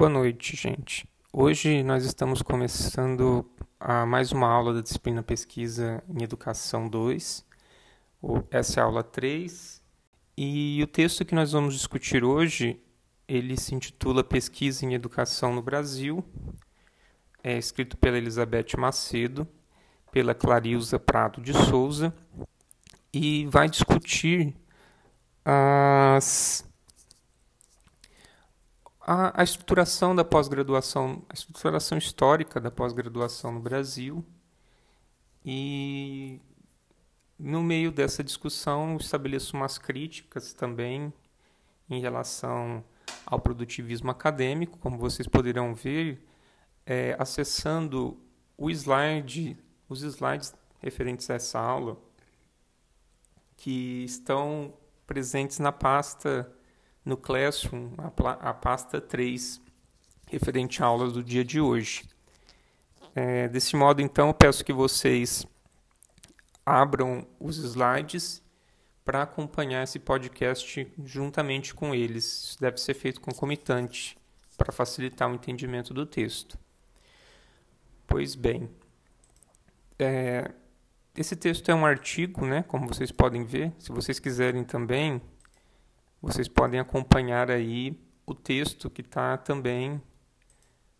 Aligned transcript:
Boa 0.00 0.08
noite, 0.08 0.56
gente. 0.56 1.06
Hoje 1.30 1.82
nós 1.82 2.06
estamos 2.06 2.40
começando 2.40 3.44
a 3.78 4.06
mais 4.06 4.32
uma 4.32 4.48
aula 4.48 4.72
da 4.72 4.80
disciplina 4.80 5.22
Pesquisa 5.22 6.02
em 6.08 6.22
Educação 6.22 6.88
2. 6.88 7.44
Essa 8.50 8.80
é 8.80 8.82
a 8.82 8.86
aula 8.86 9.04
3. 9.04 9.82
E 10.38 10.82
o 10.82 10.86
texto 10.86 11.22
que 11.22 11.34
nós 11.34 11.52
vamos 11.52 11.74
discutir 11.74 12.24
hoje, 12.24 12.80
ele 13.28 13.58
se 13.58 13.74
intitula 13.74 14.24
Pesquisa 14.24 14.86
em 14.86 14.94
Educação 14.94 15.54
no 15.54 15.60
Brasil. 15.60 16.24
É 17.44 17.58
escrito 17.58 17.98
pela 17.98 18.16
Elizabeth 18.16 18.78
Macedo, 18.78 19.46
pela 20.10 20.34
Clarilza 20.34 20.98
Prado 20.98 21.42
de 21.42 21.52
Souza 21.52 22.10
e 23.12 23.44
vai 23.48 23.68
discutir 23.68 24.56
as 25.44 26.69
a, 29.12 29.40
a 29.40 29.42
estruturação 29.42 30.14
da 30.14 30.24
pós-graduação, 30.24 31.24
a 31.28 31.34
estruturação 31.34 31.98
histórica 31.98 32.60
da 32.60 32.70
pós-graduação 32.70 33.50
no 33.50 33.58
Brasil. 33.58 34.24
E 35.44 36.40
no 37.36 37.60
meio 37.60 37.90
dessa 37.90 38.22
discussão 38.22 38.96
estabeleço 38.98 39.56
umas 39.56 39.78
críticas 39.78 40.52
também 40.52 41.12
em 41.88 42.00
relação 42.00 42.84
ao 43.26 43.40
produtivismo 43.40 44.12
acadêmico, 44.12 44.78
como 44.78 44.96
vocês 44.96 45.26
poderão 45.26 45.74
ver, 45.74 46.24
é, 46.86 47.16
acessando 47.18 48.16
o 48.56 48.70
slide, 48.70 49.58
os 49.88 50.02
slides 50.02 50.54
referentes 50.78 51.28
a 51.30 51.34
essa 51.34 51.58
aula, 51.58 52.00
que 53.56 54.04
estão 54.04 54.72
presentes 55.04 55.58
na 55.58 55.72
pasta 55.72 56.48
no 57.04 57.16
Classroom, 57.16 57.90
a, 57.98 58.50
a 58.50 58.54
pasta 58.54 59.00
3, 59.00 59.60
referente 60.26 60.82
à 60.82 60.86
aula 60.86 61.10
do 61.10 61.22
dia 61.22 61.44
de 61.44 61.60
hoje. 61.60 62.04
É, 63.14 63.48
desse 63.48 63.74
modo, 63.74 64.00
então, 64.00 64.28
eu 64.28 64.34
peço 64.34 64.64
que 64.64 64.72
vocês 64.72 65.46
abram 66.64 67.26
os 67.38 67.56
slides 67.56 68.42
para 69.04 69.22
acompanhar 69.22 69.82
esse 69.82 69.98
podcast 69.98 70.92
juntamente 71.04 71.74
com 71.74 71.94
eles. 71.94 72.24
Isso 72.24 72.60
deve 72.60 72.78
ser 72.78 72.94
feito 72.94 73.20
concomitante 73.20 74.16
para 74.56 74.72
facilitar 74.72 75.28
o 75.30 75.34
entendimento 75.34 75.92
do 75.92 76.06
texto. 76.06 76.58
Pois 78.06 78.34
bem, 78.34 78.70
é, 79.98 80.50
esse 81.16 81.34
texto 81.34 81.68
é 81.70 81.74
um 81.74 81.84
artigo, 81.84 82.46
né, 82.46 82.62
como 82.62 82.86
vocês 82.86 83.10
podem 83.10 83.44
ver. 83.44 83.72
Se 83.78 83.90
vocês 83.90 84.18
quiserem 84.18 84.64
também, 84.64 85.20
vocês 86.20 86.48
podem 86.48 86.78
acompanhar 86.78 87.50
aí 87.50 87.98
o 88.26 88.34
texto 88.34 88.90
que 88.90 89.00
está 89.00 89.36
também 89.36 90.00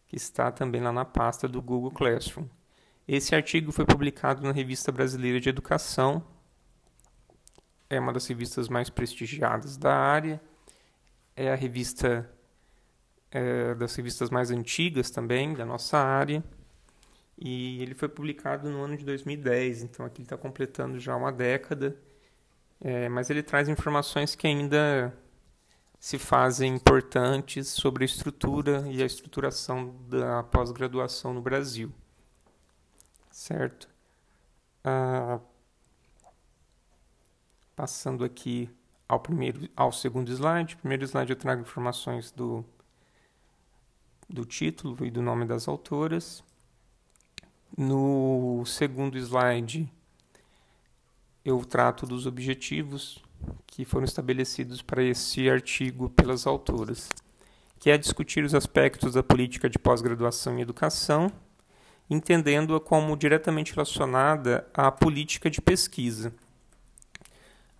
que 0.06 0.16
está 0.16 0.50
também 0.50 0.80
lá 0.80 0.92
na 0.92 1.04
pasta 1.04 1.46
do 1.46 1.62
Google 1.62 1.92
Classroom. 1.92 2.44
Esse 3.06 3.32
artigo 3.32 3.70
foi 3.70 3.86
publicado 3.86 4.42
na 4.42 4.50
Revista 4.50 4.90
Brasileira 4.90 5.38
de 5.38 5.48
Educação. 5.48 6.26
É 7.88 8.00
uma 8.00 8.12
das 8.12 8.26
revistas 8.26 8.68
mais 8.68 8.90
prestigiadas 8.90 9.76
da 9.76 9.94
área. 9.94 10.40
É 11.36 11.52
a 11.52 11.54
revista 11.54 12.28
é, 13.30 13.72
das 13.76 13.94
revistas 13.94 14.30
mais 14.30 14.50
antigas 14.50 15.10
também 15.10 15.54
da 15.54 15.64
nossa 15.64 15.96
área. 15.96 16.42
E 17.38 17.80
ele 17.80 17.94
foi 17.94 18.08
publicado 18.08 18.68
no 18.68 18.82
ano 18.82 18.96
de 18.96 19.04
2010, 19.04 19.84
então 19.84 20.04
aqui 20.04 20.22
ele 20.22 20.26
está 20.26 20.36
completando 20.36 20.98
já 20.98 21.14
uma 21.14 21.30
década 21.30 21.96
é, 22.80 23.08
mas 23.08 23.30
ele 23.30 23.42
traz 23.42 23.68
informações 23.68 24.34
que 24.34 24.46
ainda 24.46 25.14
se 25.98 26.18
fazem 26.18 26.74
importantes 26.74 27.68
sobre 27.68 28.04
a 28.04 28.06
estrutura 28.06 28.88
e 28.90 29.02
a 29.02 29.06
estruturação 29.06 29.94
da 30.08 30.42
pós-graduação 30.42 31.34
no 31.34 31.42
Brasil. 31.42 31.92
Certo? 33.30 33.86
Ah, 34.82 35.38
passando 37.76 38.24
aqui 38.24 38.70
ao 39.06 39.20
primeiro, 39.20 39.68
ao 39.76 39.92
segundo 39.92 40.30
slide. 40.30 40.76
Primeiro 40.76 41.04
slide 41.04 41.30
eu 41.30 41.36
trago 41.36 41.62
informações 41.62 42.30
do 42.30 42.64
do 44.28 44.44
título 44.44 45.04
e 45.04 45.10
do 45.10 45.20
nome 45.20 45.44
das 45.44 45.66
autoras. 45.66 46.42
No 47.76 48.64
segundo 48.64 49.18
slide 49.18 49.90
eu 51.44 51.64
trato 51.64 52.06
dos 52.06 52.26
objetivos 52.26 53.22
que 53.66 53.84
foram 53.84 54.04
estabelecidos 54.04 54.82
para 54.82 55.02
esse 55.02 55.48
artigo 55.48 56.10
pelas 56.10 56.46
autoras, 56.46 57.10
que 57.78 57.90
é 57.90 57.96
discutir 57.96 58.44
os 58.44 58.54
aspectos 58.54 59.14
da 59.14 59.22
política 59.22 59.68
de 59.68 59.78
pós-graduação 59.78 60.58
em 60.58 60.62
educação, 60.62 61.32
entendendo-a 62.08 62.80
como 62.80 63.16
diretamente 63.16 63.72
relacionada 63.72 64.68
à 64.74 64.90
política 64.90 65.48
de 65.48 65.60
pesquisa. 65.60 66.34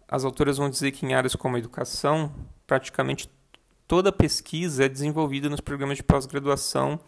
As 0.09 0.25
autoras 0.25 0.57
vão 0.57 0.71
dizer 0.71 0.93
que 0.93 1.05
em 1.05 1.15
áreas 1.15 1.35
como 1.35 1.57
a 1.57 1.59
educação, 1.59 2.33
praticamente 2.67 3.31
toda 3.87 4.11
pesquisa 4.11 4.85
é 4.85 4.89
desenvolvida 4.89 5.49
nos 5.49 5.61
programas 5.61 5.97
de 5.97 6.03
pós-graduação 6.03 6.99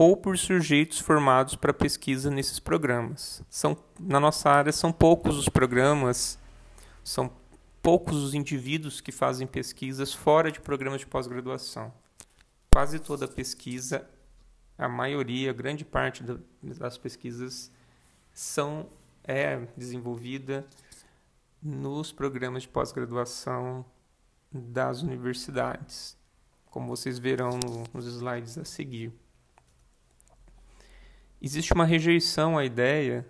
ou 0.00 0.16
por 0.16 0.38
sujeitos 0.38 0.98
formados 0.98 1.54
para 1.56 1.74
pesquisa 1.74 2.30
nesses 2.30 2.58
programas. 2.58 3.42
São, 3.50 3.76
na 3.98 4.18
nossa 4.18 4.48
área, 4.48 4.72
são 4.72 4.90
poucos 4.90 5.36
os 5.36 5.46
programas, 5.46 6.38
são 7.04 7.30
poucos 7.82 8.16
os 8.16 8.32
indivíduos 8.32 9.02
que 9.02 9.12
fazem 9.12 9.46
pesquisas 9.46 10.14
fora 10.14 10.50
de 10.50 10.58
programas 10.58 11.00
de 11.00 11.06
pós-graduação. 11.06 11.92
Quase 12.72 12.98
toda 12.98 13.28
pesquisa, 13.28 14.08
a 14.78 14.88
maioria, 14.88 15.50
a 15.50 15.52
grande 15.52 15.84
parte 15.84 16.24
das 16.62 16.96
pesquisas 16.96 17.70
são 18.32 18.88
é 19.22 19.58
desenvolvida 19.76 20.66
nos 21.62 22.10
programas 22.10 22.62
de 22.62 22.70
pós-graduação 22.70 23.84
das 24.50 25.02
universidades, 25.02 26.16
como 26.70 26.88
vocês 26.88 27.18
verão 27.18 27.60
no, 27.62 27.84
nos 27.92 28.06
slides 28.06 28.56
a 28.56 28.64
seguir. 28.64 29.12
Existe 31.42 31.72
uma 31.72 31.86
rejeição 31.86 32.58
à 32.58 32.64
ideia 32.64 33.26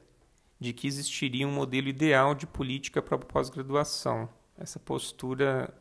de 0.58 0.72
que 0.72 0.88
existiria 0.88 1.46
um 1.46 1.52
modelo 1.52 1.88
ideal 1.88 2.34
de 2.34 2.44
política 2.44 3.00
para 3.00 3.14
a 3.14 3.18
pós-graduação. 3.18 4.28
Essa 4.58 4.80
postura, 4.80 5.72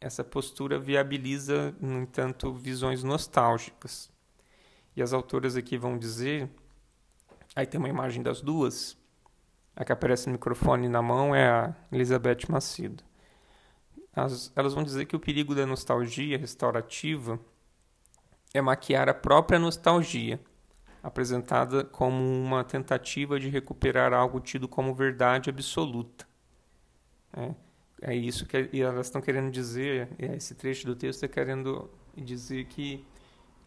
essa 0.00 0.22
postura 0.22 0.78
viabiliza, 0.78 1.74
no 1.80 2.02
entanto, 2.02 2.52
visões 2.54 3.02
nostálgicas. 3.02 4.08
E 4.94 5.02
as 5.02 5.12
autoras 5.12 5.56
aqui 5.56 5.76
vão 5.76 5.98
dizer, 5.98 6.48
aí 7.56 7.66
tem 7.66 7.78
uma 7.78 7.88
imagem 7.88 8.22
das 8.22 8.40
duas, 8.40 8.96
a 9.74 9.84
que 9.84 9.92
aparece 9.92 10.26
no 10.26 10.32
microfone 10.32 10.88
na 10.88 11.02
mão 11.02 11.34
é 11.34 11.48
a 11.48 11.74
Elizabeth 11.90 12.46
Macedo. 12.48 13.02
As, 14.14 14.52
elas 14.56 14.74
vão 14.74 14.84
dizer 14.84 15.06
que 15.06 15.16
o 15.16 15.20
perigo 15.20 15.54
da 15.54 15.66
nostalgia 15.66 16.38
restaurativa 16.38 17.38
é 18.54 18.60
maquiar 18.60 19.08
a 19.08 19.14
própria 19.14 19.58
nostalgia 19.58 20.40
apresentada 21.02 21.84
como 21.84 22.22
uma 22.22 22.64
tentativa 22.64 23.38
de 23.38 23.48
recuperar 23.48 24.12
algo 24.12 24.40
tido 24.40 24.68
como 24.68 24.94
verdade 24.94 25.50
absoluta. 25.50 26.26
É, 27.32 27.54
é 28.02 28.14
isso 28.14 28.46
que 28.46 28.68
elas 28.80 29.06
estão 29.06 29.20
querendo 29.20 29.50
dizer, 29.50 30.08
é, 30.18 30.36
esse 30.36 30.54
trecho 30.54 30.86
do 30.86 30.94
texto 30.94 31.24
está 31.24 31.28
querendo 31.28 31.90
dizer 32.16 32.64
que 32.66 33.04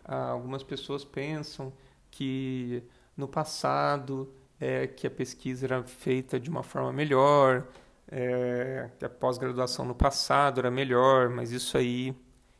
ah, 0.03 0.29
algumas 0.29 0.63
pessoas 0.63 1.05
pensam 1.05 1.71
que 2.09 2.83
no 3.15 3.27
passado 3.27 4.33
é, 4.59 4.87
que 4.87 5.07
a 5.07 5.11
pesquisa 5.11 5.65
era 5.65 5.83
feita 5.83 6.39
de 6.39 6.49
uma 6.49 6.63
forma 6.63 6.93
melhor, 6.93 7.67
é, 8.07 8.89
que 8.99 9.05
a 9.05 9.09
pós-graduação 9.09 9.85
no 9.85 9.95
passado 9.95 10.59
era 10.59 10.69
melhor, 10.69 11.29
mas 11.29 11.51
isso 11.51 11.77
aí, 11.77 12.15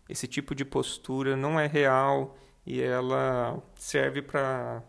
esse 0.10 0.28
tipo 0.28 0.56
de 0.56 0.66
postura 0.66 1.36
não 1.36 1.60
é 1.60 1.68
real 1.68 2.38
e 2.66 2.82
ela 2.82 3.62
serve 3.76 4.22
para 4.22 4.84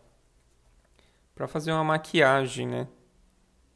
para 1.35 1.49
fazer 1.49 1.73
uma 1.73 1.83
maquiagem, 1.85 2.67
né, 2.67 2.89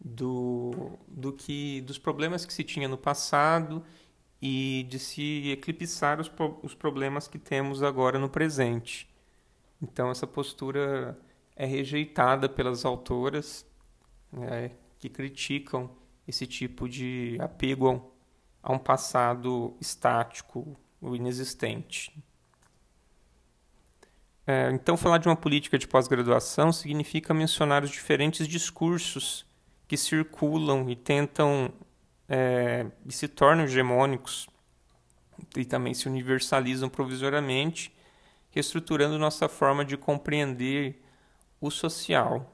do 0.01 0.93
do 1.09 1.33
que 1.33 1.81
dos 1.83 1.99
problemas 1.99 2.45
que 2.45 2.53
se 2.53 2.65
tinha 2.65 2.89
no 2.89 2.99
passado 2.99 3.85
e 4.41 4.87
de 4.89 4.99
se 4.99 5.51
eclipsar 5.51 6.21
os, 6.21 6.31
os 6.63 6.75
problemas 6.75 7.27
que 7.29 7.39
temos 7.39 7.83
agora 7.83 8.19
no 8.19 8.29
presente. 8.29 9.09
Então 9.81 10.11
essa 10.11 10.27
postura 10.27 11.19
é 11.55 11.67
rejeitada 11.67 12.49
pelas 12.49 12.85
autoras 12.85 13.67
né, 14.33 14.73
que 14.99 15.09
criticam 15.09 15.91
esse 16.29 16.47
tipo 16.47 16.89
de 16.89 17.37
apego 17.41 18.13
a 18.63 18.73
um 18.73 18.79
passado 18.79 19.77
estático 19.81 20.77
ou 21.01 21.15
inexistente. 21.15 22.13
É, 24.47 24.71
então, 24.71 24.97
falar 24.97 25.19
de 25.19 25.27
uma 25.27 25.35
política 25.35 25.77
de 25.77 25.89
pós-graduação 25.89 26.73
significa 26.73 27.35
mencionar 27.35 27.83
os 27.83 27.91
diferentes 27.91 28.47
discursos 28.47 29.45
que 29.89 29.97
circulam 29.97 30.89
e 30.89 30.95
tentam 30.95 31.73
é, 32.29 32.87
e 33.05 33.13
se 33.13 33.29
tornam 33.29 33.65
hegemônicos 33.65 34.49
e 35.57 35.65
também 35.65 35.95
se 35.95 36.09
universalizam 36.09 36.89
provisoriamente, 36.89 37.93
reestruturando 38.51 39.19
nossa 39.19 39.49
forma 39.49 39.85
de 39.85 39.97
compreender 39.97 41.03
o 41.61 41.71
social. 41.71 42.53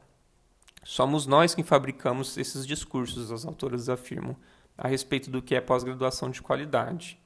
Somos 0.84 1.26
nós 1.26 1.54
quem 1.54 1.62
fabricamos 1.62 2.36
esses 2.36 2.66
discursos, 2.66 3.30
as 3.30 3.44
autoras 3.44 3.88
afirmam, 3.88 4.36
a 4.76 4.88
respeito 4.88 5.30
do 5.30 5.42
que 5.42 5.54
é 5.54 5.60
pós-graduação 5.60 6.30
de 6.30 6.42
qualidade. 6.42 7.21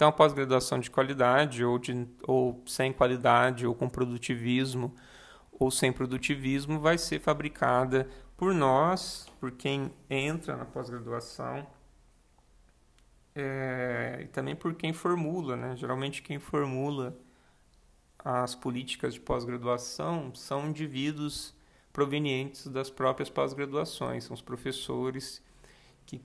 Então, 0.00 0.08
a 0.08 0.12
pós-graduação 0.12 0.80
de 0.80 0.90
qualidade, 0.90 1.62
ou, 1.62 1.78
de, 1.78 2.08
ou 2.26 2.62
sem 2.64 2.90
qualidade, 2.90 3.66
ou 3.66 3.74
com 3.74 3.86
produtivismo, 3.86 4.96
ou 5.52 5.70
sem 5.70 5.92
produtivismo, 5.92 6.80
vai 6.80 6.96
ser 6.96 7.20
fabricada 7.20 8.08
por 8.34 8.54
nós, 8.54 9.26
por 9.38 9.52
quem 9.52 9.92
entra 10.08 10.56
na 10.56 10.64
pós-graduação, 10.64 11.66
é, 13.34 14.20
e 14.22 14.28
também 14.28 14.56
por 14.56 14.74
quem 14.74 14.94
formula. 14.94 15.54
Né? 15.54 15.76
Geralmente, 15.76 16.22
quem 16.22 16.38
formula 16.38 17.14
as 18.18 18.54
políticas 18.54 19.12
de 19.12 19.20
pós-graduação 19.20 20.34
são 20.34 20.66
indivíduos 20.66 21.54
provenientes 21.92 22.66
das 22.68 22.88
próprias 22.88 23.28
pós-graduações, 23.28 24.24
são 24.24 24.32
os 24.32 24.40
professores 24.40 25.42
que, 26.06 26.24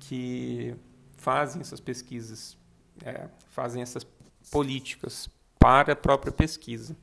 que 0.00 0.74
fazem 1.16 1.60
essas 1.60 1.78
pesquisas, 1.78 2.60
é, 3.04 3.28
fazem 3.50 3.82
essas 3.82 4.06
políticas 4.50 5.28
para 5.58 5.92
a 5.92 5.96
própria 5.96 6.32
pesquisa. 6.32 6.96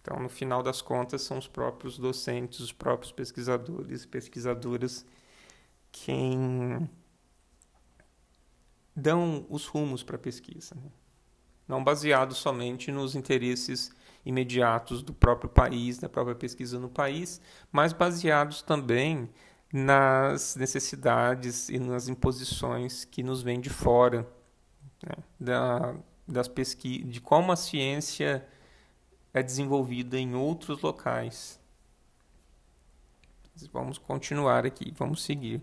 Então, 0.00 0.18
no 0.18 0.28
final 0.28 0.62
das 0.62 0.82
contas, 0.82 1.22
são 1.22 1.38
os 1.38 1.46
próprios 1.46 1.98
docentes, 1.98 2.60
os 2.60 2.72
próprios 2.72 3.10
pesquisadores 3.10 4.04
e 4.04 4.08
pesquisadoras 4.08 5.04
quem 5.90 6.88
dão 8.94 9.46
os 9.48 9.66
rumos 9.66 10.02
para 10.02 10.16
a 10.16 10.18
pesquisa. 10.18 10.74
Né? 10.74 10.90
Não 11.66 11.82
baseado 11.82 12.34
somente 12.34 12.92
nos 12.92 13.14
interesses 13.14 13.90
imediatos 14.24 15.02
do 15.02 15.12
próprio 15.12 15.48
país, 15.48 15.98
da 15.98 16.08
própria 16.08 16.34
pesquisa 16.34 16.78
no 16.78 16.88
país, 16.88 17.40
mas 17.70 17.92
baseados 17.92 18.62
também 18.62 19.30
nas 19.72 20.54
necessidades 20.56 21.68
e 21.68 21.78
nas 21.78 22.08
imposições 22.08 23.04
que 23.04 23.22
nos 23.22 23.42
vêm 23.42 23.60
de 23.60 23.70
fora, 23.70 24.28
né? 25.02 25.14
da, 25.38 25.94
das 26.26 26.48
pesquisas, 26.48 27.10
de 27.10 27.20
como 27.20 27.52
a 27.52 27.56
ciência 27.56 28.46
é 29.32 29.42
desenvolvida 29.42 30.18
em 30.18 30.34
outros 30.34 30.80
locais. 30.80 31.60
Vamos 33.72 33.98
continuar 33.98 34.66
aqui, 34.66 34.92
vamos 34.96 35.22
seguir. 35.22 35.62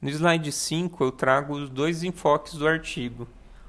No 0.00 0.08
slide 0.08 0.50
5 0.52 1.04
eu 1.04 1.12
trago 1.12 1.54
os 1.54 1.68
dois 1.68 2.02
enfoques 2.02 2.54
do 2.54 2.66
artigo. 2.66 3.28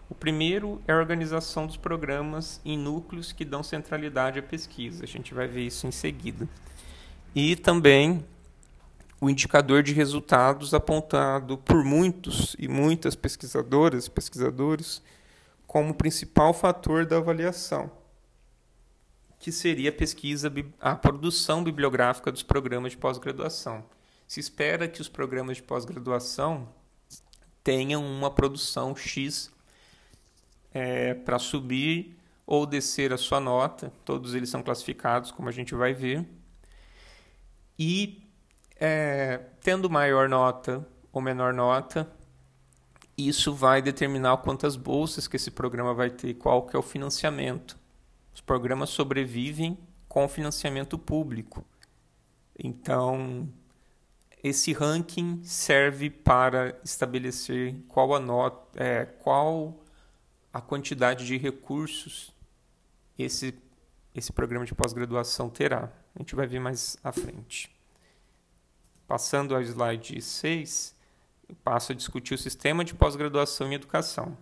O 0.09 0.15
primeiro 0.15 0.81
é 0.87 0.91
a 0.91 0.97
organização 0.97 1.67
dos 1.67 1.77
programas 1.77 2.59
em 2.65 2.77
núcleos 2.77 3.31
que 3.31 3.45
dão 3.45 3.61
centralidade 3.61 4.39
à 4.39 4.43
pesquisa. 4.43 5.03
A 5.03 5.07
gente 5.07 5.33
vai 5.33 5.47
ver 5.47 5.65
isso 5.65 5.85
em 5.85 5.91
seguida. 5.91 6.47
E 7.35 7.55
também 7.55 8.25
o 9.21 9.29
indicador 9.29 9.83
de 9.83 9.93
resultados 9.93 10.73
apontado 10.73 11.57
por 11.57 11.83
muitos 11.83 12.55
e 12.57 12.67
muitas 12.67 13.15
pesquisadoras 13.15 14.05
e 14.05 14.11
pesquisadores 14.11 15.01
como 15.67 15.93
principal 15.93 16.53
fator 16.53 17.05
da 17.05 17.17
avaliação, 17.17 17.91
que 19.37 19.51
seria 19.51 19.89
a 19.89 19.93
pesquisa, 19.93 20.51
a 20.79 20.95
produção 20.95 21.63
bibliográfica 21.63 22.31
dos 22.31 22.43
programas 22.43 22.93
de 22.93 22.97
pós-graduação. 22.97 23.83
Se 24.27 24.39
espera 24.39 24.87
que 24.87 25.01
os 25.01 25.09
programas 25.09 25.57
de 25.57 25.63
pós-graduação 25.63 26.69
tenham 27.63 28.03
uma 28.03 28.31
produção 28.31 28.95
X 28.95 29.51
é, 30.73 31.13
para 31.13 31.37
subir 31.37 32.17
ou 32.45 32.65
descer 32.65 33.13
a 33.13 33.17
sua 33.17 33.39
nota. 33.39 33.91
Todos 34.03 34.33
eles 34.33 34.49
são 34.49 34.63
classificados, 34.63 35.29
como 35.31 35.49
a 35.49 35.51
gente 35.51 35.75
vai 35.75 35.93
ver. 35.93 36.25
E 37.77 38.28
é, 38.79 39.41
tendo 39.61 39.89
maior 39.89 40.29
nota 40.29 40.87
ou 41.11 41.21
menor 41.21 41.53
nota, 41.53 42.09
isso 43.17 43.53
vai 43.53 43.81
determinar 43.81 44.37
quantas 44.37 44.75
bolsas 44.75 45.27
que 45.27 45.35
esse 45.35 45.51
programa 45.51 45.93
vai 45.93 46.09
ter, 46.09 46.35
qual 46.35 46.65
que 46.65 46.75
é 46.75 46.79
o 46.79 46.83
financiamento. 46.83 47.77
Os 48.33 48.41
programas 48.41 48.89
sobrevivem 48.89 49.77
com 50.07 50.27
financiamento 50.27 50.97
público. 50.97 51.65
Então, 52.57 53.49
esse 54.41 54.71
ranking 54.71 55.41
serve 55.43 56.09
para 56.09 56.79
estabelecer 56.83 57.75
qual 57.87 58.15
a 58.15 58.19
nota, 58.19 58.81
é, 58.81 59.05
qual 59.05 59.83
a 60.53 60.61
quantidade 60.61 61.25
de 61.25 61.37
recursos 61.37 62.33
esse, 63.17 63.53
esse 64.15 64.31
programa 64.31 64.65
de 64.65 64.73
pós-graduação 64.73 65.49
terá. 65.49 65.91
A 66.15 66.19
gente 66.19 66.35
vai 66.35 66.47
ver 66.47 66.59
mais 66.59 66.97
à 67.03 67.11
frente. 67.11 67.78
Passando 69.09 69.55
ao 69.55 69.61
slide 69.63 70.21
6, 70.21 70.95
eu 71.49 71.55
passo 71.63 71.91
a 71.91 71.95
discutir 71.95 72.35
o 72.35 72.37
sistema 72.37 72.85
de 72.85 72.93
pós-graduação 72.93 73.67
em 73.71 73.73
educação. 73.73 74.37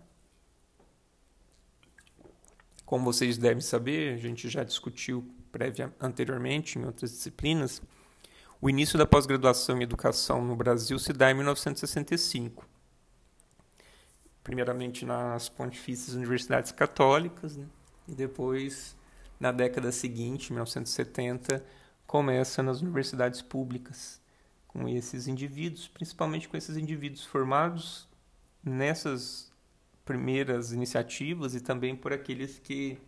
Como 2.86 3.06
vocês 3.06 3.38
devem 3.38 3.62
saber, 3.62 4.14
a 4.14 4.18
gente 4.18 4.50
já 4.50 4.66
discutiu 4.66 5.26
prévia, 5.54 5.94
anteriormente 6.02 6.78
em 6.78 6.84
outras 6.84 7.12
disciplinas, 7.12 7.82
o 8.60 8.70
início 8.70 9.00
da 9.00 9.06
pós-graduação 9.06 9.78
em 9.78 9.84
educação 9.84 10.44
no 10.44 10.54
Brasil 10.54 11.00
se 11.00 11.14
dá 11.14 11.32
em 11.32 11.36
1965 11.36 12.68
primeiramente 14.44 15.06
nas 15.06 15.50
pontifícias 15.50 16.16
universidades 16.16 16.72
católicas, 16.72 17.58
né? 17.58 17.66
e 18.08 18.16
depois, 18.16 18.96
na 19.38 19.52
década 19.52 19.92
seguinte, 19.92 20.54
1970, 20.54 21.66
começa 22.06 22.64
nas 22.64 22.82
universidades 22.82 23.42
públicas, 23.42 24.22
com 24.78 24.88
esses 24.88 25.28
indivíduos, 25.28 25.88
principalmente 25.88 26.48
com 26.48 26.56
esses 26.56 26.78
indivíduos 26.78 27.26
formados 27.26 28.08
nessas 28.64 29.52
primeiras 30.06 30.72
iniciativas 30.72 31.56
e 31.56 31.62
também 31.62 31.96
por 31.96 32.14
aqueles 32.14 32.60
que 32.60 33.00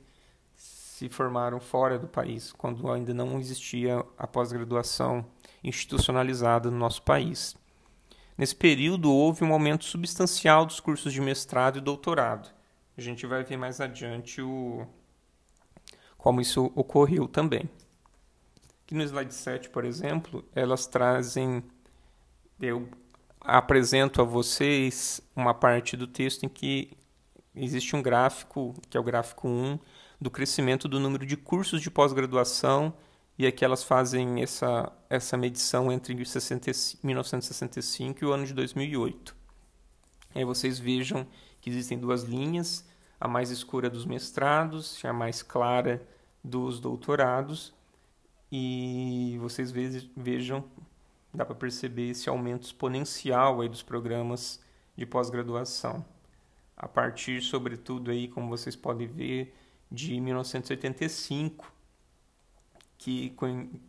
se 0.55 1.07
formaram 1.07 1.59
fora 1.59 1.99
do 1.99 2.07
país, 2.07 2.51
quando 2.51 2.91
ainda 2.91 3.13
não 3.13 3.39
existia 3.39 4.03
a 4.17 4.25
pós-graduação 4.25 5.23
institucionalizada 5.63 6.71
no 6.71 6.77
nosso 6.77 7.03
país. 7.03 7.55
Nesse 8.35 8.55
período, 8.55 9.13
houve 9.13 9.43
um 9.43 9.53
aumento 9.53 9.85
substancial 9.85 10.65
dos 10.65 10.79
cursos 10.79 11.13
de 11.13 11.21
mestrado 11.21 11.77
e 11.77 11.81
doutorado. 11.81 12.49
A 12.97 13.01
gente 13.01 13.27
vai 13.27 13.43
ver 13.43 13.57
mais 13.57 13.79
adiante 13.79 14.41
o... 14.41 14.87
como 16.17 16.41
isso 16.41 16.71
ocorreu 16.75 17.27
também. 17.27 17.69
Aqui 18.89 18.95
no 18.95 19.03
slide 19.03 19.35
7, 19.35 19.69
por 19.69 19.85
exemplo, 19.85 20.43
elas 20.55 20.87
trazem. 20.87 21.63
Eu 22.59 22.89
apresento 23.39 24.19
a 24.19 24.25
vocês 24.25 25.21
uma 25.35 25.53
parte 25.53 25.95
do 25.95 26.07
texto 26.07 26.43
em 26.43 26.49
que 26.49 26.97
existe 27.55 27.95
um 27.95 28.01
gráfico, 28.01 28.73
que 28.89 28.97
é 28.97 28.99
o 28.99 29.03
gráfico 29.03 29.47
1, 29.47 29.77
do 30.19 30.31
crescimento 30.31 30.87
do 30.87 30.99
número 30.99 31.23
de 31.23 31.37
cursos 31.37 31.83
de 31.83 31.91
pós-graduação 31.91 32.91
e 33.37 33.45
aqui 33.45 33.63
elas 33.63 33.83
fazem 33.83 34.41
essa, 34.41 34.91
essa 35.07 35.37
medição 35.37 35.91
entre 35.91 36.15
1965 36.15 38.23
e 38.23 38.25
o 38.25 38.31
ano 38.31 38.47
de 38.47 38.55
2008. 38.55 39.35
Aí 40.33 40.43
vocês 40.43 40.79
vejam 40.79 41.27
que 41.61 41.69
existem 41.69 41.99
duas 41.99 42.23
linhas, 42.23 42.89
a 43.21 43.27
mais 43.27 43.51
escura 43.51 43.87
dos 43.87 44.07
mestrados 44.07 44.99
e 45.03 45.05
a 45.05 45.13
mais 45.13 45.43
clara 45.43 46.01
dos 46.43 46.79
doutorados, 46.79 47.77
e 48.51 49.37
vocês 49.39 49.71
vejam, 50.15 50.63
dá 51.33 51.45
para 51.45 51.55
perceber 51.55 52.09
esse 52.09 52.29
aumento 52.29 52.63
exponencial 52.63 53.61
aí 53.61 53.69
dos 53.69 53.83
programas 53.83 54.61
de 54.95 55.05
pós-graduação. 55.05 56.03
A 56.75 56.87
partir, 56.87 57.41
sobretudo, 57.41 58.09
aí, 58.11 58.27
como 58.27 58.49
vocês 58.49 58.75
podem 58.75 59.07
ver, 59.07 59.53
de 59.91 60.19
1985, 60.19 61.71
que, 62.97 63.33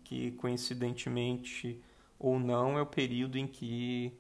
que 0.05 0.33
coincidentemente 0.33 1.81
ou 2.19 2.39
não 2.39 2.79
é 2.79 2.83
o 2.83 2.87
período 2.87 3.39
em 3.39 3.47
que 3.47 4.13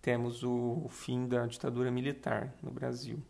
temos 0.00 0.42
o, 0.42 0.82
o 0.84 0.88
fim 0.88 1.26
da 1.26 1.46
ditadura 1.46 1.90
militar 1.90 2.54
no 2.62 2.70
Brasil. 2.70 3.22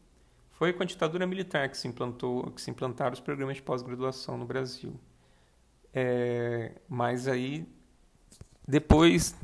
Foi 0.52 0.72
com 0.72 0.82
a 0.82 0.86
ditadura 0.86 1.26
militar 1.26 1.68
que 1.68 1.76
se 1.76 1.88
implantou, 1.88 2.50
que 2.50 2.60
se 2.60 2.70
implantaram 2.70 3.14
os 3.14 3.20
programas 3.20 3.56
de 3.56 3.62
pós-graduação 3.62 4.36
no 4.36 4.44
Brasil. 4.44 4.94
É, 5.94 6.72
mas 6.88 7.26
aí, 7.26 7.66
depois 8.66 9.34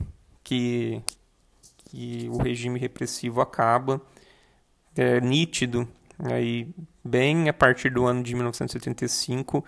que, 0.43 1.03
que 1.87 2.29
o 2.31 2.39
regime 2.39 2.79
repressivo 2.79 3.41
acaba, 3.41 4.01
é 4.95 5.21
nítido, 5.21 5.89
aí, 6.19 6.69
bem 7.05 7.49
a 7.49 7.53
partir 7.53 7.91
do 7.91 8.07
ano 8.07 8.23
de 8.23 8.35
1985, 8.35 9.65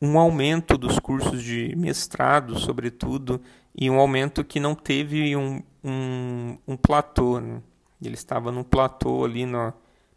um 0.00 0.18
aumento 0.18 0.76
dos 0.76 0.98
cursos 0.98 1.42
de 1.42 1.76
mestrado, 1.76 2.58
sobretudo, 2.58 3.40
e 3.74 3.88
um 3.88 4.00
aumento 4.00 4.44
que 4.44 4.58
não 4.58 4.74
teve 4.74 5.36
um, 5.36 5.62
um, 5.84 6.58
um 6.66 6.76
platô. 6.76 7.40
Né? 7.40 7.62
Ele 8.02 8.14
estava 8.14 8.50
num 8.50 8.64
platô 8.64 9.24
ali 9.24 9.46
na, 9.46 9.72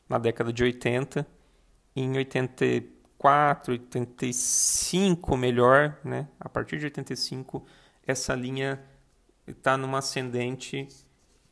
na 0.10 0.18
década 0.18 0.52
de 0.52 0.64
80. 0.64 1.28
Em 1.96 2.18
84, 2.18 2.95
84, 3.26 3.74
85 3.74 5.38
melhor, 5.38 5.98
né? 6.04 6.28
A 6.40 6.48
partir 6.48 6.78
de 6.78 6.86
85 6.86 7.66
essa 8.06 8.36
linha 8.36 8.82
está 9.48 9.76
numa 9.76 9.98
ascendente 9.98 10.88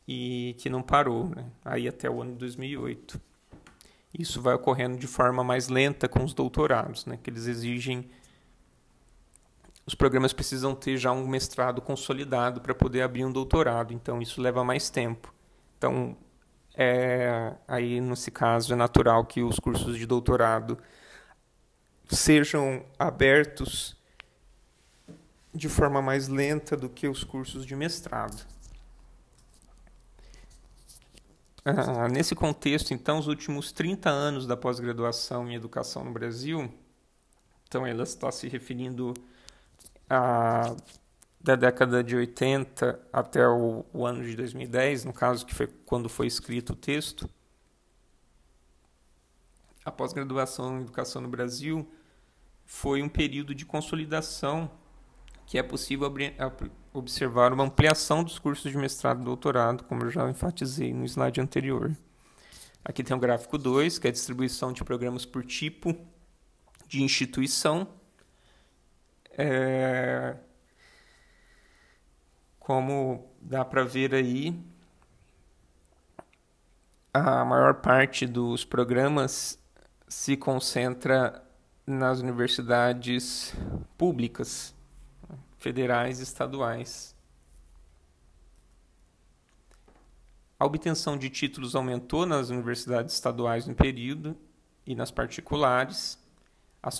e 0.06 0.54
que 0.58 0.70
não 0.70 0.82
parou, 0.82 1.28
né? 1.28 1.46
Aí 1.64 1.88
até 1.88 2.08
o 2.08 2.22
ano 2.22 2.32
de 2.32 2.38
2008. 2.38 3.20
Isso 4.16 4.40
vai 4.40 4.54
ocorrendo 4.54 4.96
de 4.96 5.08
forma 5.08 5.42
mais 5.42 5.68
lenta 5.68 6.08
com 6.08 6.22
os 6.22 6.32
doutorados, 6.32 7.06
né? 7.06 7.18
Que 7.20 7.30
eles 7.30 7.46
exigem 7.46 8.08
os 9.86 9.94
programas 9.94 10.32
precisam 10.32 10.74
ter 10.74 10.96
já 10.96 11.12
um 11.12 11.26
mestrado 11.26 11.82
consolidado 11.82 12.60
para 12.62 12.74
poder 12.74 13.02
abrir 13.02 13.24
um 13.24 13.30
doutorado, 13.30 13.92
então 13.92 14.22
isso 14.22 14.40
leva 14.40 14.64
mais 14.64 14.88
tempo. 14.88 15.34
Então, 15.76 16.16
é, 16.74 17.52
aí 17.68 18.00
nesse 18.00 18.30
caso 18.30 18.72
é 18.72 18.76
natural 18.76 19.26
que 19.26 19.42
os 19.42 19.58
cursos 19.58 19.98
de 19.98 20.06
doutorado 20.06 20.78
sejam 22.14 22.84
abertos 22.98 23.96
de 25.54 25.68
forma 25.68 26.02
mais 26.02 26.28
lenta 26.28 26.76
do 26.76 26.88
que 26.88 27.06
os 27.06 27.22
cursos 27.22 27.64
de 27.64 27.76
mestrado. 27.76 28.44
Ah, 31.64 32.08
nesse 32.08 32.34
contexto, 32.34 32.92
então, 32.92 33.18
os 33.18 33.26
últimos 33.26 33.72
30 33.72 34.10
anos 34.10 34.46
da 34.46 34.56
pós-graduação 34.56 35.48
em 35.48 35.54
educação 35.54 36.04
no 36.04 36.12
Brasil, 36.12 36.72
então 37.66 37.86
ela 37.86 38.02
está 38.02 38.30
se 38.30 38.48
referindo 38.48 39.14
a, 40.10 40.76
da 41.40 41.56
década 41.56 42.04
de 42.04 42.16
80 42.16 43.00
até 43.10 43.48
o, 43.48 43.84
o 43.94 44.04
ano 44.04 44.22
de 44.22 44.36
2010, 44.36 45.06
no 45.06 45.12
caso 45.12 45.46
que 45.46 45.54
foi 45.54 45.66
quando 45.86 46.08
foi 46.08 46.26
escrito 46.26 46.74
o 46.74 46.76
texto, 46.76 47.30
a 49.84 49.90
pós-graduação 49.90 50.78
em 50.78 50.82
educação 50.82 51.22
no 51.22 51.28
Brasil 51.28 51.88
foi 52.66 53.02
um 53.02 53.08
período 53.08 53.54
de 53.54 53.64
consolidação 53.64 54.70
que 55.46 55.58
é 55.58 55.62
possível 55.62 56.12
observar 56.92 57.52
uma 57.52 57.64
ampliação 57.64 58.24
dos 58.24 58.38
cursos 58.38 58.70
de 58.70 58.78
mestrado 58.78 59.20
e 59.20 59.24
doutorado, 59.24 59.84
como 59.84 60.04
eu 60.04 60.10
já 60.10 60.28
enfatizei 60.28 60.92
no 60.92 61.04
slide 61.04 61.40
anterior. 61.40 61.94
Aqui 62.84 63.02
tem 63.02 63.16
o 63.16 63.20
gráfico 63.20 63.58
2, 63.58 63.98
que 63.98 64.06
é 64.06 64.10
a 64.10 64.12
distribuição 64.12 64.72
de 64.72 64.82
programas 64.84 65.24
por 65.24 65.44
tipo 65.44 65.96
de 66.86 67.02
instituição. 67.02 67.86
É... 69.32 70.36
Como 72.58 73.30
dá 73.40 73.64
para 73.64 73.84
ver 73.84 74.14
aí, 74.14 74.58
a 77.12 77.44
maior 77.44 77.74
parte 77.74 78.26
dos 78.26 78.64
programas 78.64 79.58
se 80.08 80.36
concentra 80.36 81.43
nas 81.86 82.20
universidades 82.20 83.54
públicas, 83.98 84.74
federais 85.58 86.20
e 86.20 86.22
estaduais. 86.22 87.14
A 90.58 90.64
obtenção 90.64 91.18
de 91.18 91.28
títulos 91.28 91.74
aumentou 91.74 92.24
nas 92.24 92.48
universidades 92.48 93.14
estaduais 93.14 93.66
no 93.66 93.74
período 93.74 94.36
e 94.86 94.94
nas 94.94 95.10
particulares, 95.10 96.18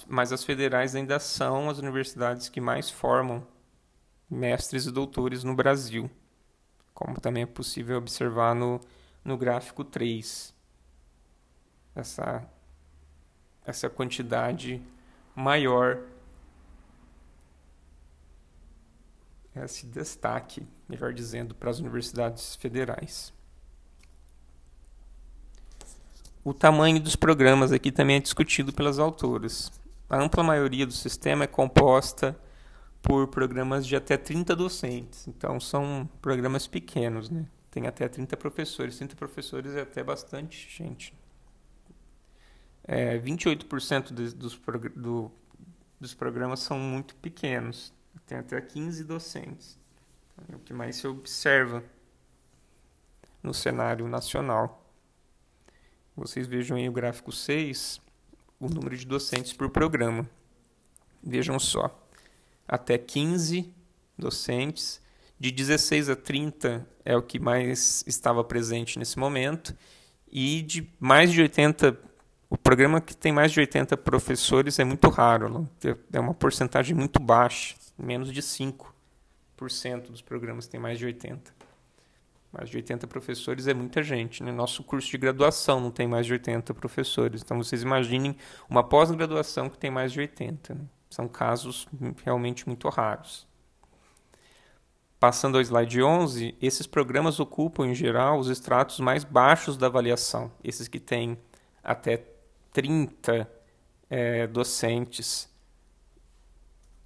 mas 0.06 0.32
as 0.32 0.44
federais 0.44 0.94
ainda 0.94 1.18
são 1.18 1.70
as 1.70 1.78
universidades 1.78 2.48
que 2.48 2.60
mais 2.60 2.90
formam 2.90 3.46
mestres 4.28 4.86
e 4.86 4.90
doutores 4.90 5.44
no 5.44 5.54
Brasil, 5.54 6.10
como 6.92 7.20
também 7.20 7.44
é 7.44 7.46
possível 7.46 7.96
observar 7.98 8.54
no, 8.54 8.80
no 9.24 9.36
gráfico 9.36 9.84
3. 9.84 10.54
Essa 11.94 12.46
essa 13.64 13.88
quantidade 13.88 14.82
maior, 15.34 15.98
esse 19.56 19.86
destaque, 19.86 20.66
melhor 20.88 21.12
dizendo, 21.12 21.54
para 21.54 21.70
as 21.70 21.78
universidades 21.78 22.56
federais. 22.56 23.32
O 26.44 26.52
tamanho 26.52 27.00
dos 27.00 27.16
programas 27.16 27.72
aqui 27.72 27.90
também 27.90 28.16
é 28.16 28.20
discutido 28.20 28.72
pelas 28.72 28.98
autoras. 28.98 29.72
A 30.10 30.18
ampla 30.18 30.42
maioria 30.42 30.86
do 30.86 30.92
sistema 30.92 31.44
é 31.44 31.46
composta 31.46 32.38
por 33.00 33.28
programas 33.28 33.86
de 33.86 33.96
até 33.96 34.16
30 34.16 34.54
docentes, 34.54 35.26
então 35.26 35.58
são 35.58 36.08
programas 36.20 36.66
pequenos, 36.66 37.30
né? 37.30 37.46
Tem 37.70 37.86
até 37.86 38.08
30 38.08 38.36
professores. 38.36 38.98
30 38.98 39.16
professores 39.16 39.74
é 39.74 39.80
até 39.80 40.02
bastante 40.02 40.68
gente 40.70 41.14
é, 42.86 43.18
28% 43.18 44.12
de, 44.12 44.34
dos, 44.34 44.60
do, 44.94 45.30
dos 45.98 46.14
programas 46.14 46.60
são 46.60 46.78
muito 46.78 47.16
pequenos, 47.16 47.92
tem 48.26 48.38
até 48.38 48.60
15 48.60 49.04
docentes. 49.04 49.78
É 50.50 50.56
o 50.56 50.58
que 50.58 50.72
mais 50.72 50.96
se 50.96 51.06
observa 51.06 51.82
no 53.42 53.54
cenário 53.54 54.08
nacional. 54.08 54.84
Vocês 56.16 56.46
vejam 56.46 56.76
aí 56.76 56.88
o 56.88 56.92
gráfico 56.92 57.32
6, 57.32 58.00
o 58.58 58.68
número 58.68 58.96
de 58.96 59.06
docentes 59.06 59.52
por 59.52 59.70
programa. 59.70 60.28
Vejam 61.22 61.58
só, 61.58 62.06
até 62.66 62.98
15 62.98 63.72
docentes, 64.18 65.00
de 65.38 65.50
16 65.50 66.10
a 66.10 66.16
30 66.16 66.86
é 67.04 67.16
o 67.16 67.22
que 67.22 67.38
mais 67.38 68.04
estava 68.06 68.42
presente 68.44 68.98
nesse 68.98 69.18
momento, 69.18 69.76
e 70.30 70.62
de 70.62 70.90
mais 70.98 71.32
de 71.32 71.42
80 71.42 71.98
o 72.48 72.56
programa 72.56 73.00
que 73.00 73.16
tem 73.16 73.32
mais 73.32 73.52
de 73.52 73.60
80 73.60 73.96
professores 73.96 74.78
é 74.78 74.84
muito 74.84 75.08
raro, 75.08 75.68
é 76.12 76.20
uma 76.20 76.34
porcentagem 76.34 76.94
muito 76.94 77.20
baixa, 77.20 77.74
menos 77.98 78.32
de 78.32 78.40
5% 78.40 78.86
dos 80.10 80.22
programas 80.22 80.66
tem 80.66 80.78
mais 80.78 80.98
de 80.98 81.06
80. 81.06 81.52
Mais 82.52 82.70
de 82.70 82.76
80 82.76 83.08
professores 83.08 83.66
é 83.66 83.74
muita 83.74 84.00
gente. 84.00 84.40
Né? 84.40 84.52
Nosso 84.52 84.84
curso 84.84 85.10
de 85.10 85.18
graduação 85.18 85.80
não 85.80 85.90
tem 85.90 86.06
mais 86.06 86.24
de 86.24 86.34
80 86.34 86.72
professores. 86.74 87.42
Então 87.42 87.56
vocês 87.56 87.82
imaginem 87.82 88.36
uma 88.70 88.84
pós-graduação 88.84 89.68
que 89.68 89.76
tem 89.76 89.90
mais 89.90 90.12
de 90.12 90.20
80. 90.20 90.74
Né? 90.74 90.80
São 91.10 91.26
casos 91.26 91.88
realmente 92.24 92.68
muito 92.68 92.88
raros. 92.88 93.44
Passando 95.18 95.56
ao 95.56 95.62
slide 95.62 96.00
11, 96.00 96.56
esses 96.62 96.86
programas 96.86 97.40
ocupam, 97.40 97.86
em 97.86 97.94
geral, 97.94 98.38
os 98.38 98.48
estratos 98.48 99.00
mais 99.00 99.24
baixos 99.24 99.76
da 99.76 99.86
avaliação, 99.86 100.52
esses 100.62 100.86
que 100.86 101.00
têm 101.00 101.36
até 101.82 102.24
30 102.74 103.48
é, 104.10 104.46
docentes. 104.48 105.48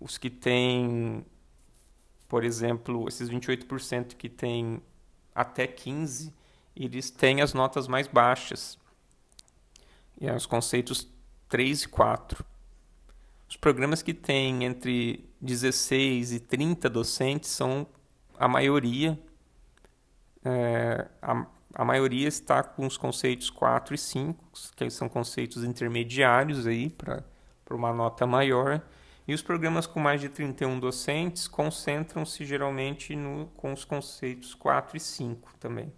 Os 0.01 0.19
que 0.19 0.31
têm, 0.31 1.25
por 2.27 2.43
exemplo, 2.43 3.07
esses 3.07 3.29
28% 3.29 4.17
que 4.17 4.29
têm 4.29 4.83
até 5.35 5.67
15, 5.67 6.35
eles 6.75 7.11
têm 7.11 7.43
as 7.43 7.53
notas 7.53 7.87
mais 7.87 8.09
baixas. 8.09 8.79
E 10.21 10.27
é 10.27 10.35
os 10.35 10.47
conceitos 10.47 11.07
3 11.49 11.83
e 11.83 11.89
4. 11.89 12.45
Os 13.49 13.57
programas 13.57 14.03
que 14.03 14.15
têm 14.15 14.65
entre 14.65 15.29
16 15.41 16.33
e 16.33 16.41
30 16.41 16.89
docentes 16.89 17.51
são 17.51 17.87
a 18.39 18.49
maioria. 18.49 19.19
É, 20.45 21.09
a, 21.21 21.47
a 21.79 21.85
maioria 21.85 22.27
está 22.27 22.61
com 22.61 22.85
os 22.85 22.97
conceitos 22.97 23.51
4 23.51 23.95
e 23.95 23.99
5, 23.99 24.45
que 24.75 24.91
são 24.91 25.09
conceitos 25.09 25.63
intermediários 25.63 26.67
aí 26.67 26.91
para 26.91 27.23
uma 27.71 27.93
nota 27.93 28.27
maior. 28.27 28.83
E 29.29 29.33
os 29.33 29.43
programas 29.43 29.87
com 29.87 30.01
mais 30.01 30.21
de 30.21 30.29
31 30.29 30.81
docentes 30.81 31.47
concentram-se 31.47 32.45
geralmente 32.45 33.15
no, 33.15 33.47
com 33.57 33.73
os 33.73 33.85
conceitos 33.85 34.57
4 34.57 34.97
e 34.97 35.01
5 35.01 35.55
também. 35.61 35.93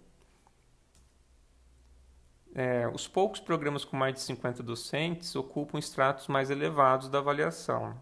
É, 2.53 2.87
os 2.93 3.07
poucos 3.07 3.39
programas 3.39 3.83
com 3.83 3.97
mais 3.97 4.13
de 4.13 4.21
50 4.21 4.61
docentes 4.61 5.35
ocupam 5.35 5.79
estratos 5.79 6.27
mais 6.27 6.51
elevados 6.51 7.09
da 7.09 7.17
avaliação. 7.17 7.99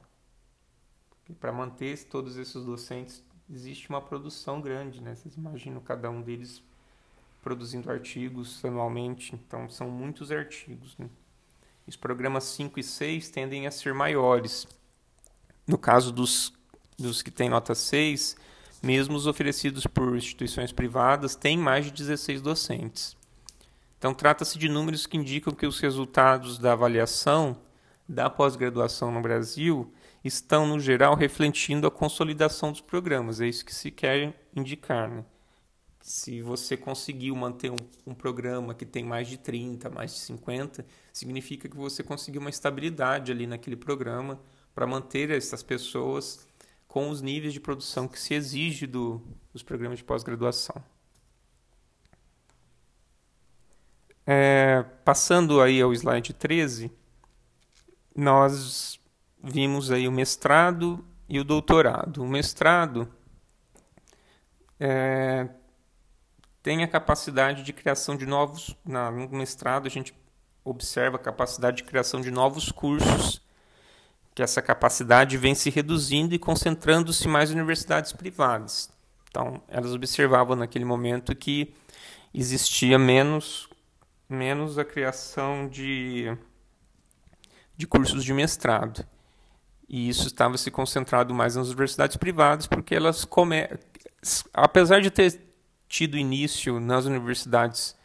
Para 1.39 1.53
manter 1.53 1.98
todos 2.09 2.36
esses 2.36 2.62
docentes, 2.62 3.24
existe 3.50 3.88
uma 3.88 4.01
produção 4.01 4.59
grande, 4.59 5.01
né? 5.01 5.15
Vocês 5.15 5.38
imaginam 5.38 5.79
cada 5.79 6.09
um 6.09 6.21
deles 6.21 6.62
produzindo 7.41 7.91
artigos 7.91 8.63
anualmente, 8.63 9.34
então 9.36 9.69
são 9.69 9.89
muitos 9.89 10.31
artigos. 10.31 10.98
Né? 10.98 11.10
Os 11.88 11.96
programas 11.96 12.43
5 12.46 12.79
e 12.79 12.84
6 12.84 13.29
tendem 13.29 13.65
a 13.65 13.72
ser 13.72 13.93
maiores. 13.93 14.67
No 15.65 15.77
caso 15.77 16.12
dos, 16.12 16.53
dos 16.98 17.22
que 17.22 17.31
têm 17.31 17.50
nota 17.50 17.74
6, 17.74 18.36
mesmo 18.81 19.15
os 19.15 19.27
oferecidos 19.27 19.86
por 19.86 20.15
instituições 20.15 20.72
privadas 20.72 21.36
têm 21.36 21.58
mais 21.58 21.86
de 21.86 21.91
16 21.91 22.41
docentes. 22.41 23.17
Então, 23.98 24.13
trata-se 24.13 24.58
de 24.58 24.69
números 24.69 25.05
que 25.05 25.17
indicam 25.17 25.53
que 25.53 25.67
os 25.67 25.79
resultados 25.79 26.58
da 26.58 26.72
avaliação 26.72 27.58
da 28.08 28.29
pós-graduação 28.29 29.12
no 29.12 29.22
Brasil 29.22 29.93
estão, 30.24 30.65
no 30.65 30.79
geral, 30.79 31.15
refletindo 31.15 31.86
a 31.86 31.91
consolidação 31.91 32.72
dos 32.72 32.81
programas. 32.81 33.41
É 33.41 33.48
isso 33.48 33.65
que 33.65 33.75
se 33.75 33.91
quer 33.91 34.48
indicar. 34.55 35.10
Né? 35.10 35.25
Se 36.09 36.41
você 36.41 36.75
conseguiu 36.75 37.35
manter 37.35 37.69
um, 37.69 37.75
um, 38.07 38.15
programa 38.15 38.73
que 38.73 38.83
tem 38.83 39.03
mais 39.03 39.27
de 39.27 39.37
30, 39.37 39.91
mais 39.91 40.11
de 40.11 40.19
50, 40.21 40.83
significa 41.13 41.69
que 41.69 41.77
você 41.77 42.01
conseguiu 42.01 42.41
uma 42.41 42.49
estabilidade 42.49 43.31
ali 43.31 43.45
naquele 43.45 43.75
programa 43.75 44.41
para 44.73 44.87
manter 44.87 45.29
essas 45.29 45.61
pessoas 45.61 46.47
com 46.87 47.11
os 47.11 47.21
níveis 47.21 47.53
de 47.53 47.59
produção 47.59 48.07
que 48.07 48.19
se 48.19 48.33
exige 48.33 48.87
do, 48.87 49.21
dos 49.53 49.61
programas 49.61 49.99
de 49.99 50.03
pós-graduação. 50.03 50.83
É, 54.25 54.83
passando 55.05 55.61
aí 55.61 55.79
ao 55.79 55.93
slide 55.93 56.33
13, 56.33 56.91
nós 58.15 58.99
vimos 59.43 59.91
aí 59.91 60.07
o 60.07 60.11
mestrado 60.11 61.05
e 61.29 61.39
o 61.39 61.43
doutorado. 61.43 62.23
O 62.23 62.27
mestrado 62.27 63.07
é, 64.79 65.49
tem 66.69 66.83
a 66.83 66.88
capacidade 66.88 67.63
de 67.63 67.73
criação 67.73 68.15
de 68.15 68.27
novos. 68.27 68.75
Na, 68.85 69.09
no 69.09 69.27
mestrado, 69.29 69.88
a 69.88 69.89
gente 69.89 70.13
observa 70.63 71.15
a 71.15 71.19
capacidade 71.19 71.77
de 71.77 71.83
criação 71.83 72.21
de 72.21 72.29
novos 72.29 72.71
cursos, 72.71 73.41
que 74.35 74.43
essa 74.43 74.61
capacidade 74.61 75.35
vem 75.35 75.55
se 75.55 75.71
reduzindo 75.71 76.35
e 76.35 76.38
concentrando-se 76.38 77.27
mais 77.27 77.49
em 77.49 77.55
universidades 77.55 78.13
privadas. 78.13 78.88
Então, 79.27 79.63
elas 79.67 79.95
observavam 79.95 80.55
naquele 80.55 80.85
momento 80.85 81.35
que 81.35 81.73
existia 82.31 82.99
menos, 82.99 83.67
menos 84.29 84.77
a 84.77 84.85
criação 84.85 85.67
de, 85.67 86.38
de 87.75 87.88
cursos 87.88 88.23
de 88.23 88.31
mestrado. 88.31 89.03
E 89.88 90.07
isso 90.07 90.27
estava 90.27 90.55
se 90.55 90.69
concentrado 90.69 91.33
mais 91.33 91.55
nas 91.55 91.69
universidades 91.69 92.15
privadas, 92.15 92.67
porque 92.67 92.93
elas, 92.93 93.27
apesar 94.53 95.01
de 95.01 95.09
ter 95.09 95.48
tido 95.89 96.17
início 96.17 96.79
nas 96.79 97.05
universidades 97.05 97.98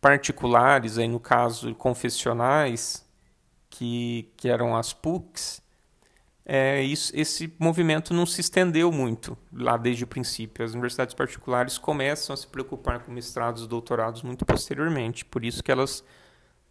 particulares, 0.00 0.98
aí 0.98 1.06
no 1.06 1.20
caso 1.20 1.72
confessionais, 1.76 3.08
que, 3.70 4.28
que 4.36 4.48
eram 4.48 4.76
as 4.76 4.92
PUCs, 4.92 5.62
é, 6.44 6.82
isso, 6.82 7.12
esse 7.14 7.54
movimento 7.56 8.12
não 8.12 8.26
se 8.26 8.40
estendeu 8.40 8.90
muito 8.90 9.38
lá 9.52 9.76
desde 9.76 10.02
o 10.02 10.06
princípio. 10.08 10.64
As 10.64 10.72
universidades 10.72 11.14
particulares 11.14 11.78
começam 11.78 12.34
a 12.34 12.36
se 12.36 12.48
preocupar 12.48 13.04
com 13.04 13.12
mestrados 13.12 13.66
doutorados 13.68 14.22
muito 14.22 14.44
posteriormente, 14.44 15.24
por 15.24 15.44
isso 15.44 15.62
que 15.62 15.70
elas 15.70 16.04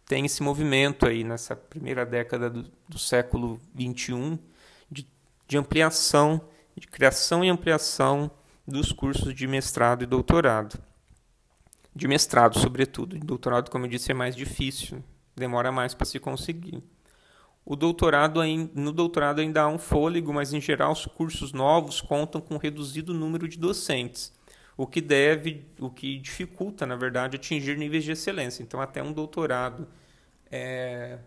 têm 0.04 0.26
esse 0.26 0.42
movimento 0.42 1.06
aí 1.06 1.24
nessa 1.24 1.56
primeira 1.56 2.04
década 2.04 2.50
do, 2.50 2.70
do 2.86 2.98
século 2.98 3.58
XXI 3.74 4.38
de, 4.90 5.08
de 5.48 5.56
ampliação, 5.56 6.42
de 6.76 6.86
criação 6.86 7.42
e 7.42 7.48
ampliação 7.48 8.30
dos 8.66 8.92
cursos 8.92 9.34
de 9.34 9.46
mestrado 9.46 10.02
e 10.02 10.06
doutorado. 10.06 10.78
De 11.94 12.08
mestrado, 12.08 12.58
sobretudo. 12.58 13.18
De 13.18 13.26
doutorado, 13.26 13.70
como 13.70 13.86
eu 13.86 13.90
disse, 13.90 14.10
é 14.10 14.14
mais 14.14 14.34
difícil, 14.34 15.02
demora 15.36 15.70
mais 15.70 15.94
para 15.94 16.06
se 16.06 16.18
conseguir. 16.18 16.82
O 17.64 17.76
doutorado, 17.76 18.40
no 18.74 18.92
doutorado 18.92 19.40
ainda 19.40 19.62
há 19.62 19.68
um 19.68 19.78
fôlego, 19.78 20.32
mas 20.32 20.52
em 20.52 20.60
geral 20.60 20.92
os 20.92 21.06
cursos 21.06 21.52
novos 21.52 22.00
contam 22.00 22.40
com 22.40 22.54
um 22.54 22.58
reduzido 22.58 23.14
número 23.14 23.46
de 23.46 23.56
docentes, 23.56 24.32
o 24.76 24.86
que 24.86 25.00
deve, 25.00 25.64
o 25.78 25.88
que 25.88 26.18
dificulta, 26.18 26.84
na 26.86 26.96
verdade, 26.96 27.36
atingir 27.36 27.76
níveis 27.76 28.02
de 28.02 28.12
excelência. 28.12 28.62
Então, 28.62 28.80
até 28.80 29.00
um 29.00 29.12
doutorado 29.12 29.86
é, 30.50 31.18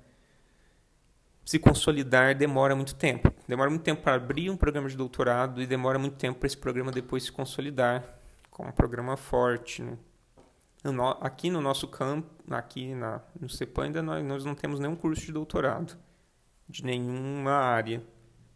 se 1.46 1.60
consolidar 1.60 2.36
demora 2.36 2.76
muito 2.76 2.96
tempo. 2.96 3.32
Demora 3.48 3.70
muito 3.70 3.84
tempo 3.84 4.02
para 4.02 4.16
abrir 4.16 4.50
um 4.50 4.58
programa 4.58 4.90
de 4.90 4.98
doutorado 4.98 5.62
e 5.62 5.68
demora 5.68 6.00
muito 6.00 6.18
tempo 6.18 6.40
para 6.40 6.48
esse 6.48 6.58
programa 6.58 6.92
depois 6.92 7.24
se 7.24 7.32
consolidar 7.32 8.04
como 8.50 8.70
um 8.70 8.72
programa 8.72 9.16
forte. 9.16 9.84
Né? 9.84 9.96
Aqui 11.22 11.52
no 11.52 11.62
nosso 11.62 11.88
campo, 11.88 12.28
aqui 12.50 12.96
na, 12.96 13.22
no 13.40 13.48
CEPAM, 13.48 13.86
ainda 13.86 14.02
nós, 14.02 14.26
nós 14.26 14.44
não 14.44 14.56
temos 14.56 14.80
nenhum 14.80 14.96
curso 14.96 15.24
de 15.24 15.32
doutorado 15.32 15.96
de 16.68 16.84
nenhuma 16.84 17.52
área. 17.52 18.04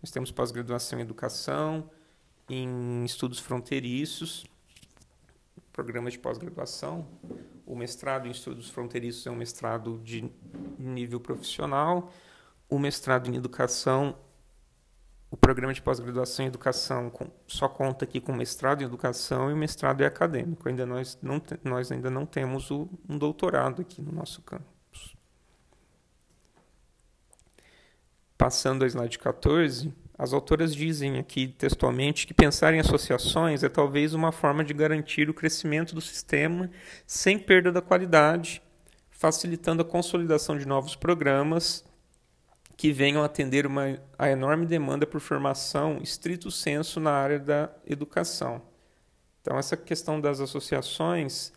Nós 0.02 0.10
temos 0.10 0.32
pós-graduação 0.32 1.00
em 1.00 1.04
educação, 1.04 1.90
em 2.50 3.06
estudos 3.06 3.38
fronteiriços, 3.38 4.48
programas 5.72 6.14
de 6.14 6.20
pós-graduação. 6.20 7.08
O 7.68 7.76
mestrado 7.76 8.28
em 8.28 8.32
estudos 8.32 8.68
fronteiriços 8.70 9.28
é 9.28 9.32
um 9.32 9.36
mestrado 9.36 10.02
de 10.04 10.32
nível 10.80 11.20
profissional 11.20 12.12
o 12.70 12.78
mestrado 12.78 13.30
em 13.30 13.36
educação, 13.36 14.16
o 15.32 15.38
programa 15.38 15.74
de 15.74 15.82
pós-graduação 15.82 16.46
em 16.46 16.48
educação 16.48 17.12
só 17.48 17.68
conta 17.68 18.06
aqui 18.06 18.20
com 18.22 18.34
mestrado 18.34 18.82
em 18.82 18.86
educação 18.86 19.50
e 19.50 19.54
o 19.54 19.58
mestrado 19.58 20.02
é 20.02 20.06
acadêmico. 20.06 20.68
Ainda 20.68 20.86
nós, 20.86 21.18
não 21.22 21.42
nós 21.64 21.92
ainda 21.92 22.10
não 22.10 22.26
temos 22.26 22.72
o, 22.72 22.88
um 23.08 23.18
doutorado 23.18 23.82
aqui 23.82 24.02
no 24.02 24.12
nosso 24.12 24.42
campus. 24.42 25.16
Passando 28.38 28.84
ao 28.84 28.88
slide 28.88 29.20
14, 29.20 29.94
as 30.18 30.34
autoras 30.34 30.76
dizem 30.76 31.18
aqui 31.18 31.48
textualmente 31.48 32.26
que 32.26 32.34
pensar 32.34 32.74
em 32.74 32.80
associações 32.80 33.64
é 33.64 33.70
talvez 33.70 34.14
uma 34.14 34.32
forma 34.32 34.64
de 34.64 34.74
garantir 34.74 35.30
o 35.30 35.34
crescimento 35.34 35.94
do 35.94 36.02
sistema 36.02 36.70
sem 37.06 37.38
perda 37.38 37.72
da 37.72 37.82
qualidade, 37.82 38.62
facilitando 39.12 39.82
a 39.82 39.86
consolidação 39.86 40.58
de 40.58 40.66
novos 40.66 40.96
programas 40.96 41.86
que 42.80 42.94
venham 42.94 43.22
atender 43.22 43.68
uma, 43.68 44.00
a 44.18 44.30
enorme 44.30 44.66
demanda 44.66 45.06
por 45.06 45.20
formação 45.20 45.98
estrito 46.02 46.50
senso 46.50 46.98
na 46.98 47.12
área 47.12 47.38
da 47.38 47.70
educação. 47.86 48.62
Então, 49.42 49.60
essa 49.60 49.76
questão 49.76 50.22
das 50.22 50.40
associações 50.40 51.52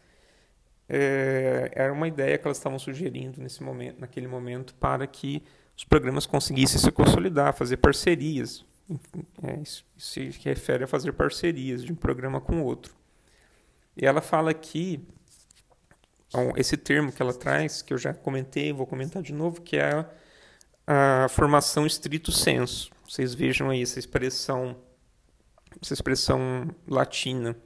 é, 0.88 1.70
era 1.76 1.92
uma 1.92 2.08
ideia 2.08 2.36
que 2.36 2.44
elas 2.44 2.56
estavam 2.56 2.76
sugerindo 2.76 3.40
nesse 3.40 3.62
momento, 3.62 4.00
naquele 4.00 4.26
momento 4.26 4.74
para 4.74 5.06
que 5.06 5.44
os 5.76 5.84
programas 5.84 6.26
conseguissem 6.26 6.80
se 6.80 6.90
consolidar, 6.90 7.54
fazer 7.54 7.76
parcerias. 7.76 8.64
É, 9.44 9.60
isso, 9.62 9.86
isso 9.96 10.10
se 10.10 10.30
refere 10.42 10.82
a 10.82 10.88
fazer 10.88 11.12
parcerias 11.12 11.84
de 11.84 11.92
um 11.92 11.96
programa 11.96 12.40
com 12.40 12.64
outro. 12.64 12.96
E 13.96 14.04
ela 14.04 14.20
fala 14.20 14.50
aqui, 14.50 15.00
esse 16.56 16.76
termo 16.76 17.12
que 17.12 17.22
ela 17.22 17.32
traz, 17.32 17.80
que 17.80 17.94
eu 17.94 17.98
já 17.98 18.12
comentei, 18.12 18.72
vou 18.72 18.88
comentar 18.88 19.22
de 19.22 19.32
novo, 19.32 19.60
que 19.60 19.76
é 19.76 20.04
a 20.86 21.26
formação 21.28 21.86
estrito 21.86 22.32
senso. 22.32 22.90
Vocês 23.08 23.34
vejam 23.34 23.70
aí 23.70 23.82
essa 23.82 23.98
expressão, 23.98 24.76
essa 25.80 25.94
expressão 25.94 26.68
latina 26.86 27.56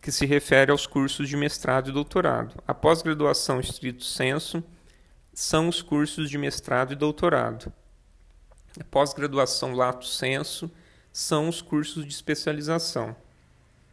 que 0.00 0.10
se 0.10 0.26
refere 0.26 0.72
aos 0.72 0.86
cursos 0.86 1.28
de 1.28 1.36
mestrado 1.36 1.90
e 1.90 1.92
doutorado. 1.92 2.60
A 2.66 2.74
pós-graduação 2.74 3.60
estrito 3.60 4.02
senso 4.02 4.62
são 5.32 5.68
os 5.68 5.80
cursos 5.80 6.28
de 6.28 6.36
mestrado 6.36 6.92
e 6.92 6.96
doutorado. 6.96 7.72
A 8.80 8.84
pós-graduação 8.84 9.74
lato 9.74 10.06
senso 10.06 10.70
são 11.12 11.48
os 11.48 11.62
cursos 11.62 12.04
de 12.04 12.12
especialização. 12.12 13.14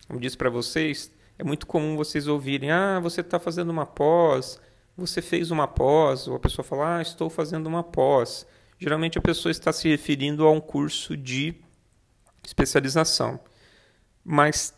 Como 0.07 0.19
disse 0.19 0.37
para 0.37 0.49
vocês, 0.49 1.11
é 1.37 1.43
muito 1.43 1.67
comum 1.67 1.95
vocês 1.95 2.27
ouvirem: 2.27 2.71
ah, 2.71 2.99
você 2.99 3.21
está 3.21 3.39
fazendo 3.39 3.69
uma 3.69 3.85
pós, 3.85 4.59
você 4.99 5.21
fez 5.21 5.51
uma 5.51 5.67
pós, 5.67 6.27
ou 6.27 6.35
a 6.35 6.39
pessoa 6.39 6.63
fala, 6.63 6.97
ah, 6.97 7.01
estou 7.01 7.29
fazendo 7.29 7.67
uma 7.67 7.83
pós. 7.83 8.45
Geralmente 8.77 9.17
a 9.17 9.21
pessoa 9.21 9.51
está 9.51 9.73
se 9.73 9.87
referindo 9.89 10.45
a 10.45 10.51
um 10.51 10.61
curso 10.61 11.17
de 11.17 11.55
especialização. 12.45 13.39
Mas 14.23 14.73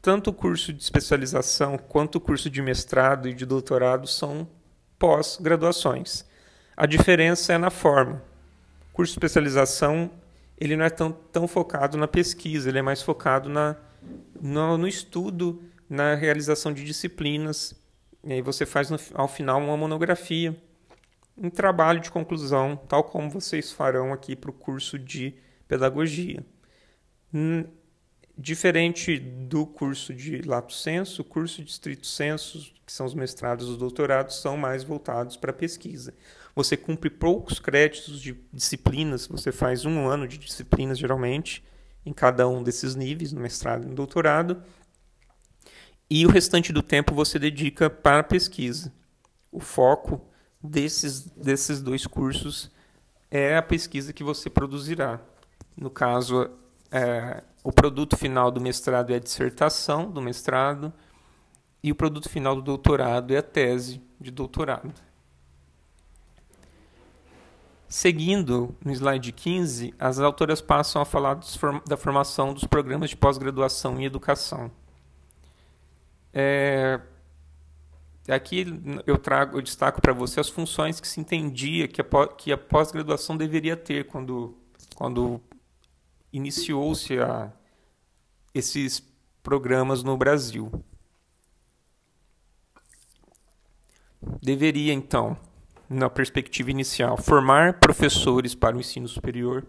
tanto 0.00 0.30
o 0.30 0.32
curso 0.32 0.72
de 0.72 0.82
especialização 0.82 1.78
quanto 1.78 2.16
o 2.16 2.20
curso 2.20 2.50
de 2.50 2.60
mestrado 2.60 3.28
e 3.28 3.34
de 3.34 3.46
doutorado 3.46 4.06
são 4.06 4.48
pós-graduações. 4.98 6.24
A 6.76 6.86
diferença 6.86 7.52
é 7.52 7.58
na 7.58 7.70
forma. 7.70 8.22
O 8.90 8.94
curso 8.94 9.12
de 9.12 9.16
especialização 9.16 10.10
ele 10.58 10.76
não 10.76 10.84
é 10.84 10.90
tão, 10.90 11.12
tão 11.12 11.48
focado 11.48 11.96
na 11.96 12.06
pesquisa, 12.06 12.68
ele 12.68 12.78
é 12.78 12.82
mais 12.82 13.02
focado 13.02 13.48
na, 13.48 13.76
no, 14.40 14.78
no 14.78 14.86
estudo, 14.86 15.62
na 15.88 16.14
realização 16.14 16.72
de 16.72 16.84
disciplinas 16.84 17.74
e 18.26 18.32
aí 18.32 18.42
você 18.42 18.64
faz 18.64 18.90
no, 18.90 18.98
ao 19.14 19.28
final 19.28 19.60
uma 19.60 19.76
monografia, 19.76 20.56
um 21.36 21.50
trabalho 21.50 22.00
de 22.00 22.10
conclusão, 22.10 22.76
tal 22.88 23.04
como 23.04 23.28
vocês 23.28 23.72
farão 23.72 24.12
aqui 24.12 24.34
para 24.34 24.50
o 24.50 24.54
curso 24.54 24.98
de 24.98 25.34
pedagogia. 25.66 26.44
Diferente 28.36 29.18
do 29.18 29.64
curso 29.64 30.12
de 30.12 30.42
lato 30.42 30.72
senso, 30.72 31.22
o 31.22 31.24
curso 31.24 31.62
de 31.62 31.70
estrito 31.70 32.06
senso, 32.06 32.72
que 32.84 32.92
são 32.92 33.06
os 33.06 33.14
mestrados 33.14 33.66
e 33.66 33.70
os 33.70 33.76
doutorados, 33.76 34.40
são 34.40 34.56
mais 34.56 34.82
voltados 34.82 35.36
para 35.36 35.52
pesquisa. 35.52 36.14
Você 36.54 36.76
cumpre 36.76 37.10
poucos 37.10 37.58
créditos 37.58 38.20
de 38.20 38.36
disciplinas, 38.52 39.26
você 39.26 39.52
faz 39.52 39.84
um 39.84 40.08
ano 40.08 40.26
de 40.26 40.38
disciplinas 40.38 40.98
geralmente, 40.98 41.64
em 42.06 42.12
cada 42.12 42.48
um 42.48 42.62
desses 42.62 42.94
níveis, 42.94 43.32
no 43.32 43.40
mestrado 43.40 43.84
e 43.84 43.88
no 43.88 43.94
doutorado, 43.94 44.62
e 46.08 46.26
o 46.26 46.30
restante 46.30 46.72
do 46.72 46.82
tempo 46.82 47.14
você 47.14 47.38
dedica 47.38 47.88
para 47.88 48.20
a 48.20 48.24
pesquisa. 48.24 48.92
O 49.50 49.60
foco 49.60 50.20
desses, 50.62 51.22
desses 51.22 51.80
dois 51.82 52.06
cursos 52.06 52.70
é 53.30 53.56
a 53.56 53.62
pesquisa 53.62 54.12
que 54.12 54.24
você 54.24 54.48
produzirá. 54.48 55.20
No 55.76 55.90
caso, 55.90 56.50
é, 56.90 57.42
o 57.62 57.72
produto 57.72 58.16
final 58.16 58.50
do 58.50 58.60
mestrado 58.60 59.12
é 59.12 59.16
a 59.16 59.20
dissertação 59.20 60.10
do 60.10 60.20
mestrado 60.20 60.92
e 61.82 61.90
o 61.90 61.94
produto 61.94 62.28
final 62.28 62.54
do 62.54 62.62
doutorado 62.62 63.32
é 63.32 63.38
a 63.38 63.42
tese 63.42 64.00
de 64.20 64.30
doutorado. 64.30 64.92
Seguindo 67.88 68.74
no 68.84 68.90
slide 68.92 69.30
15, 69.32 69.94
as 69.98 70.18
autoras 70.18 70.60
passam 70.60 71.00
a 71.00 71.04
falar 71.04 71.38
da 71.86 71.96
formação 71.96 72.52
dos 72.52 72.64
programas 72.64 73.10
de 73.10 73.16
pós-graduação 73.16 74.00
em 74.00 74.04
educação. 74.04 74.70
É, 76.36 77.00
aqui 78.28 78.66
eu 79.06 79.16
trago, 79.16 79.56
eu 79.58 79.62
destaco 79.62 80.00
para 80.00 80.12
você 80.12 80.40
as 80.40 80.48
funções 80.48 80.98
que 80.98 81.06
se 81.06 81.20
entendia 81.20 81.86
que 81.86 82.00
a, 82.00 82.26
que 82.36 82.52
a 82.52 82.58
pós-graduação 82.58 83.36
deveria 83.36 83.76
ter 83.76 84.08
quando, 84.08 84.58
quando 84.96 85.40
iniciou-se 86.32 87.14
esses 88.52 89.00
programas 89.44 90.02
no 90.02 90.16
Brasil. 90.16 90.72
Deveria, 94.42 94.92
então, 94.92 95.36
na 95.88 96.10
perspectiva 96.10 96.70
inicial, 96.70 97.16
formar 97.16 97.78
professores 97.78 98.54
para 98.54 98.76
o 98.76 98.80
ensino 98.80 99.06
superior, 99.06 99.64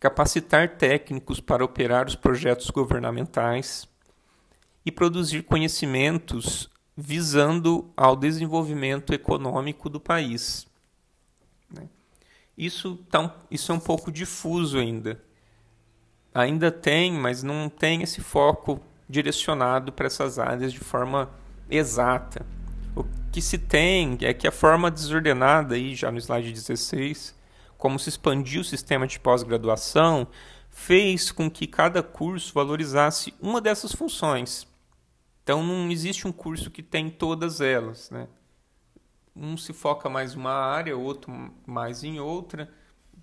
capacitar 0.00 0.76
técnicos 0.76 1.38
para 1.38 1.64
operar 1.64 2.08
os 2.08 2.16
projetos 2.16 2.70
governamentais 2.70 3.86
e 4.84 4.90
produzir 4.90 5.42
conhecimentos 5.42 6.68
visando 6.96 7.90
ao 7.96 8.14
desenvolvimento 8.14 9.12
econômico 9.12 9.88
do 9.88 10.00
país. 10.00 10.66
Né? 11.72 11.88
Isso, 12.56 12.96
tá, 13.10 13.34
isso 13.50 13.72
é 13.72 13.74
um 13.74 13.80
pouco 13.80 14.12
difuso 14.12 14.78
ainda. 14.78 15.22
Ainda 16.34 16.70
tem, 16.70 17.12
mas 17.12 17.42
não 17.42 17.68
tem 17.68 18.02
esse 18.02 18.20
foco 18.20 18.80
direcionado 19.08 19.92
para 19.92 20.06
essas 20.06 20.38
áreas 20.38 20.72
de 20.72 20.80
forma 20.80 21.30
exata 21.70 22.44
que 23.32 23.40
se 23.40 23.56
tem 23.56 24.18
é 24.20 24.34
que 24.34 24.46
a 24.46 24.52
forma 24.52 24.90
desordenada, 24.90 25.74
aí 25.74 25.94
já 25.94 26.12
no 26.12 26.18
slide 26.18 26.52
16, 26.52 27.34
como 27.78 27.98
se 27.98 28.10
expandiu 28.10 28.60
o 28.60 28.64
sistema 28.64 29.06
de 29.06 29.18
pós-graduação, 29.18 30.28
fez 30.68 31.32
com 31.32 31.50
que 31.50 31.66
cada 31.66 32.02
curso 32.02 32.52
valorizasse 32.52 33.32
uma 33.40 33.60
dessas 33.60 33.92
funções. 33.92 34.66
Então 35.42 35.62
não 35.62 35.90
existe 35.90 36.26
um 36.26 36.32
curso 36.32 36.70
que 36.70 36.82
tem 36.82 37.10
todas 37.10 37.60
elas. 37.60 38.10
Né? 38.10 38.28
Um 39.34 39.56
se 39.56 39.72
foca 39.72 40.08
mais 40.08 40.34
em 40.34 40.36
uma 40.36 40.52
área, 40.52 40.96
outro 40.96 41.32
mais 41.66 42.04
em 42.04 42.20
outra, 42.20 42.72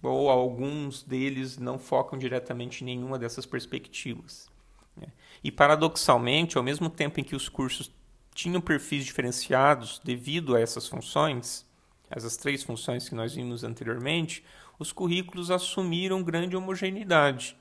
ou 0.01 0.29
alguns 0.29 1.03
deles 1.03 1.58
não 1.58 1.77
focam 1.77 2.17
diretamente 2.17 2.84
em 2.84 2.86
nenhuma 2.86 3.17
dessas 3.17 3.45
perspectivas. 3.45 4.49
Né? 4.95 5.08
E 5.43 5.51
paradoxalmente, 5.51 6.58
ao 6.58 6.63
mesmo 6.63 6.89
tempo 6.89 7.19
em 7.19 7.23
que 7.23 7.36
os 7.36 7.47
cursos 7.47 7.91
tinham 8.34 8.62
perfis 8.62 9.05
diferenciados 9.05 9.99
devido 10.03 10.55
a 10.55 10.60
essas 10.60 10.88
funções, 10.88 11.65
essas 12.10 12.38
três 12.38 12.63
funções 12.63 13.08
que 13.08 13.15
nós 13.15 13.36
vimos 13.36 13.63
anteriormente, 13.63 14.43
os 14.77 14.91
currículos 14.91 15.51
assumiram 15.51 16.23
grande 16.23 16.55
homogeneidade. 16.55 17.55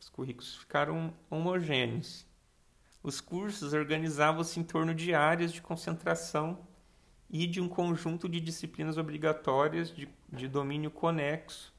Os 0.00 0.08
currículos 0.08 0.56
ficaram 0.56 1.14
homogêneos. 1.30 2.27
Os 3.08 3.22
cursos 3.22 3.72
organizavam-se 3.72 4.60
em 4.60 4.62
torno 4.62 4.94
de 4.94 5.14
áreas 5.14 5.50
de 5.50 5.62
concentração 5.62 6.58
e 7.30 7.46
de 7.46 7.58
um 7.58 7.66
conjunto 7.66 8.28
de 8.28 8.38
disciplinas 8.38 8.98
obrigatórias 8.98 9.90
de, 9.90 10.06
de 10.28 10.46
domínio 10.46 10.90
conexo 10.90 11.72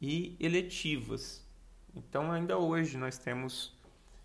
e 0.00 0.36
eletivas. 0.40 1.46
Então, 1.94 2.32
ainda 2.32 2.58
hoje, 2.58 2.98
nós 2.98 3.18
temos 3.18 3.72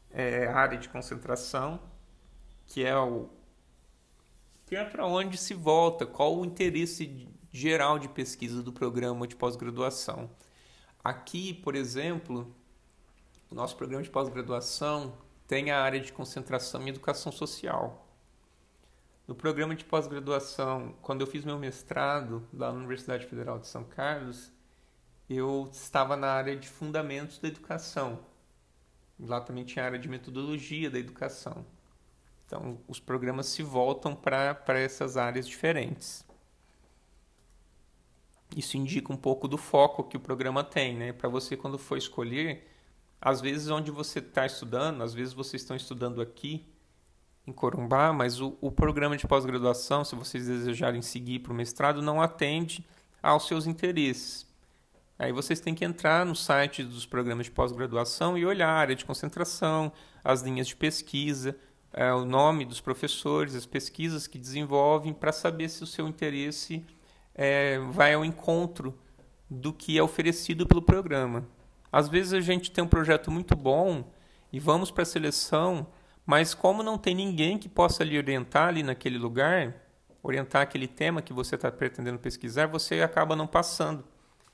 é, 0.10 0.48
área 0.48 0.76
de 0.80 0.90
concentração, 0.90 1.80
que 2.66 2.84
é 2.84 2.98
o 2.98 3.30
que 4.66 4.76
é 4.76 4.84
para 4.84 5.06
onde 5.06 5.38
se 5.38 5.54
volta, 5.54 6.04
qual 6.04 6.36
o 6.36 6.44
interesse 6.44 7.28
geral 7.52 8.00
de 8.00 8.10
pesquisa 8.10 8.64
do 8.64 8.74
programa 8.74 9.28
de 9.28 9.36
pós-graduação. 9.36 10.32
Aqui, 11.04 11.54
por 11.54 11.76
exemplo, 11.76 12.52
o 13.52 13.54
nosso 13.54 13.78
programa 13.78 14.02
de 14.02 14.10
pós-graduação 14.10 15.27
tem 15.48 15.72
a 15.72 15.82
área 15.82 16.00
de 16.00 16.12
concentração 16.12 16.82
em 16.84 16.90
educação 16.90 17.32
social. 17.32 18.06
No 19.26 19.34
programa 19.34 19.76
de 19.76 19.86
pós-graduação, 19.86 20.96
quando 21.02 21.22
eu 21.22 21.28
fiz 21.28 21.44
meu 21.44 21.58
mestrado 21.58 22.48
lá 22.54 22.72
na 22.72 22.78
Universidade 22.78 23.26
Federal 23.26 23.58
de 23.58 23.68
São 23.68 23.84
Carlos, 23.84 24.52
eu 25.30 25.70
estava 25.72 26.16
na 26.16 26.28
área 26.28 26.56
de 26.56 26.68
fundamentos 26.68 27.40
da 27.40 27.48
educação. 27.48 28.20
Lá 29.20 29.42
também 29.42 29.64
tinha 29.64 29.84
a 29.84 29.88
área 29.88 30.00
de 30.00 30.08
metodologia 30.08 30.90
da 30.90 31.00
educação. 31.00 31.66
Então, 32.46 32.80
os 32.88 33.00
programas 33.00 33.48
se 33.48 33.62
voltam 33.62 34.16
para 34.16 34.80
essas 34.80 35.18
áreas 35.18 35.48
diferentes. 35.48 36.26
Isso 38.56 38.78
indica 38.78 39.12
um 39.12 39.18
pouco 39.18 39.48
do 39.48 39.58
foco 39.58 40.06
que 40.06 40.16
o 40.16 40.20
programa 40.20 40.64
tem, 40.64 40.96
né? 40.96 41.12
Para 41.12 41.28
você, 41.28 41.58
quando 41.58 41.78
for 41.78 41.98
escolher, 41.98 42.66
às 43.22 43.42
vezes 43.42 43.70
onde 43.70 43.92
você 43.92 44.20
está 44.20 44.46
estudando, 44.46 45.02
às 45.02 45.14
vezes 45.14 45.34
vocês 45.34 45.62
estão 45.62 45.76
estudando 45.76 46.22
aqui 46.22 46.66
em 47.46 47.52
Corumbá, 47.52 48.12
mas 48.12 48.42
o, 48.42 48.58
o 48.60 48.72
programa 48.72 49.16
de 49.16 49.26
pós-graduação, 49.26 50.04
se 50.04 50.16
vocês 50.16 50.48
desejarem 50.48 51.02
seguir 51.02 51.40
para 51.40 51.54
o 51.54 51.56
mestrado, 51.56 52.02
não 52.02 52.22
atende 52.22 52.86
aos 53.24 53.48
seus 53.48 53.66
interesses. 53.66 54.46
Aí 55.18 55.32
vocês 55.32 55.60
têm 55.60 55.74
que 55.74 55.84
entrar 55.84 56.26
no 56.26 56.36
site 56.36 56.84
dos 56.84 57.06
programas 57.06 57.46
de 57.46 57.52
pós-graduação 57.52 58.38
e 58.38 58.46
olhar 58.46 58.70
a 58.70 58.78
área 58.78 58.96
de 58.96 59.06
concentração, 59.06 59.92
as 60.24 60.42
linhas 60.42 60.68
de 60.68 60.76
pesquisa, 60.76 61.58
é, 61.92 62.14
o 62.14 62.26
nome 62.26 62.66
dos 62.66 62.80
professores, 62.80 63.56
as 63.56 63.66
pesquisas 63.66 64.28
que 64.28 64.38
desenvolvem, 64.38 65.14
para 65.14 65.32
saber 65.32 65.70
se 65.70 65.84
o 65.84 65.88
seu 65.88 66.08
interesse 66.08 66.86
é, 67.34 67.80
vai 67.80 68.14
ao 68.14 68.24
encontro 68.24 68.96
do 69.50 69.74
que 69.74 69.98
é 69.98 70.04
oferecido 70.04 70.68
pelo 70.68 70.82
programa. 70.82 71.48
Às 71.92 72.10
vezes 72.10 72.34
a 72.34 72.42
gente 72.42 72.72
tem 72.72 72.84
um 72.84 72.88
projeto 72.88 73.32
muito 73.32 73.56
bom 73.56 74.12
e 74.52 74.60
vamos 74.60 74.92
para 74.92 75.04
a 75.04 75.06
seleção, 75.06 75.88
mas 76.26 76.54
como 76.54 76.84
não 76.84 76.98
tem 76.98 77.16
ninguém 77.16 77.58
que 77.58 77.70
possa 77.70 78.04
lhe 78.04 78.18
orientar 78.18 78.68
ali 78.68 78.84
naquele 78.84 79.18
lugar, 79.18 79.76
orientar 80.22 80.62
aquele 80.62 80.88
tema 80.88 81.22
que 81.22 81.34
você 81.34 81.56
está 81.56 81.72
pretendendo 81.72 82.20
pesquisar, 82.20 82.68
você 82.68 83.02
acaba 83.02 83.36
não 83.36 83.48
passando. 83.48 84.04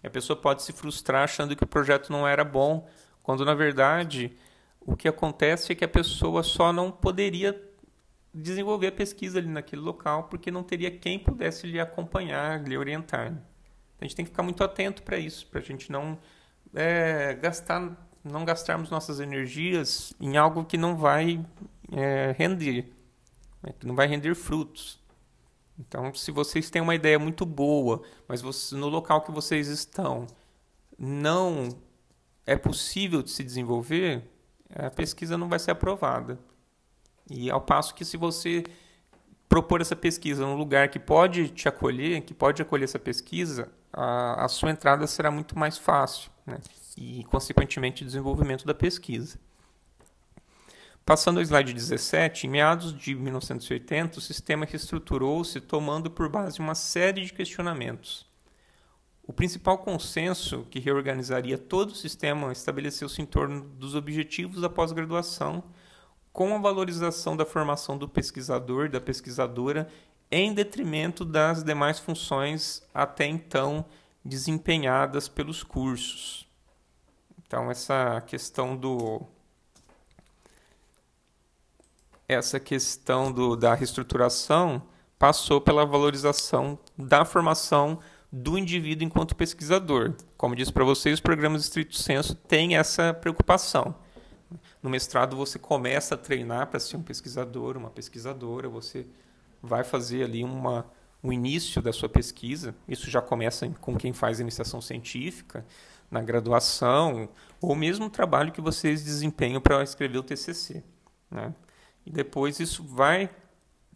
A 0.03 0.09
pessoa 0.09 0.39
pode 0.39 0.61
se 0.63 0.73
frustrar 0.73 1.23
achando 1.23 1.55
que 1.55 1.63
o 1.63 1.67
projeto 1.67 2.11
não 2.11 2.27
era 2.27 2.43
bom, 2.43 2.87
quando 3.23 3.45
na 3.45 3.53
verdade 3.53 4.35
o 4.81 4.95
que 4.95 5.07
acontece 5.07 5.71
é 5.71 5.75
que 5.75 5.85
a 5.85 5.87
pessoa 5.87 6.43
só 6.43 6.73
não 6.73 6.91
poderia 6.91 7.59
desenvolver 8.33 8.87
a 8.87 8.91
pesquisa 8.91 9.39
ali 9.39 9.47
naquele 9.47 9.81
local 9.81 10.23
porque 10.23 10.51
não 10.51 10.63
teria 10.63 10.91
quem 10.91 11.17
pudesse 11.17 11.65
lhe 11.65 11.79
acompanhar, 11.79 12.61
lhe 12.63 12.77
orientar. 12.77 13.27
Então, 13.27 13.41
a 14.01 14.03
gente 14.05 14.15
tem 14.15 14.25
que 14.25 14.31
ficar 14.31 14.43
muito 14.43 14.63
atento 14.63 15.03
para 15.03 15.17
isso, 15.17 15.47
para 15.47 15.59
a 15.59 15.63
gente 15.63 15.91
não 15.91 16.19
é, 16.73 17.33
gastar, 17.35 17.95
não 18.23 18.45
gastarmos 18.45 18.89
nossas 18.89 19.19
energias 19.19 20.13
em 20.19 20.37
algo 20.37 20.65
que 20.65 20.77
não 20.77 20.95
vai 20.95 21.43
é, 21.91 22.35
render, 22.37 22.91
né, 23.61 23.73
que 23.77 23.85
não 23.85 23.95
vai 23.95 24.07
render 24.07 24.35
frutos. 24.35 25.01
Então, 25.79 26.13
se 26.13 26.31
vocês 26.31 26.69
têm 26.69 26.81
uma 26.81 26.95
ideia 26.95 27.17
muito 27.17 27.45
boa, 27.45 28.03
mas 28.27 28.41
você, 28.41 28.75
no 28.75 28.89
local 28.89 29.21
que 29.21 29.31
vocês 29.31 29.67
estão 29.67 30.27
não 30.97 31.69
é 32.45 32.55
possível 32.55 33.23
de 33.23 33.31
se 33.31 33.43
desenvolver, 33.43 34.23
a 34.69 34.89
pesquisa 34.89 35.37
não 35.37 35.49
vai 35.49 35.59
ser 35.59 35.71
aprovada. 35.71 36.37
E 37.29 37.49
ao 37.49 37.61
passo 37.61 37.95
que 37.95 38.05
se 38.05 38.17
você 38.17 38.63
propor 39.47 39.81
essa 39.81 39.95
pesquisa 39.95 40.45
num 40.45 40.55
lugar 40.55 40.89
que 40.89 40.99
pode 40.99 41.49
te 41.49 41.67
acolher, 41.67 42.21
que 42.21 42.33
pode 42.33 42.61
acolher 42.61 42.85
essa 42.85 42.99
pesquisa, 42.99 43.71
a, 43.93 44.45
a 44.45 44.47
sua 44.47 44.71
entrada 44.71 45.05
será 45.05 45.29
muito 45.29 45.57
mais 45.57 45.77
fácil, 45.77 46.31
né? 46.45 46.57
e 46.97 47.23
consequentemente 47.25 48.03
o 48.03 48.05
desenvolvimento 48.05 48.65
da 48.65 48.73
pesquisa. 48.73 49.39
Passando 51.05 51.37
ao 51.37 51.43
slide 51.43 51.73
17, 51.73 52.47
em 52.47 52.49
meados 52.49 52.97
de 52.97 53.13
1980, 53.13 54.19
o 54.19 54.21
sistema 54.21 54.65
reestruturou-se 54.65 55.59
tomando 55.59 56.09
por 56.09 56.29
base 56.29 56.59
uma 56.59 56.75
série 56.75 57.25
de 57.25 57.33
questionamentos. 57.33 58.25
O 59.21 59.33
principal 59.33 59.77
consenso 59.77 60.65
que 60.69 60.79
reorganizaria 60.79 61.57
todo 61.57 61.89
o 61.89 61.95
sistema 61.95 62.51
estabeleceu-se 62.51 63.21
em 63.21 63.25
torno 63.25 63.61
dos 63.61 63.95
objetivos 63.95 64.61
da 64.61 64.69
pós-graduação, 64.69 65.63
com 66.31 66.55
a 66.55 66.59
valorização 66.59 67.35
da 67.37 67.45
formação 67.45 67.97
do 67.97 68.07
pesquisador, 68.07 68.89
da 68.89 68.99
pesquisadora, 68.99 69.87
em 70.33 70.51
detrimento 70.51 71.23
das 71.23 71.63
demais 71.63 71.99
funções 71.99 72.81
até 72.91 73.27
então 73.27 73.85
desempenhadas 74.25 75.27
pelos 75.27 75.63
cursos. 75.63 76.47
Então 77.45 77.69
essa 77.69 78.19
questão 78.25 78.75
do 78.75 79.21
essa 82.27 82.59
questão 82.59 83.31
do, 83.31 83.55
da 83.55 83.75
reestruturação 83.75 84.81
passou 85.19 85.61
pela 85.61 85.85
valorização 85.85 86.79
da 86.97 87.23
formação 87.23 87.99
do 88.31 88.57
indivíduo 88.57 89.05
enquanto 89.05 89.35
pesquisador. 89.35 90.15
Como 90.35 90.55
disse 90.55 90.73
para 90.73 90.83
vocês, 90.83 91.15
os 91.15 91.19
programas 91.19 91.61
de 91.61 91.67
estrito 91.67 91.95
senso 91.95 92.33
têm 92.33 92.75
essa 92.75 93.13
preocupação. 93.13 93.93
No 94.81 94.89
mestrado 94.89 95.35
você 95.35 95.59
começa 95.59 96.15
a 96.15 96.17
treinar 96.17 96.67
para 96.67 96.79
ser 96.79 96.97
um 96.97 97.03
pesquisador, 97.03 97.77
uma 97.77 97.91
pesquisadora, 97.91 98.67
você 98.67 99.05
vai 99.63 99.83
fazer 99.85 100.25
ali 100.25 100.43
uma, 100.43 100.85
o 101.23 101.31
início 101.31 101.81
da 101.81 101.93
sua 101.93 102.09
pesquisa. 102.09 102.75
Isso 102.85 103.09
já 103.09 103.21
começa 103.21 103.67
com 103.79 103.95
quem 103.95 104.11
faz 104.11 104.41
iniciação 104.41 104.81
científica, 104.81 105.65
na 106.11 106.21
graduação, 106.21 107.29
ou 107.61 107.73
mesmo 107.73 108.05
o 108.05 108.09
trabalho 108.09 108.51
que 108.51 108.61
vocês 108.61 109.03
desempenham 109.03 109.61
para 109.61 109.81
escrever 109.81 110.17
o 110.17 110.23
TCC. 110.23 110.83
Né? 111.31 111.55
E 112.05 112.11
depois 112.11 112.59
isso 112.59 112.83
vai 112.83 113.29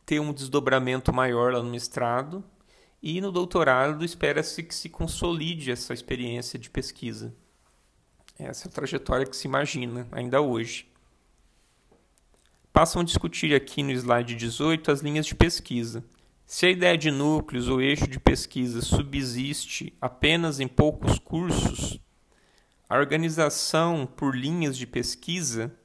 ter 0.05 0.21
um 0.21 0.33
desdobramento 0.33 1.13
maior 1.13 1.53
lá 1.53 1.61
no 1.61 1.69
mestrado, 1.69 2.43
e 3.03 3.21
no 3.21 3.31
doutorado 3.31 4.03
espera-se 4.03 4.63
que 4.63 4.73
se 4.73 4.89
consolide 4.89 5.71
essa 5.71 5.93
experiência 5.93 6.57
de 6.57 6.69
pesquisa. 6.69 7.35
Essa 8.39 8.67
é 8.67 8.69
a 8.69 8.71
trajetória 8.71 9.25
que 9.25 9.35
se 9.35 9.47
imagina 9.47 10.07
ainda 10.11 10.41
hoje. 10.41 10.89
Passam 12.77 13.01
a 13.01 13.03
discutir 13.03 13.55
aqui 13.55 13.81
no 13.81 13.91
slide 13.91 14.35
18 14.35 14.91
as 14.91 15.01
linhas 15.01 15.25
de 15.25 15.33
pesquisa. 15.33 16.05
Se 16.45 16.67
a 16.67 16.69
ideia 16.69 16.95
de 16.95 17.09
núcleos 17.09 17.67
ou 17.67 17.81
eixo 17.81 18.07
de 18.07 18.19
pesquisa 18.19 18.83
subsiste 18.83 19.97
apenas 19.99 20.59
em 20.59 20.67
poucos 20.67 21.17
cursos, 21.17 21.99
a 22.87 22.95
organização 22.99 24.05
por 24.05 24.37
linhas 24.37 24.77
de 24.77 24.85
pesquisa 24.85 25.75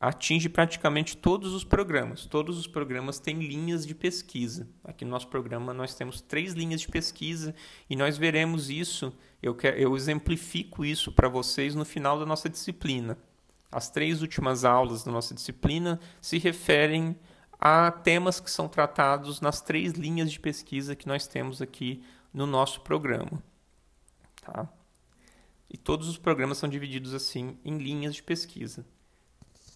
atinge 0.00 0.48
praticamente 0.48 1.14
todos 1.14 1.52
os 1.52 1.62
programas. 1.62 2.24
Todos 2.24 2.56
os 2.56 2.66
programas 2.66 3.18
têm 3.18 3.40
linhas 3.40 3.86
de 3.86 3.94
pesquisa. 3.94 4.66
Aqui 4.82 5.04
no 5.04 5.10
nosso 5.10 5.28
programa 5.28 5.74
nós 5.74 5.94
temos 5.94 6.22
três 6.22 6.54
linhas 6.54 6.80
de 6.80 6.88
pesquisa 6.88 7.54
e 7.88 7.94
nós 7.94 8.16
veremos 8.16 8.70
isso, 8.70 9.12
eu, 9.42 9.54
quero, 9.54 9.76
eu 9.76 9.94
exemplifico 9.94 10.86
isso 10.86 11.12
para 11.12 11.28
vocês 11.28 11.74
no 11.74 11.84
final 11.84 12.18
da 12.18 12.24
nossa 12.24 12.48
disciplina. 12.48 13.18
As 13.74 13.90
três 13.90 14.22
últimas 14.22 14.64
aulas 14.64 15.02
da 15.02 15.10
nossa 15.10 15.34
disciplina 15.34 15.98
se 16.20 16.38
referem 16.38 17.18
a 17.58 17.90
temas 17.90 18.38
que 18.38 18.48
são 18.48 18.68
tratados 18.68 19.40
nas 19.40 19.60
três 19.60 19.94
linhas 19.94 20.30
de 20.30 20.38
pesquisa 20.38 20.94
que 20.94 21.08
nós 21.08 21.26
temos 21.26 21.60
aqui 21.60 22.00
no 22.32 22.46
nosso 22.46 22.82
programa. 22.82 23.42
Tá? 24.40 24.68
E 25.68 25.76
todos 25.76 26.08
os 26.08 26.16
programas 26.16 26.58
são 26.58 26.68
divididos 26.68 27.14
assim 27.14 27.58
em 27.64 27.76
linhas 27.78 28.14
de 28.14 28.22
pesquisa. 28.22 28.86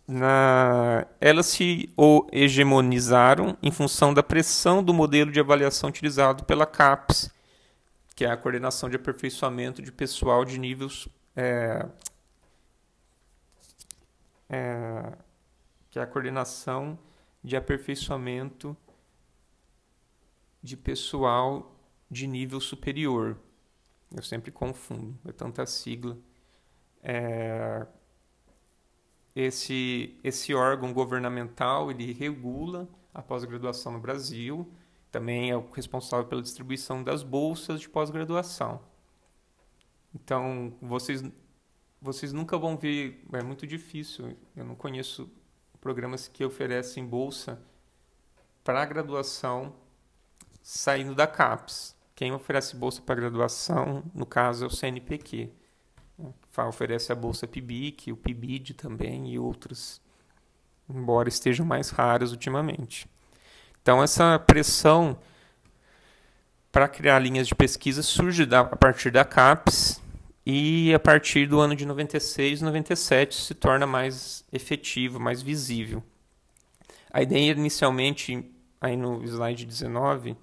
Na... 0.06 1.04
Elas 1.20 1.46
se 1.46 1.92
hegemonizaram 2.30 3.58
em 3.60 3.72
função 3.72 4.14
da 4.14 4.22
pressão 4.22 4.80
do 4.80 4.94
modelo 4.94 5.32
de 5.32 5.40
avaliação 5.40 5.88
utilizado 5.90 6.44
pela 6.44 6.66
CAPES, 6.66 7.32
que 8.14 8.24
é 8.24 8.30
a 8.30 8.36
coordenação 8.36 8.88
de 8.88 8.94
aperfeiçoamento 8.94 9.82
de 9.82 9.90
pessoal 9.90 10.44
de 10.44 10.56
níveis. 10.56 11.08
É... 11.34 11.84
É... 14.48 15.16
que 15.90 15.98
é 15.98 16.02
a 16.02 16.06
coordenação 16.06 16.98
de 17.42 17.56
aperfeiçoamento 17.56 18.76
de 20.62 20.76
pessoal 20.76 21.74
de 22.10 22.26
nível 22.26 22.60
superior. 22.60 23.38
Eu 24.14 24.22
sempre 24.22 24.50
confundo, 24.50 25.18
é 25.26 25.32
tanta 25.32 25.64
sigla. 25.66 26.16
É, 27.02 27.86
esse, 29.36 30.18
esse 30.24 30.54
órgão 30.54 30.92
governamental 30.92 31.90
ele 31.90 32.12
regula 32.12 32.88
a 33.14 33.22
pós-graduação 33.22 33.92
no 33.92 34.00
Brasil, 34.00 34.70
também 35.10 35.50
é 35.50 35.56
o 35.56 35.70
responsável 35.70 36.26
pela 36.26 36.42
distribuição 36.42 37.02
das 37.02 37.22
bolsas 37.22 37.80
de 37.80 37.88
pós-graduação. 37.88 38.80
Então, 40.14 40.74
vocês, 40.80 41.22
vocês 42.00 42.32
nunca 42.32 42.56
vão 42.56 42.76
ver, 42.76 43.24
é 43.32 43.42
muito 43.42 43.66
difícil, 43.66 44.36
eu 44.56 44.64
não 44.64 44.74
conheço 44.74 45.30
programas 45.80 46.28
que 46.28 46.44
oferecem 46.44 47.04
bolsa 47.04 47.60
para 48.62 48.84
graduação 48.84 49.74
saindo 50.62 51.14
da 51.14 51.26
CAPES. 51.26 51.96
Quem 52.14 52.32
oferece 52.32 52.76
bolsa 52.76 53.00
para 53.00 53.14
graduação, 53.14 54.02
no 54.14 54.26
caso, 54.26 54.64
é 54.64 54.66
o 54.66 54.70
CNPq. 54.70 55.50
Oferece 56.68 57.12
a 57.12 57.14
bolsa 57.14 57.46
PIBIC, 57.46 58.12
o 58.12 58.16
PIBID 58.16 58.74
também 58.74 59.32
e 59.32 59.38
outros, 59.38 60.00
embora 60.88 61.28
estejam 61.28 61.64
mais 61.64 61.90
raras 61.90 62.32
ultimamente. 62.32 63.08
Então, 63.80 64.02
essa 64.02 64.38
pressão 64.40 65.16
para 66.72 66.88
criar 66.88 67.20
linhas 67.20 67.46
de 67.46 67.54
pesquisa 67.54 68.02
surge 68.02 68.44
da, 68.44 68.60
a 68.60 68.76
partir 68.76 69.10
da 69.10 69.24
CAPES 69.24 70.02
e 70.50 70.94
a 70.94 70.98
partir 70.98 71.46
do 71.46 71.60
ano 71.60 71.76
de 71.76 71.84
96, 71.84 72.62
97 72.62 73.34
se 73.34 73.54
torna 73.54 73.86
mais 73.86 74.42
efetivo, 74.50 75.20
mais 75.20 75.42
visível. 75.42 76.02
A 77.12 77.20
ideia 77.20 77.52
inicialmente, 77.52 78.50
aí 78.80 78.96
no 78.96 79.22
slide 79.24 79.66
19, 79.66 80.34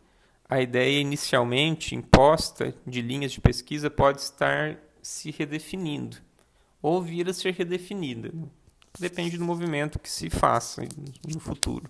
a 0.48 0.62
ideia 0.62 1.00
inicialmente 1.00 1.96
imposta 1.96 2.76
de 2.86 3.02
linhas 3.02 3.32
de 3.32 3.42
pesquisa 3.42 3.90
pode 3.90 4.22
estar 4.22 4.78
se 5.02 5.32
redefinindo 5.32 6.18
ou 6.84 7.02
vir 7.02 7.28
a 7.28 7.34
ser 7.34 7.56
redefinida. 7.56 8.32
Depende 9.00 9.40
do 9.40 9.44
movimento 9.44 9.98
que 9.98 10.12
se 10.12 10.30
faça 10.30 10.84
no 11.28 11.40
futuro. 11.40 11.90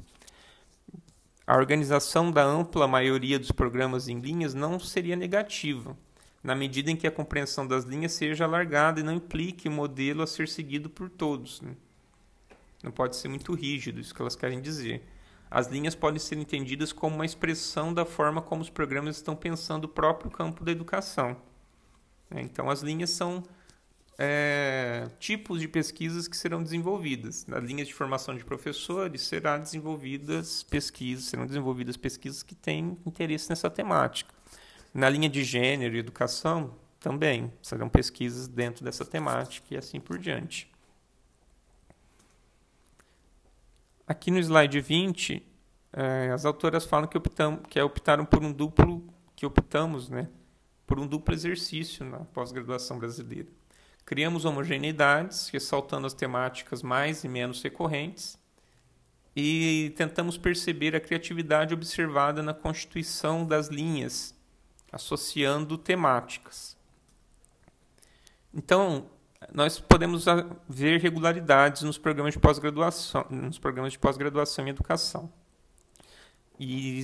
A 1.45 1.57
organização 1.57 2.31
da 2.31 2.45
ampla 2.45 2.87
maioria 2.87 3.37
dos 3.37 3.51
programas 3.51 4.07
em 4.07 4.19
linhas 4.19 4.53
não 4.53 4.79
seria 4.79 5.17
negativa, 5.17 5.97
na 6.45 6.53
medida 6.53 6.91
em 6.91 6.95
que 6.95 7.07
a 7.07 7.11
compreensão 7.11 7.65
das 7.65 7.85
linhas 7.85 8.11
seja 8.11 8.45
alargada 8.45 8.99
e 8.99 9.03
não 9.03 9.13
implique 9.13 9.67
o 9.67 9.71
modelo 9.71 10.21
a 10.21 10.27
ser 10.27 10.47
seguido 10.47 10.87
por 10.87 11.09
todos. 11.09 11.59
Né? 11.59 11.75
Não 12.83 12.91
pode 12.91 13.15
ser 13.15 13.29
muito 13.29 13.51
rígido, 13.55 13.99
isso 13.99 14.13
que 14.13 14.21
elas 14.21 14.35
querem 14.35 14.61
dizer. 14.61 15.01
As 15.49 15.65
linhas 15.65 15.95
podem 15.95 16.19
ser 16.19 16.37
entendidas 16.37 16.93
como 16.93 17.15
uma 17.15 17.25
expressão 17.25 17.91
da 17.91 18.05
forma 18.05 18.43
como 18.43 18.61
os 18.61 18.69
programas 18.69 19.15
estão 19.15 19.35
pensando 19.35 19.85
o 19.85 19.87
próprio 19.87 20.29
campo 20.29 20.63
da 20.63 20.71
educação. 20.71 21.35
Né? 22.29 22.43
Então, 22.43 22.69
as 22.69 22.83
linhas 22.83 23.09
são 23.09 23.41
é, 24.15 25.09
tipos 25.17 25.59
de 25.59 25.67
pesquisas 25.67 26.27
que 26.27 26.37
serão 26.37 26.61
desenvolvidas. 26.61 27.47
Nas 27.47 27.63
linhas 27.63 27.87
de 27.87 27.93
formação 27.95 28.35
de 28.35 28.45
professores 28.45 29.23
serão 29.23 29.59
desenvolvidas 29.59 30.61
pesquisas, 30.61 31.25
serão 31.25 31.47
desenvolvidas 31.47 31.97
pesquisas 31.97 32.43
que 32.43 32.53
têm 32.53 32.99
interesse 33.03 33.49
nessa 33.49 33.67
temática. 33.67 34.34
Na 34.95 35.09
linha 35.09 35.27
de 35.27 35.43
gênero 35.43 35.93
e 35.97 35.99
educação, 35.99 36.73
também 37.01 37.51
serão 37.61 37.89
pesquisas 37.89 38.47
dentro 38.47 38.85
dessa 38.85 39.03
temática 39.03 39.73
e 39.73 39.77
assim 39.77 39.99
por 39.99 40.17
diante. 40.17 40.71
Aqui 44.07 44.31
no 44.31 44.39
slide 44.39 44.79
20, 44.79 45.45
eh, 45.91 46.31
as 46.33 46.45
autoras 46.45 46.85
falam 46.85 47.09
que, 47.09 47.17
optam, 47.17 47.57
que 47.57 47.77
optaram 47.81 48.25
por 48.25 48.41
um 48.41 48.53
duplo, 48.53 49.05
que 49.35 49.45
optamos, 49.45 50.07
né, 50.07 50.29
por 50.87 50.97
um 50.97 51.05
duplo 51.05 51.33
exercício 51.33 52.05
na 52.05 52.19
pós-graduação 52.19 52.97
brasileira. 52.97 53.49
Criamos 54.05 54.45
homogeneidades, 54.45 55.49
ressaltando 55.49 56.07
as 56.07 56.13
temáticas 56.13 56.81
mais 56.81 57.25
e 57.25 57.27
menos 57.27 57.61
recorrentes, 57.61 58.39
e 59.35 59.93
tentamos 59.97 60.37
perceber 60.37 60.95
a 60.95 61.01
criatividade 61.01 61.73
observada 61.73 62.41
na 62.41 62.53
constituição 62.53 63.45
das 63.45 63.67
linhas 63.67 64.34
associando 64.95 65.77
temáticas. 65.77 66.77
Então, 68.53 69.09
nós 69.53 69.77
podemos 69.77 70.23
ver 70.69 71.01
regularidades 71.01 71.81
nos 71.81 71.97
programas 71.97 72.33
de 72.33 72.39
pós-graduação, 72.39 73.25
nos 73.29 73.59
programas 73.59 73.91
de 73.91 73.99
pós-graduação 73.99 74.65
em 74.65 74.69
educação. 74.69 75.29
E 76.57 77.03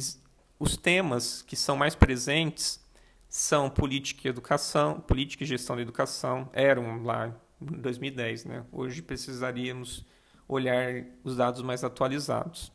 os 0.58 0.78
temas 0.78 1.42
que 1.42 1.58
são 1.58 1.76
mais 1.76 1.94
presentes 1.94 2.80
são 3.28 3.70
política 3.70 4.22
e 4.26 4.30
educação, 4.30 5.02
política 5.02 5.44
e 5.44 5.48
gestão 5.48 5.76
da 5.76 5.82
educação, 5.82 6.50
eram 6.54 7.04
lá 7.04 7.36
em 7.62 7.66
2010, 7.66 8.46
né? 8.46 8.66
Hoje 8.72 9.02
precisaríamos 9.02 10.06
olhar 10.48 11.04
os 11.26 11.36
dados 11.36 11.62
mais 11.62 11.84
atualizados. 11.84 12.72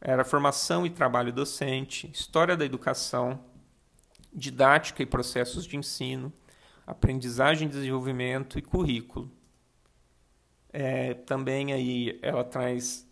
Era 0.00 0.24
formação 0.24 0.86
e 0.86 0.90
trabalho 0.90 1.32
docente, 1.32 2.10
história 2.10 2.56
da 2.56 2.64
educação, 2.64 3.38
didática 4.36 5.02
e 5.02 5.06
processos 5.06 5.64
de 5.64 5.78
ensino, 5.78 6.30
aprendizagem, 6.86 7.66
desenvolvimento 7.66 8.58
e 8.58 8.62
currículo. 8.62 9.30
É, 10.70 11.14
também 11.14 11.72
aí 11.72 12.18
ela 12.22 12.44
traz 12.44 13.06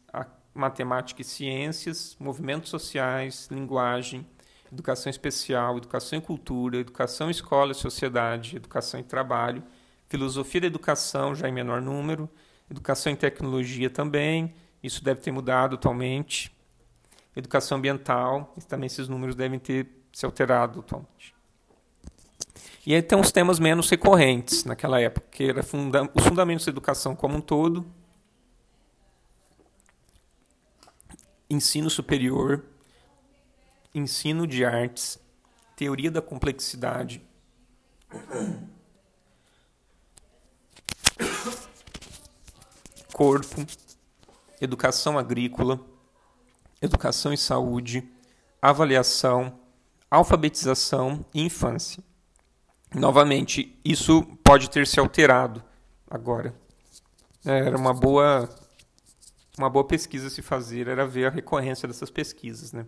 matemática 0.55 1.21
e 1.21 1.25
ciências, 1.25 2.17
movimentos 2.21 2.71
sociais, 2.71 3.49
linguagem, 3.51 4.25
educação 4.71 5.11
especial, 5.11 5.79
educação 5.79 6.19
e 6.19 6.23
cultura, 6.23 6.79
educação, 6.79 7.29
escola 7.29 7.73
e 7.73 7.75
sociedade, 7.75 8.57
educação 8.57 9.01
e 9.01 9.03
trabalho, 9.03 9.65
filosofia 10.07 10.61
da 10.61 10.67
educação, 10.69 11.35
já 11.35 11.49
em 11.49 11.53
menor 11.53 11.81
número, 11.81 12.29
educação 12.71 13.13
e 13.13 13.17
tecnologia 13.17 13.91
também, 13.91 14.55
isso 14.83 15.03
deve 15.03 15.21
ter 15.21 15.33
mudado 15.33 15.75
atualmente, 15.75 16.55
educação 17.35 17.79
ambiental, 17.79 18.55
também 18.69 18.87
esses 18.87 19.09
números 19.09 19.35
devem 19.35 19.59
ter 19.59 20.04
se 20.15 20.25
alterado 20.25 20.79
atualmente. 20.79 21.35
E 22.87 22.95
aí 22.95 23.03
tem 23.03 23.19
uns 23.19 23.33
temas 23.33 23.59
menos 23.59 23.91
recorrentes 23.91 24.65
naquela 24.65 25.01
época, 25.01 25.27
que 25.31 25.45
era 25.45 25.63
funda 25.63 26.09
os 26.15 26.23
fundamentos 26.23 26.65
da 26.65 26.71
educação 26.71 27.17
como 27.17 27.37
um 27.37 27.41
todo, 27.41 27.85
ensino 31.51 31.91
superior, 31.91 32.65
ensino 33.93 34.47
de 34.47 34.65
artes, 34.65 35.19
teoria 35.75 36.11
da 36.11 36.23
complexidade, 36.23 37.21
corpo, 43.13 43.67
educação 44.61 45.19
agrícola, 45.19 45.81
educação 46.81 47.33
e 47.33 47.39
saúde, 47.39 48.09
avaliação, 48.61 49.64
alfabetização 50.11 51.25
e 51.35 51.43
infância. 51.43 52.03
Novamente, 52.95 53.79
isso 53.85 54.23
pode 54.45 54.71
ter 54.71 54.87
se 54.87 55.01
alterado 55.01 55.63
agora. 56.09 56.55
Era 57.45 57.77
uma 57.77 57.93
boa 57.93 58.49
uma 59.57 59.71
boa 59.71 59.87
pesquisa 59.87 60.31
se 60.31 60.43
fazer 60.43 60.89
era 60.89 61.07
ver 61.07 61.27
a 61.27 61.31
recorrência 61.31 61.87
dessas 61.87 62.11
pesquisas, 62.11 62.73
né? 62.73 62.87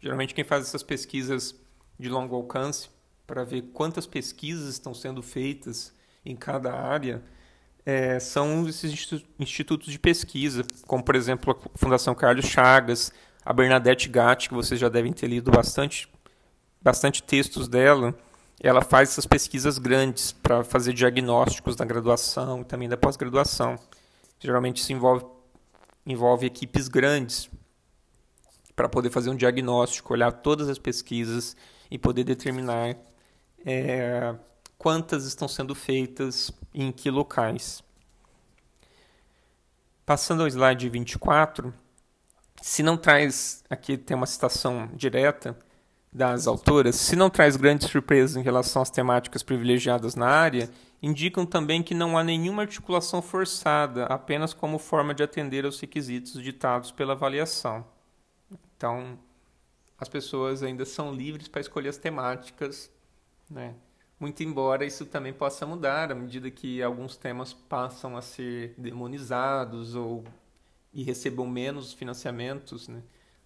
Geralmente 0.00 0.34
quem 0.34 0.44
faz 0.44 0.66
essas 0.66 0.82
pesquisas 0.82 1.54
de 1.98 2.08
longo 2.08 2.34
alcance 2.34 2.90
para 3.26 3.44
ver 3.44 3.62
quantas 3.72 4.06
pesquisas 4.06 4.68
estão 4.68 4.92
sendo 4.92 5.22
feitas 5.22 5.94
em 6.24 6.36
cada 6.36 6.74
área 6.74 7.22
é, 7.86 8.18
são 8.18 8.66
esses 8.66 8.92
institutos 9.38 9.92
de 9.92 9.98
pesquisa, 9.98 10.64
como 10.86 11.02
por 11.04 11.14
exemplo 11.14 11.52
a 11.52 11.78
Fundação 11.78 12.14
Carlos 12.14 12.46
Chagas, 12.46 13.12
a 13.44 13.52
Bernadette 13.52 14.08
Gatti, 14.08 14.48
que 14.48 14.54
vocês 14.54 14.80
já 14.80 14.88
devem 14.88 15.12
ter 15.12 15.26
lido 15.26 15.50
bastante, 15.50 16.08
bastante 16.84 17.22
textos 17.22 17.66
dela. 17.66 18.14
Ela 18.60 18.82
faz 18.82 19.08
essas 19.08 19.26
pesquisas 19.26 19.78
grandes 19.78 20.32
para 20.32 20.62
fazer 20.62 20.92
diagnósticos 20.92 21.74
da 21.74 21.84
graduação 21.84 22.60
e 22.60 22.64
também 22.64 22.88
da 22.88 22.96
pós-graduação. 22.96 23.78
Geralmente 24.38 24.82
se 24.82 24.92
envolve, 24.92 25.24
envolve 26.06 26.46
equipes 26.46 26.86
grandes 26.86 27.50
para 28.76 28.88
poder 28.88 29.10
fazer 29.10 29.30
um 29.30 29.36
diagnóstico, 29.36 30.12
olhar 30.12 30.30
todas 30.30 30.68
as 30.68 30.78
pesquisas 30.78 31.56
e 31.90 31.98
poder 31.98 32.24
determinar 32.24 32.96
é, 33.64 34.34
quantas 34.76 35.24
estão 35.24 35.48
sendo 35.48 35.74
feitas 35.74 36.52
e 36.72 36.84
em 36.84 36.92
que 36.92 37.10
locais. 37.10 37.82
Passando 40.04 40.42
ao 40.42 40.48
slide 40.48 40.88
24, 40.88 41.72
se 42.60 42.82
não 42.82 42.96
traz, 42.96 43.64
aqui 43.70 43.96
tem 43.96 44.16
uma 44.16 44.26
citação 44.26 44.90
direta 44.94 45.56
das 46.14 46.46
autoras, 46.46 46.94
se 46.94 47.16
não 47.16 47.28
traz 47.28 47.56
grandes 47.56 47.90
surpresas 47.90 48.36
em 48.36 48.42
relação 48.42 48.80
às 48.80 48.90
temáticas 48.90 49.42
privilegiadas 49.42 50.14
na 50.14 50.28
área, 50.28 50.70
indicam 51.02 51.44
também 51.44 51.82
que 51.82 51.92
não 51.92 52.16
há 52.16 52.22
nenhuma 52.22 52.62
articulação 52.62 53.20
forçada, 53.20 54.04
apenas 54.06 54.54
como 54.54 54.78
forma 54.78 55.12
de 55.12 55.24
atender 55.24 55.64
aos 55.64 55.80
requisitos 55.80 56.40
ditados 56.40 56.92
pela 56.92 57.14
avaliação. 57.14 57.84
Então, 58.76 59.18
as 59.98 60.08
pessoas 60.08 60.62
ainda 60.62 60.84
são 60.84 61.12
livres 61.12 61.48
para 61.48 61.60
escolher 61.60 61.88
as 61.88 61.96
temáticas, 61.96 62.90
né? 63.50 63.74
Muito 64.18 64.44
embora 64.44 64.86
isso 64.86 65.04
também 65.04 65.32
possa 65.32 65.66
mudar 65.66 66.12
à 66.12 66.14
medida 66.14 66.48
que 66.48 66.80
alguns 66.80 67.16
temas 67.16 67.52
passam 67.52 68.16
a 68.16 68.22
ser 68.22 68.72
demonizados 68.78 69.96
ou 69.96 70.24
e 70.92 71.02
recebam 71.02 71.46
menos 71.46 71.92
financiamentos, 71.92 72.86
né? 72.86 73.02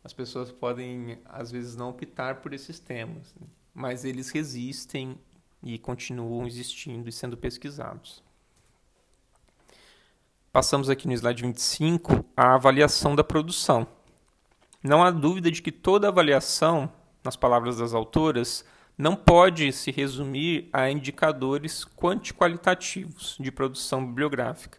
As 0.08 0.14
pessoas 0.14 0.50
podem 0.50 1.18
às 1.26 1.52
vezes 1.52 1.76
não 1.76 1.90
optar 1.90 2.36
por 2.36 2.54
esses 2.54 2.80
temas, 2.80 3.34
né? 3.38 3.46
mas 3.74 4.06
eles 4.06 4.30
resistem 4.30 5.18
e 5.62 5.78
continuam 5.78 6.46
existindo 6.46 7.10
e 7.10 7.12
sendo 7.12 7.36
pesquisados. 7.36 8.22
Passamos 10.50 10.88
aqui 10.88 11.06
no 11.06 11.12
slide 11.12 11.42
25 11.42 12.24
a 12.34 12.54
avaliação 12.54 13.14
da 13.14 13.22
produção. 13.22 13.86
Não 14.82 15.04
há 15.04 15.10
dúvida 15.10 15.50
de 15.50 15.60
que 15.60 15.70
toda 15.70 16.08
avaliação, 16.08 16.90
nas 17.22 17.36
palavras 17.36 17.76
das 17.76 17.92
autoras, 17.92 18.64
não 18.96 19.14
pode 19.14 19.70
se 19.72 19.90
resumir 19.90 20.70
a 20.72 20.90
indicadores 20.90 21.84
quanti-qualitativos 21.84 23.36
de 23.38 23.52
produção 23.52 24.06
bibliográfica, 24.06 24.78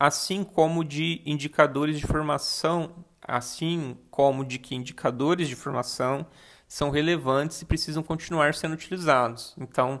assim 0.00 0.42
como 0.42 0.82
de 0.82 1.20
indicadores 1.26 1.98
de 1.98 2.06
formação, 2.06 3.04
assim 3.20 3.98
como 4.10 4.42
de 4.46 4.58
que 4.58 4.74
indicadores 4.74 5.46
de 5.46 5.54
formação 5.54 6.26
são 6.66 6.88
relevantes 6.88 7.60
e 7.60 7.66
precisam 7.66 8.02
continuar 8.02 8.54
sendo 8.54 8.72
utilizados. 8.72 9.54
Então, 9.58 10.00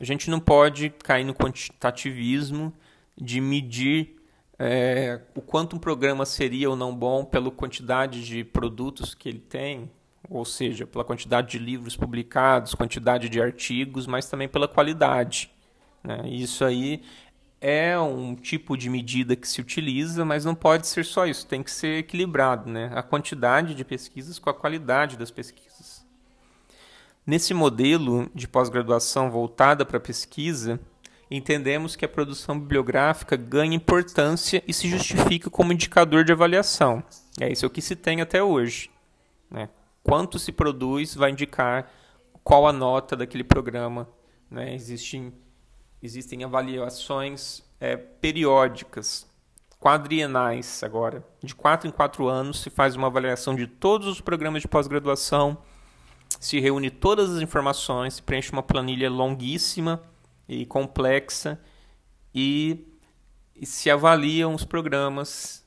a 0.00 0.04
gente 0.04 0.28
não 0.28 0.40
pode 0.40 0.90
cair 0.90 1.22
no 1.22 1.32
quantitativismo 1.32 2.72
de 3.16 3.40
medir 3.40 4.16
é, 4.58 5.20
o 5.32 5.40
quanto 5.40 5.76
um 5.76 5.78
programa 5.78 6.26
seria 6.26 6.68
ou 6.68 6.74
não 6.74 6.92
bom 6.92 7.24
pela 7.24 7.48
quantidade 7.48 8.26
de 8.26 8.42
produtos 8.42 9.14
que 9.14 9.28
ele 9.28 9.38
tem, 9.38 9.88
ou 10.28 10.44
seja, 10.44 10.86
pela 10.88 11.04
quantidade 11.04 11.52
de 11.52 11.58
livros 11.58 11.96
publicados, 11.96 12.74
quantidade 12.74 13.28
de 13.28 13.40
artigos, 13.40 14.08
mas 14.08 14.28
também 14.28 14.48
pela 14.48 14.66
qualidade. 14.66 15.52
Né? 16.02 16.28
Isso 16.28 16.64
aí 16.64 17.02
é 17.60 17.98
um 17.98 18.34
tipo 18.34 18.76
de 18.76 18.88
medida 18.88 19.34
que 19.34 19.48
se 19.48 19.60
utiliza, 19.60 20.24
mas 20.24 20.44
não 20.44 20.54
pode 20.54 20.86
ser 20.86 21.04
só 21.04 21.26
isso, 21.26 21.46
tem 21.46 21.62
que 21.62 21.70
ser 21.70 21.98
equilibrado, 21.98 22.70
né? 22.70 22.90
a 22.94 23.02
quantidade 23.02 23.74
de 23.74 23.84
pesquisas 23.84 24.38
com 24.38 24.50
a 24.50 24.54
qualidade 24.54 25.16
das 25.16 25.30
pesquisas. 25.30 26.04
Nesse 27.26 27.52
modelo 27.52 28.30
de 28.34 28.46
pós-graduação 28.46 29.30
voltada 29.30 29.84
para 29.84 29.96
a 29.96 30.00
pesquisa, 30.00 30.78
entendemos 31.30 31.96
que 31.96 32.04
a 32.04 32.08
produção 32.08 32.58
bibliográfica 32.58 33.36
ganha 33.36 33.74
importância 33.74 34.62
e 34.66 34.72
se 34.72 34.88
justifica 34.88 35.50
como 35.50 35.72
indicador 35.72 36.24
de 36.24 36.32
avaliação. 36.32 37.02
É 37.40 37.50
isso 37.50 37.68
que 37.68 37.82
se 37.82 37.96
tem 37.96 38.20
até 38.20 38.42
hoje. 38.42 38.90
Né? 39.50 39.68
quanto 40.06 40.38
se 40.38 40.52
produz 40.52 41.16
vai 41.16 41.32
indicar 41.32 41.90
qual 42.44 42.68
a 42.68 42.72
nota 42.72 43.16
daquele 43.16 43.42
programa. 43.42 44.08
Né? 44.48 44.72
Existem, 44.72 45.32
existem 46.02 46.44
avaliações 46.44 47.62
é, 47.80 47.96
periódicas, 47.96 49.26
quadrienais 49.78 50.82
agora. 50.82 51.24
De 51.42 51.54
quatro 51.54 51.88
em 51.88 51.92
quatro 51.92 52.28
anos 52.28 52.60
se 52.60 52.70
faz 52.70 52.96
uma 52.96 53.06
avaliação 53.06 53.54
de 53.54 53.66
todos 53.66 54.06
os 54.06 54.20
programas 54.20 54.62
de 54.62 54.68
pós-graduação, 54.68 55.58
se 56.40 56.58
reúne 56.60 56.90
todas 56.90 57.30
as 57.30 57.40
informações, 57.40 58.14
se 58.14 58.22
preenche 58.22 58.52
uma 58.52 58.62
planilha 58.62 59.08
longuíssima 59.08 60.02
e 60.48 60.66
complexa 60.66 61.60
e, 62.34 62.84
e 63.54 63.64
se 63.64 63.90
avaliam 63.90 64.54
os 64.54 64.64
programas 64.64 65.64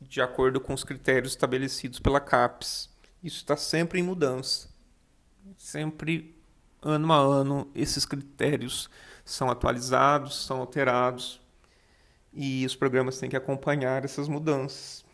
de 0.00 0.20
acordo 0.20 0.60
com 0.60 0.72
os 0.72 0.84
critérios 0.84 1.32
estabelecidos 1.32 1.98
pela 1.98 2.20
CAPES. 2.20 2.88
Isso 3.22 3.38
está 3.38 3.56
sempre 3.56 3.98
em 3.98 4.02
mudança. 4.02 4.68
Sempre, 5.56 6.36
ano 6.82 7.12
a 7.12 7.16
ano, 7.16 7.70
esses 7.74 8.04
critérios 8.04 8.88
são 9.26 9.50
atualizados, 9.50 10.46
são 10.46 10.60
alterados 10.60 11.38
e 12.32 12.64
os 12.64 12.74
programas 12.74 13.18
têm 13.18 13.28
que 13.28 13.36
acompanhar 13.36 14.04
essas 14.04 14.28
mudanças. 14.28 15.04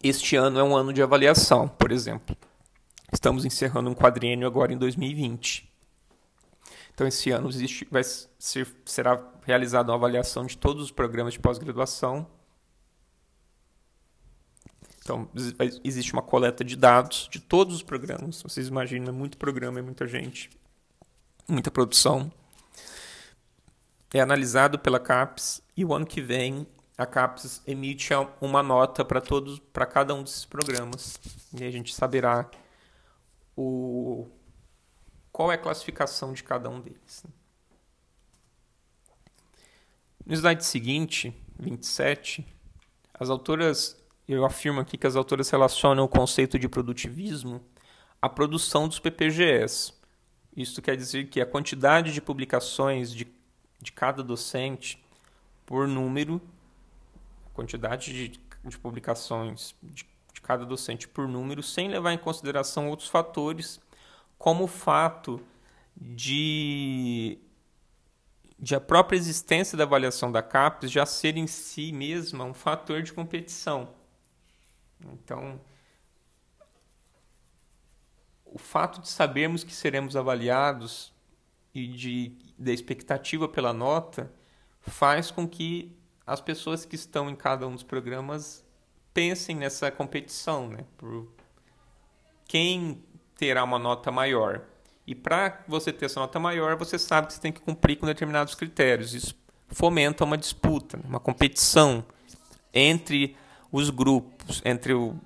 Este 0.00 0.36
ano 0.36 0.60
é 0.60 0.62
um 0.62 0.76
ano 0.76 0.92
de 0.92 1.02
avaliação, 1.02 1.66
por 1.66 1.90
exemplo. 1.90 2.36
Estamos 3.12 3.44
encerrando 3.44 3.90
um 3.90 3.94
quadriênio 3.94 4.46
agora 4.46 4.72
em 4.72 4.78
2020. 4.78 5.68
Então, 6.94 7.06
esse 7.06 7.30
ano 7.30 7.48
existe, 7.48 7.86
vai 7.90 8.02
ser, 8.04 8.68
será 8.84 9.20
realizada 9.44 9.90
uma 9.90 9.96
avaliação 9.98 10.46
de 10.46 10.56
todos 10.56 10.84
os 10.84 10.90
programas 10.92 11.32
de 11.32 11.40
pós-graduação 11.40 12.26
então, 15.06 15.28
existe 15.84 16.12
uma 16.12 16.22
coleta 16.22 16.64
de 16.64 16.74
dados 16.74 17.28
de 17.30 17.38
todos 17.38 17.76
os 17.76 17.82
programas. 17.82 18.42
Vocês 18.42 18.66
imaginam, 18.66 19.10
é 19.10 19.12
muito 19.12 19.38
programa, 19.38 19.78
é 19.78 19.82
muita 19.82 20.04
gente, 20.04 20.50
muita 21.48 21.70
produção. 21.70 22.30
É 24.12 24.20
analisado 24.20 24.78
pela 24.78 25.00
CAPES 25.00 25.62
e 25.76 25.84
o 25.84 25.92
ano 25.92 26.06
que 26.06 26.20
vem 26.20 26.66
a 26.96 27.04
CAPES 27.04 27.62
emite 27.66 28.10
uma 28.40 28.62
nota 28.62 29.04
para 29.04 29.20
todos, 29.20 29.58
para 29.72 29.84
cada 29.84 30.14
um 30.14 30.22
desses 30.22 30.44
programas. 30.44 31.18
E 31.58 31.62
a 31.64 31.70
gente 31.70 31.94
saberá 31.94 32.48
o 33.56 34.26
qual 35.30 35.52
é 35.52 35.56
a 35.56 35.58
classificação 35.58 36.32
de 36.32 36.42
cada 36.42 36.70
um 36.70 36.80
deles. 36.80 37.24
No 40.24 40.34
slide 40.34 40.64
seguinte, 40.64 41.34
27, 41.58 42.46
as 43.14 43.28
autoras 43.28 43.96
eu 44.28 44.44
afirmo 44.44 44.80
aqui 44.80 44.98
que 44.98 45.06
as 45.06 45.14
autoras 45.14 45.50
relacionam 45.50 46.04
o 46.04 46.08
conceito 46.08 46.58
de 46.58 46.68
produtivismo 46.68 47.64
à 48.20 48.28
produção 48.28 48.88
dos 48.88 48.98
PPGs. 48.98 49.92
Isso 50.56 50.82
quer 50.82 50.96
dizer 50.96 51.28
que 51.28 51.40
a 51.40 51.46
quantidade 51.46 52.12
de 52.12 52.20
publicações 52.20 53.12
de, 53.12 53.24
de 53.80 53.92
cada 53.92 54.22
docente 54.22 55.02
por 55.64 55.86
número, 55.88 56.40
a 57.46 57.50
quantidade 57.50 58.12
de, 58.12 58.40
de 58.64 58.78
publicações 58.78 59.74
de, 59.82 60.06
de 60.32 60.40
cada 60.40 60.64
docente 60.64 61.08
por 61.08 61.26
número, 61.26 61.62
sem 61.62 61.88
levar 61.88 62.12
em 62.12 62.18
consideração 62.18 62.88
outros 62.88 63.08
fatores, 63.08 63.80
como 64.38 64.64
o 64.64 64.68
fato 64.68 65.40
de, 65.96 67.38
de 68.58 68.74
a 68.74 68.80
própria 68.80 69.16
existência 69.16 69.76
da 69.76 69.84
avaliação 69.84 70.30
da 70.30 70.42
CAPES 70.42 70.90
já 70.90 71.06
ser 71.06 71.36
em 71.36 71.46
si 71.46 71.92
mesma 71.92 72.44
um 72.44 72.54
fator 72.54 73.02
de 73.02 73.12
competição. 73.12 73.94
Então, 75.00 75.60
o 78.44 78.58
fato 78.58 79.00
de 79.00 79.08
sabermos 79.08 79.62
que 79.62 79.74
seremos 79.74 80.16
avaliados 80.16 81.12
e 81.74 81.86
de, 81.86 82.28
da 82.58 82.72
expectativa 82.72 83.48
pela 83.48 83.72
nota 83.72 84.32
faz 84.80 85.30
com 85.30 85.46
que 85.46 85.96
as 86.26 86.40
pessoas 86.40 86.84
que 86.84 86.96
estão 86.96 87.28
em 87.30 87.36
cada 87.36 87.66
um 87.66 87.72
dos 87.72 87.82
programas 87.82 88.64
pensem 89.12 89.56
nessa 89.56 89.90
competição, 89.90 90.68
né? 90.68 90.84
Por 90.96 91.28
quem 92.46 93.02
terá 93.36 93.64
uma 93.64 93.78
nota 93.78 94.10
maior. 94.10 94.62
E 95.06 95.14
para 95.14 95.64
você 95.68 95.92
ter 95.92 96.06
essa 96.06 96.20
nota 96.20 96.38
maior, 96.38 96.76
você 96.76 96.98
sabe 96.98 97.28
que 97.28 97.34
você 97.34 97.40
tem 97.40 97.52
que 97.52 97.60
cumprir 97.60 97.96
com 97.96 98.06
determinados 98.06 98.54
critérios. 98.54 99.14
Isso 99.14 99.34
fomenta 99.68 100.24
uma 100.24 100.36
disputa, 100.36 100.98
uma 101.04 101.20
competição 101.20 102.04
entre 102.72 103.36
os 103.70 103.90
grupos, 103.90 104.62
entre 104.64 104.94
o, 104.94 105.18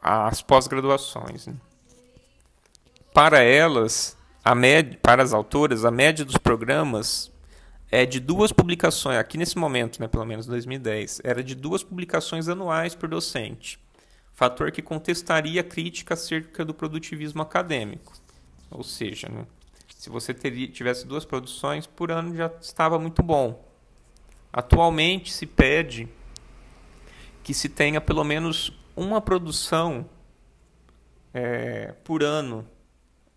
as 0.00 0.42
pós-graduações. 0.42 1.46
Né? 1.46 1.54
Para 3.12 3.40
elas, 3.40 4.16
a 4.44 4.54
para 5.02 5.22
as 5.22 5.32
autoras, 5.32 5.84
a 5.84 5.90
média 5.90 6.24
dos 6.24 6.36
programas 6.36 7.30
é 7.90 8.04
de 8.04 8.20
duas 8.20 8.52
publicações, 8.52 9.18
aqui 9.18 9.38
nesse 9.38 9.56
momento, 9.56 10.00
né, 10.00 10.08
pelo 10.08 10.24
menos 10.24 10.46
2010, 10.46 11.22
era 11.24 11.42
de 11.42 11.54
duas 11.54 11.82
publicações 11.82 12.48
anuais 12.48 12.94
por 12.94 13.08
docente. 13.08 13.78
Fator 14.34 14.70
que 14.70 14.82
contestaria 14.82 15.60
a 15.60 15.64
crítica 15.64 16.14
acerca 16.14 16.64
do 16.64 16.74
produtivismo 16.74 17.42
acadêmico. 17.42 18.12
Ou 18.70 18.84
seja, 18.84 19.28
né, 19.28 19.46
se 19.96 20.10
você 20.10 20.32
teria, 20.32 20.68
tivesse 20.68 21.06
duas 21.06 21.24
produções 21.24 21.86
por 21.86 22.12
ano 22.12 22.36
já 22.36 22.50
estava 22.60 22.98
muito 22.98 23.22
bom. 23.22 23.66
Atualmente 24.52 25.32
se 25.32 25.46
pede 25.46 26.08
que 27.42 27.52
se 27.52 27.68
tenha 27.68 28.00
pelo 28.00 28.22
menos 28.22 28.72
uma 28.94 29.20
produção 29.20 30.08
é, 31.32 31.94
por 32.04 32.22
ano, 32.22 32.66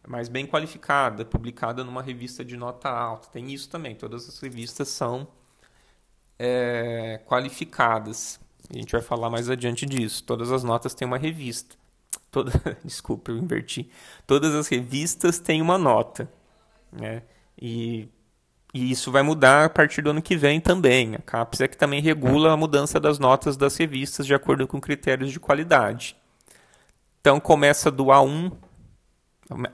mas 0.07 0.29
bem 0.29 0.45
qualificada, 0.45 1.25
publicada 1.25 1.83
numa 1.83 2.01
revista 2.01 2.43
de 2.43 2.57
nota 2.57 2.89
alta. 2.89 3.27
Tem 3.29 3.51
isso 3.51 3.69
também, 3.69 3.95
todas 3.95 4.27
as 4.27 4.39
revistas 4.39 4.89
são 4.89 5.27
é, 6.37 7.21
qualificadas. 7.25 8.39
A 8.73 8.77
gente 8.77 8.91
vai 8.91 9.01
falar 9.01 9.29
mais 9.29 9.49
adiante 9.49 9.85
disso. 9.85 10.23
Todas 10.23 10.51
as 10.51 10.63
notas 10.63 10.93
têm 10.93 11.07
uma 11.07 11.17
revista. 11.17 11.75
Toda, 12.29 12.51
desculpa, 12.83 13.31
eu 13.31 13.37
inverti. 13.37 13.89
Todas 14.25 14.55
as 14.55 14.67
revistas 14.67 15.39
têm 15.39 15.61
uma 15.61 15.77
nota. 15.77 16.31
Né? 16.91 17.23
E 17.61 18.09
e 18.73 18.89
isso 18.89 19.11
vai 19.11 19.21
mudar 19.21 19.65
a 19.65 19.69
partir 19.69 20.01
do 20.01 20.11
ano 20.11 20.21
que 20.21 20.37
vem 20.37 20.61
também. 20.61 21.15
A 21.15 21.21
CAPES 21.21 21.61
é 21.61 21.67
que 21.67 21.77
também 21.77 22.01
regula 22.01 22.53
a 22.53 22.57
mudança 22.57 22.99
das 22.99 23.19
notas 23.19 23.57
das 23.57 23.75
revistas 23.75 24.25
de 24.25 24.33
acordo 24.33 24.65
com 24.65 24.79
critérios 24.79 25.31
de 25.31 25.39
qualidade. 25.39 26.15
Então 27.19 27.39
começa 27.39 27.91
do 27.91 28.05
A1, 28.05 28.51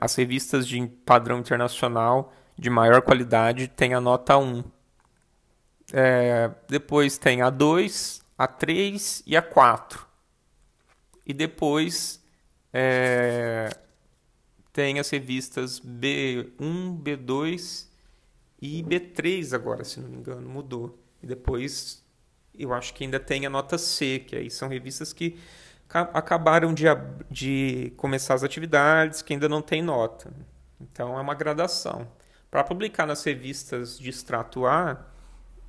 as 0.00 0.14
revistas 0.14 0.66
de 0.66 0.86
padrão 1.04 1.38
internacional 1.38 2.32
de 2.56 2.68
maior 2.68 3.02
qualidade 3.02 3.68
têm 3.68 3.94
a 3.94 4.00
nota 4.00 4.36
1. 4.36 4.64
É, 5.92 6.50
depois 6.68 7.16
tem 7.16 7.40
a 7.40 7.50
2, 7.50 8.22
a 8.36 8.46
3 8.46 9.22
e 9.26 9.36
a 9.36 9.42
4. 9.42 10.06
E 11.24 11.32
depois 11.32 12.22
é, 12.72 13.70
tem 14.72 14.98
as 14.98 15.08
revistas 15.10 15.80
B1, 15.80 17.02
B2 17.02 17.86
e 18.60 18.82
B3 18.82 19.54
agora, 19.54 19.84
se 19.84 20.00
não 20.00 20.08
me 20.08 20.16
engano, 20.16 20.48
mudou. 20.48 20.98
E 21.22 21.26
depois 21.26 22.04
eu 22.58 22.72
acho 22.72 22.92
que 22.92 23.04
ainda 23.04 23.20
tem 23.20 23.46
a 23.46 23.50
nota 23.50 23.78
C, 23.78 24.18
que 24.26 24.34
aí 24.34 24.50
são 24.50 24.68
revistas 24.68 25.12
que 25.12 25.38
acabaram 25.88 26.74
de, 26.74 26.84
de 27.30 27.92
começar 27.96 28.34
as 28.34 28.42
atividades, 28.42 29.22
que 29.22 29.32
ainda 29.32 29.48
não 29.48 29.62
tem 29.62 29.82
nota. 29.82 30.30
Então 30.80 31.18
é 31.18 31.20
uma 31.20 31.34
gradação. 31.34 32.06
Para 32.50 32.64
publicar 32.64 33.06
nas 33.06 33.24
revistas 33.24 33.98
de 33.98 34.08
extrato 34.08 34.66
A 34.66 35.06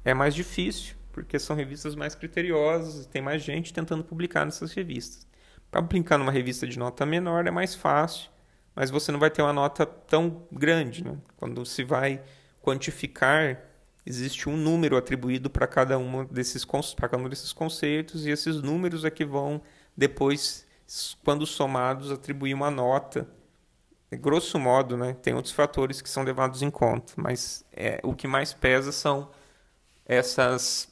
é 0.03 0.13
mais 0.13 0.35
difícil, 0.35 0.95
porque 1.11 1.39
são 1.39 1.55
revistas 1.55 1.95
mais 1.95 2.15
criteriosas, 2.15 3.05
tem 3.05 3.21
mais 3.21 3.41
gente 3.41 3.73
tentando 3.73 4.03
publicar 4.03 4.45
nessas 4.45 4.71
revistas. 4.73 5.27
Para 5.71 5.81
publicar 5.81 6.17
numa 6.17 6.31
revista 6.31 6.67
de 6.67 6.77
nota 6.79 7.05
menor 7.05 7.45
é 7.45 7.51
mais 7.51 7.75
fácil, 7.75 8.29
mas 8.75 8.89
você 8.89 9.11
não 9.11 9.19
vai 9.19 9.29
ter 9.29 9.41
uma 9.41 9.53
nota 9.53 9.85
tão 9.85 10.43
grande. 10.51 11.03
Né? 11.03 11.17
Quando 11.37 11.65
se 11.65 11.83
vai 11.83 12.21
quantificar, 12.61 13.61
existe 14.05 14.49
um 14.49 14.55
número 14.55 14.97
atribuído 14.97 15.49
para 15.49 15.67
cada, 15.67 15.97
um 15.97 16.25
desses, 16.25 16.65
para 16.95 17.09
cada 17.09 17.23
um 17.23 17.29
desses 17.29 17.53
conceitos, 17.53 18.25
e 18.25 18.29
esses 18.29 18.61
números 18.61 19.05
é 19.05 19.09
que 19.09 19.25
vão 19.25 19.61
depois, 19.99 20.65
quando 21.23 21.45
somados, 21.45 22.09
atribuir 22.09 22.53
uma 22.53 22.71
nota. 22.71 23.27
Grosso 24.11 24.57
modo, 24.57 24.97
né, 24.97 25.13
tem 25.13 25.35
outros 25.35 25.53
fatores 25.53 26.01
que 26.01 26.09
são 26.09 26.23
levados 26.23 26.63
em 26.63 26.71
conta, 26.71 27.13
mas 27.15 27.63
é, 27.71 27.99
o 28.03 28.15
que 28.15 28.27
mais 28.27 28.53
pesa 28.53 28.91
são 28.91 29.29
essas 30.05 30.89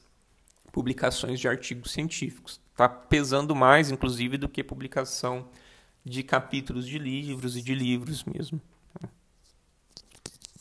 publicações 0.72 1.39
de 1.39 1.47
artigos 1.47 1.91
científicos. 1.91 2.62
Está 2.72 2.88
pesando 2.88 3.55
mais, 3.55 3.89
inclusive, 3.89 4.38
do 4.38 4.47
que 4.47 4.64
publicação 4.64 5.47
de 6.05 6.22
capítulos 6.22 6.86
de 6.86 6.99
livros 6.99 7.58
e 7.58 7.62
de 7.62 7.74
livros 7.74 8.24
mesmo. 8.24 8.62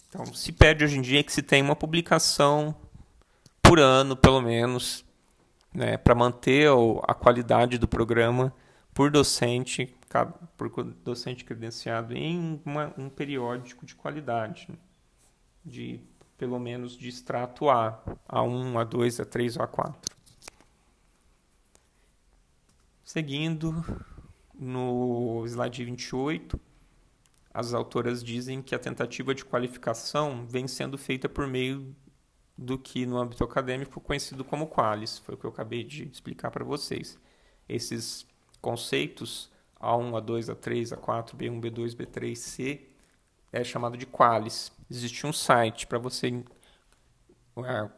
Então, 0.08 0.24
se 0.32 0.50
pede 0.50 0.82
hoje 0.82 0.96
em 0.96 1.02
dia 1.02 1.22
que 1.22 1.32
se 1.32 1.42
tenha 1.42 1.62
uma 1.62 1.76
publicação 1.76 2.74
por 3.60 3.78
ano, 3.78 4.16
pelo 4.16 4.40
menos, 4.40 5.04
né, 5.72 5.96
para 5.96 6.14
manter 6.14 6.68
a 7.06 7.14
qualidade 7.14 7.78
do 7.78 7.86
programa 7.86 8.52
por 8.94 9.10
docente, 9.10 9.94
por 10.56 10.70
docente 10.84 11.44
credenciado 11.44 12.14
em 12.14 12.60
uma, 12.64 12.94
um 12.96 13.08
periódico 13.08 13.84
de 13.84 13.94
qualidade, 13.94 14.66
né, 14.70 14.76
de 15.64 16.00
pelo 16.38 16.58
menos 16.58 16.96
de 16.96 17.08
extrato 17.08 17.68
A, 17.70 18.02
A1, 18.28 18.72
A2, 18.72 19.24
A3 19.24 19.60
ou 19.60 19.66
A4. 19.66 19.94
Seguindo 23.02 23.84
no 24.54 25.44
slide 25.46 25.84
28, 25.84 26.60
as 27.54 27.72
autoras 27.72 28.22
dizem 28.22 28.60
que 28.60 28.74
a 28.74 28.78
tentativa 28.78 29.34
de 29.34 29.44
qualificação 29.44 30.46
vem 30.46 30.68
sendo 30.68 30.98
feita 30.98 31.28
por 31.28 31.46
meio 31.46 31.94
do 32.56 32.78
que 32.78 33.04
no 33.04 33.18
âmbito 33.18 33.44
acadêmico 33.44 34.00
conhecido 34.00 34.44
como 34.44 34.66
qualis, 34.66 35.18
foi 35.18 35.34
o 35.34 35.38
que 35.38 35.44
eu 35.44 35.50
acabei 35.50 35.84
de 35.84 36.04
explicar 36.08 36.50
para 36.50 36.64
vocês. 36.64 37.18
Esses 37.68 38.26
conceitos 38.60 39.50
A1, 39.80 40.12
A2, 40.12 40.54
A3, 40.54 40.98
A4, 40.98 41.34
B1, 41.34 41.60
B2, 41.60 41.94
B3, 41.94 42.34
C 42.34 42.88
é 43.52 43.62
chamado 43.62 43.96
de 43.96 44.06
qualis. 44.06 44.72
Existe 44.90 45.26
um 45.26 45.32
site 45.32 45.86
para 45.86 45.98
você 45.98 46.44
é, 47.58 47.90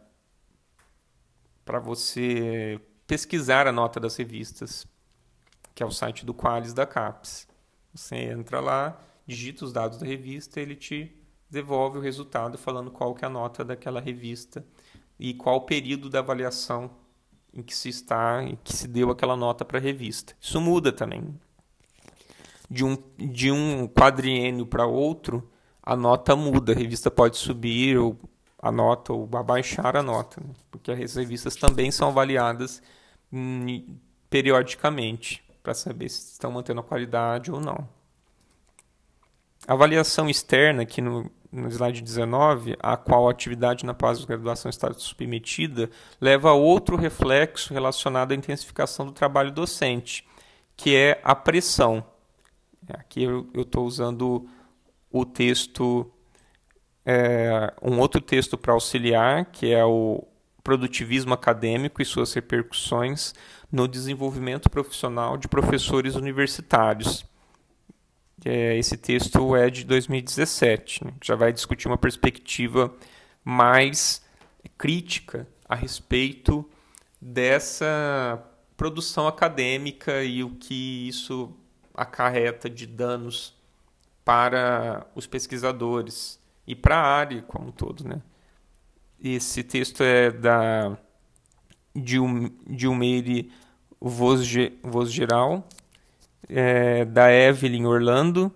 para 1.64 1.78
você 1.78 2.80
pesquisar 3.06 3.66
a 3.66 3.72
nota 3.72 4.00
das 4.00 4.16
revistas, 4.16 4.86
que 5.74 5.82
é 5.82 5.86
o 5.86 5.90
site 5.90 6.24
do 6.24 6.32
Qualis 6.34 6.72
da 6.72 6.86
CAPES. 6.86 7.46
Você 7.94 8.16
entra 8.16 8.60
lá 8.60 8.98
digita 9.28 9.66
os 9.66 9.72
dados 9.74 9.98
da 9.98 10.06
revista, 10.06 10.58
ele 10.58 10.74
te 10.74 11.17
devolve 11.50 11.98
o 11.98 12.00
resultado 12.00 12.58
falando 12.58 12.90
qual 12.90 13.14
que 13.14 13.24
é 13.24 13.28
a 13.28 13.30
nota 13.30 13.64
daquela 13.64 14.00
revista 14.00 14.64
e 15.18 15.34
qual 15.34 15.56
o 15.56 15.60
período 15.62 16.08
da 16.08 16.20
avaliação 16.20 16.90
em 17.52 17.62
que 17.62 17.74
se 17.74 17.88
está, 17.88 18.42
em 18.42 18.56
que 18.62 18.72
se 18.72 18.86
deu 18.86 19.10
aquela 19.10 19.36
nota 19.36 19.64
para 19.64 19.78
a 19.78 19.80
revista. 19.80 20.34
Isso 20.40 20.60
muda 20.60 20.92
também. 20.92 21.34
De 22.70 22.84
um, 22.84 22.96
de 23.16 23.50
um 23.50 23.88
quadriênio 23.88 24.66
para 24.66 24.86
outro, 24.86 25.50
a 25.82 25.96
nota 25.96 26.36
muda. 26.36 26.72
A 26.72 26.76
revista 26.76 27.10
pode 27.10 27.38
subir 27.38 27.96
ou 27.98 28.18
a 28.60 28.70
nota 28.70 29.12
ou 29.12 29.28
abaixar 29.34 29.96
a 29.96 30.02
nota, 30.02 30.40
né? 30.40 30.52
porque 30.70 30.90
as 30.90 31.14
revistas 31.14 31.56
também 31.56 31.90
são 31.90 32.08
avaliadas 32.08 32.82
periodicamente 34.28 35.42
para 35.62 35.74
saber 35.74 36.08
se 36.08 36.32
estão 36.32 36.50
mantendo 36.50 36.80
a 36.80 36.84
qualidade 36.84 37.50
ou 37.50 37.60
não. 37.60 37.88
A 39.66 39.72
avaliação 39.72 40.28
externa, 40.28 40.82
aqui 40.82 41.00
no, 41.00 41.30
no 41.50 41.68
slide 41.68 42.02
19, 42.02 42.76
a 42.78 42.96
qual 42.96 43.28
a 43.28 43.30
atividade 43.30 43.84
na 43.84 43.94
pós-graduação 43.94 44.68
está 44.68 44.92
submetida, 44.92 45.90
leva 46.20 46.50
a 46.50 46.54
outro 46.54 46.96
reflexo 46.96 47.72
relacionado 47.72 48.32
à 48.32 48.34
intensificação 48.34 49.06
do 49.06 49.12
trabalho 49.12 49.50
docente, 49.50 50.26
que 50.76 50.94
é 50.94 51.20
a 51.24 51.34
pressão. 51.34 52.04
Aqui 52.88 53.22
eu 53.22 53.48
estou 53.54 53.86
usando 53.86 54.48
o 55.10 55.24
texto, 55.24 56.10
é, 57.04 57.72
um 57.82 57.98
outro 57.98 58.20
texto 58.20 58.56
para 58.56 58.72
auxiliar, 58.72 59.46
que 59.46 59.72
é 59.72 59.84
o 59.84 60.26
produtivismo 60.62 61.32
acadêmico 61.32 62.02
e 62.02 62.04
suas 62.04 62.32
repercussões 62.34 63.34
no 63.72 63.88
desenvolvimento 63.88 64.68
profissional 64.68 65.36
de 65.36 65.48
professores 65.48 66.14
universitários 66.14 67.27
esse 68.44 68.96
texto 68.96 69.56
é 69.56 69.68
de 69.68 69.84
2017, 69.84 71.04
né? 71.04 71.12
já 71.22 71.34
vai 71.34 71.52
discutir 71.52 71.88
uma 71.88 71.98
perspectiva 71.98 72.94
mais 73.44 74.22
crítica 74.76 75.46
a 75.68 75.74
respeito 75.74 76.68
dessa 77.20 78.42
produção 78.76 79.26
acadêmica 79.26 80.22
e 80.22 80.44
o 80.44 80.50
que 80.50 81.08
isso 81.08 81.52
acarreta 81.94 82.70
de 82.70 82.86
danos 82.86 83.54
para 84.24 85.06
os 85.14 85.26
pesquisadores 85.26 86.38
e 86.66 86.74
para 86.74 86.96
a 86.96 87.06
área 87.06 87.42
como 87.42 87.68
um 87.68 87.72
todo, 87.72 88.06
né? 88.06 88.22
Esse 89.20 89.64
texto 89.64 90.02
é 90.04 90.30
da 90.30 90.96
Dilmeire 91.94 93.50
Vosgeral, 94.00 95.66
é, 96.48 97.04
da 97.04 97.32
Evelyn 97.32 97.86
Orlando 97.86 98.52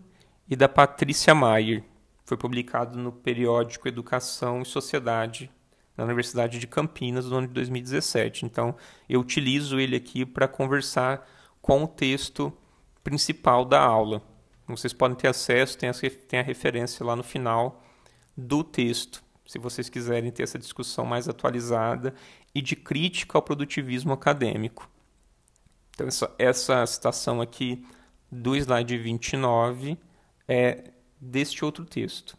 e 0.48 0.54
da 0.54 0.68
Patrícia 0.68 1.34
Maier. 1.34 1.82
Foi 2.24 2.36
publicado 2.36 2.98
no 2.98 3.12
periódico 3.12 3.88
Educação 3.88 4.62
e 4.62 4.66
Sociedade 4.66 5.50
na 5.96 6.04
Universidade 6.04 6.58
de 6.58 6.66
Campinas 6.66 7.26
no 7.26 7.36
ano 7.36 7.48
de 7.48 7.54
2017. 7.54 8.44
Então, 8.44 8.74
eu 9.08 9.20
utilizo 9.20 9.78
ele 9.78 9.96
aqui 9.96 10.24
para 10.24 10.48
conversar 10.48 11.28
com 11.60 11.84
o 11.84 11.88
texto 11.88 12.52
principal 13.04 13.64
da 13.64 13.80
aula. 13.80 14.22
Vocês 14.66 14.92
podem 14.92 15.16
ter 15.16 15.28
acesso, 15.28 15.76
tem 15.76 15.88
a, 15.88 15.92
tem 16.26 16.40
a 16.40 16.42
referência 16.42 17.04
lá 17.04 17.14
no 17.14 17.22
final 17.22 17.82
do 18.36 18.64
texto, 18.64 19.22
se 19.46 19.58
vocês 19.58 19.90
quiserem 19.90 20.30
ter 20.30 20.44
essa 20.44 20.58
discussão 20.58 21.04
mais 21.04 21.28
atualizada 21.28 22.14
e 22.54 22.62
de 22.62 22.74
crítica 22.74 23.36
ao 23.36 23.42
produtivismo 23.42 24.12
acadêmico. 24.12 24.88
Então, 25.94 26.06
essa, 26.06 26.34
essa 26.38 26.86
citação 26.86 27.40
aqui 27.40 27.84
do 28.30 28.56
slide 28.56 28.96
29 28.96 29.98
é 30.48 30.84
deste 31.20 31.64
outro 31.64 31.84
texto. 31.84 32.36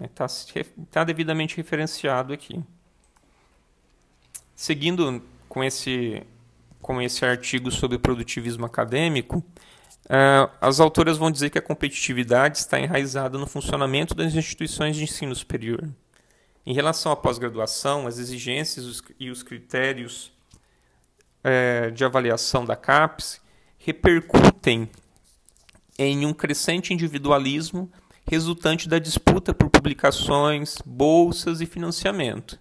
Está 0.00 0.26
né? 0.54 0.64
tá 0.90 1.04
devidamente 1.04 1.56
referenciado 1.56 2.32
aqui. 2.32 2.62
Seguindo 4.54 5.22
com 5.48 5.62
esse, 5.62 6.22
com 6.80 7.02
esse 7.02 7.24
artigo 7.24 7.70
sobre 7.70 7.98
produtivismo 7.98 8.64
acadêmico, 8.64 9.38
uh, 9.38 10.50
as 10.60 10.78
autoras 10.78 11.18
vão 11.18 11.30
dizer 11.30 11.50
que 11.50 11.58
a 11.58 11.62
competitividade 11.62 12.58
está 12.58 12.78
enraizada 12.78 13.38
no 13.38 13.46
funcionamento 13.46 14.14
das 14.14 14.34
instituições 14.34 14.96
de 14.96 15.02
ensino 15.02 15.34
superior. 15.34 15.88
Em 16.64 16.74
relação 16.74 17.10
à 17.10 17.16
pós-graduação, 17.16 18.06
as 18.06 18.18
exigências 18.18 19.02
e 19.18 19.30
os 19.30 19.42
critérios 19.42 20.32
uh, 21.44 21.90
de 21.92 22.04
avaliação 22.04 22.64
da 22.64 22.76
CAPES 22.76 23.40
repercutem 23.78 24.90
em 25.98 26.24
um 26.24 26.32
crescente 26.32 26.92
individualismo 26.92 27.90
resultante 28.30 28.88
da 28.88 28.98
disputa 28.98 29.54
por 29.54 29.70
publicações, 29.70 30.76
bolsas 30.84 31.60
e 31.60 31.66
financiamento. 31.66 32.58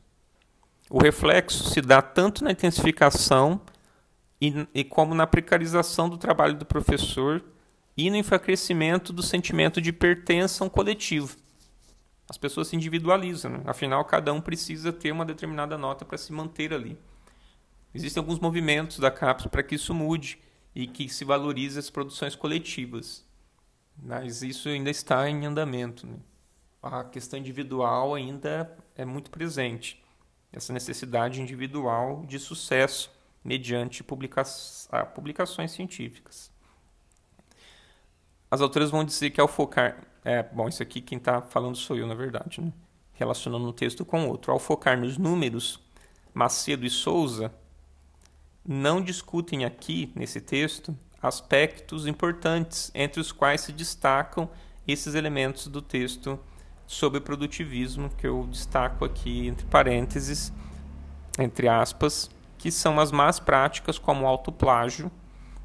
O 0.89 0.99
reflexo 0.99 1.69
se 1.69 1.81
dá 1.81 2.01
tanto 2.01 2.43
na 2.43 2.51
intensificação 2.51 3.59
e, 4.39 4.67
e 4.73 4.83
como 4.83 5.13
na 5.13 5.27
precarização 5.27 6.07
do 6.07 6.17
trabalho 6.17 6.55
do 6.55 6.65
professor 6.65 7.43
e 7.97 8.09
no 8.09 8.15
enfraquecimento 8.15 9.11
do 9.11 9.21
sentimento 9.21 9.81
de 9.81 9.91
pertença 9.91 10.63
a 10.63 10.67
um 10.67 10.69
coletivo. 10.69 11.35
As 12.29 12.37
pessoas 12.37 12.69
se 12.69 12.75
individualizam, 12.75 13.51
né? 13.51 13.61
afinal, 13.65 14.03
cada 14.05 14.31
um 14.31 14.39
precisa 14.39 14.93
ter 14.93 15.11
uma 15.11 15.25
determinada 15.25 15.77
nota 15.77 16.05
para 16.05 16.17
se 16.17 16.31
manter 16.31 16.73
ali. 16.73 16.97
Existem 17.97 18.21
alguns 18.21 18.37
movimentos 18.37 18.99
da 18.99 19.09
CAPES 19.09 19.47
para 19.47 19.63
que 19.63 19.73
isso 19.73 19.91
mude 19.91 20.37
e 20.75 20.85
que 20.85 21.09
se 21.09 21.25
valorize 21.25 21.79
as 21.79 21.89
produções 21.89 22.35
coletivas. 22.35 23.25
Mas 23.97 24.43
isso 24.43 24.69
ainda 24.69 24.91
está 24.91 25.27
em 25.27 25.47
andamento. 25.47 26.05
Né? 26.05 26.17
A 26.79 27.03
questão 27.03 27.39
individual 27.39 28.13
ainda 28.13 28.71
é 28.95 29.03
muito 29.03 29.31
presente. 29.31 29.99
Essa 30.53 30.71
necessidade 30.71 31.41
individual 31.41 32.23
de 32.27 32.37
sucesso 32.37 33.11
mediante 33.43 34.03
publica 34.03 34.43
ah, 34.91 35.03
publicações 35.03 35.71
científicas. 35.71 36.51
As 38.51 38.61
autoras 38.61 38.91
vão 38.91 39.03
dizer 39.03 39.31
que 39.31 39.41
ao 39.41 39.47
focar. 39.47 40.05
É, 40.23 40.43
bom, 40.43 40.69
isso 40.69 40.83
aqui 40.83 41.01
quem 41.01 41.17
está 41.17 41.41
falando 41.41 41.75
sou 41.75 41.97
eu, 41.97 42.05
na 42.05 42.13
verdade, 42.13 42.61
né? 42.61 42.71
relacionando 43.13 43.67
um 43.67 43.73
texto 43.73 44.05
com 44.05 44.27
outro. 44.27 44.51
Ao 44.51 44.59
focar 44.59 44.99
nos 44.99 45.17
números, 45.17 45.79
Macedo 46.31 46.85
e 46.85 46.91
Souza 46.91 47.51
não 48.67 49.01
discutem 49.01 49.63
aqui, 49.63 50.11
nesse 50.13 50.41
texto, 50.41 50.97
aspectos 51.21 52.05
importantes, 52.05 52.91
entre 52.93 53.21
os 53.21 53.31
quais 53.31 53.61
se 53.61 53.71
destacam 53.71 54.49
esses 54.85 55.15
elementos 55.15 55.67
do 55.67 55.81
texto 55.81 56.37
sobre 56.85 57.21
produtivismo, 57.21 58.09
que 58.17 58.27
eu 58.27 58.45
destaco 58.49 59.05
aqui 59.05 59.47
entre 59.47 59.65
parênteses, 59.65 60.51
entre 61.39 61.67
aspas, 61.67 62.29
que 62.57 62.71
são 62.71 62.99
as 62.99 63.11
más 63.11 63.39
práticas 63.39 63.97
como 63.97 64.23
o 64.23 64.27
autoplágio 64.27 65.11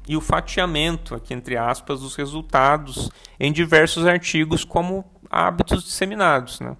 e 0.07 0.15
o 0.15 0.21
fatiamento, 0.21 1.15
aqui 1.15 1.33
entre 1.33 1.57
aspas, 1.57 2.01
dos 2.01 2.15
resultados 2.15 3.09
em 3.39 3.51
diversos 3.51 4.05
artigos 4.05 4.63
como 4.63 5.05
hábitos 5.29 5.83
disseminados. 5.83 6.59
Né? 6.59 6.75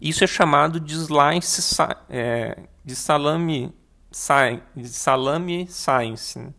Isso 0.00 0.24
é 0.24 0.26
chamado 0.26 0.80
de 0.80 0.94
slice 0.94 1.82
é, 2.08 2.58
de 2.84 2.96
salame, 2.96 3.72
salame 4.10 5.66
science. 5.68 6.52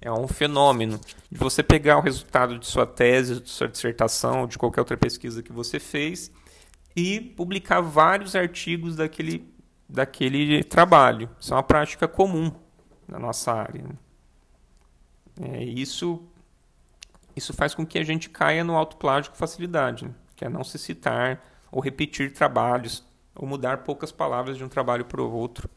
É 0.00 0.10
um 0.10 0.26
fenômeno 0.26 1.00
de 1.30 1.38
você 1.38 1.62
pegar 1.62 1.96
o 1.98 2.00
resultado 2.00 2.58
de 2.58 2.66
sua 2.66 2.84
tese, 2.84 3.40
de 3.40 3.48
sua 3.48 3.68
dissertação, 3.68 4.46
de 4.46 4.58
qualquer 4.58 4.80
outra 4.80 4.96
pesquisa 4.96 5.42
que 5.42 5.52
você 5.52 5.78
fez 5.78 6.30
e 6.94 7.20
publicar 7.20 7.80
vários 7.80 8.34
artigos 8.34 8.96
daquele, 8.96 9.48
daquele 9.88 10.64
trabalho. 10.64 11.30
Isso 11.40 11.52
é 11.52 11.56
uma 11.56 11.62
prática 11.62 12.08
comum 12.08 12.52
na 13.06 13.18
nossa 13.18 13.52
área. 13.52 13.84
É, 15.40 15.62
isso, 15.62 16.22
isso 17.36 17.52
faz 17.54 17.74
com 17.74 17.86
que 17.86 17.98
a 17.98 18.04
gente 18.04 18.28
caia 18.28 18.64
no 18.64 18.76
autoplágio 18.76 19.30
com 19.30 19.36
facilidade, 19.36 20.04
né? 20.04 20.14
que 20.34 20.44
é 20.44 20.48
não 20.48 20.64
se 20.64 20.78
citar 20.78 21.42
ou 21.70 21.80
repetir 21.80 22.32
trabalhos 22.32 23.06
ou 23.34 23.46
mudar 23.46 23.78
poucas 23.78 24.10
palavras 24.10 24.58
de 24.58 24.64
um 24.64 24.68
trabalho 24.68 25.04
para 25.04 25.22
o 25.22 25.32
outro 25.32 25.70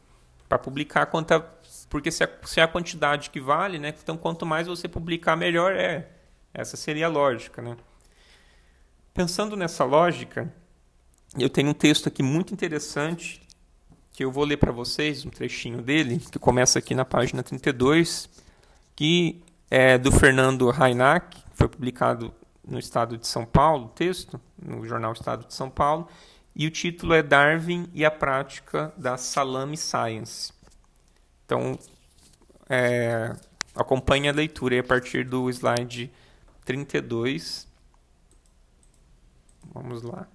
para 0.48 0.58
publicar 0.58 1.06
quanta 1.06 1.40
porque 1.88 2.10
se 2.10 2.24
a, 2.24 2.28
se 2.44 2.60
a 2.60 2.68
quantidade 2.68 3.30
que 3.30 3.40
vale, 3.40 3.78
né? 3.78 3.94
Então 4.02 4.16
quanto 4.16 4.44
mais 4.44 4.66
você 4.66 4.88
publicar, 4.88 5.36
melhor 5.36 5.74
é. 5.74 6.08
Essa 6.52 6.76
seria 6.76 7.06
a 7.06 7.08
lógica, 7.08 7.62
né? 7.62 7.76
Pensando 9.12 9.56
nessa 9.56 9.84
lógica, 9.84 10.52
eu 11.38 11.48
tenho 11.48 11.70
um 11.70 11.74
texto 11.74 12.08
aqui 12.08 12.22
muito 12.22 12.52
interessante 12.52 13.40
que 14.12 14.24
eu 14.24 14.32
vou 14.32 14.44
ler 14.44 14.56
para 14.56 14.72
vocês, 14.72 15.26
um 15.26 15.30
trechinho 15.30 15.82
dele, 15.82 16.18
que 16.18 16.38
começa 16.38 16.78
aqui 16.78 16.94
na 16.94 17.04
página 17.04 17.42
32, 17.42 18.30
que 18.94 19.42
é 19.70 19.98
do 19.98 20.10
Fernando 20.10 20.70
Reinach, 20.70 21.44
foi 21.52 21.68
publicado 21.68 22.34
no 22.66 22.78
estado 22.78 23.18
de 23.18 23.26
São 23.26 23.44
Paulo, 23.44 23.92
texto, 23.94 24.40
no 24.58 24.86
jornal 24.86 25.12
Estado 25.12 25.46
de 25.46 25.52
São 25.52 25.68
Paulo, 25.68 26.08
e 26.58 26.66
o 26.66 26.70
título 26.70 27.12
é 27.12 27.22
Darwin 27.22 27.86
e 27.92 28.02
a 28.02 28.10
prática 28.10 28.90
da 28.96 29.18
Salame 29.18 29.76
Science. 29.76 30.54
Então, 31.44 31.78
é, 32.66 33.36
acompanhe 33.74 34.26
a 34.26 34.32
leitura 34.32 34.80
a 34.80 34.82
partir 34.82 35.22
do 35.26 35.50
slide 35.50 36.10
32. 36.64 37.68
Vamos 39.74 40.00
lá. 40.00 40.26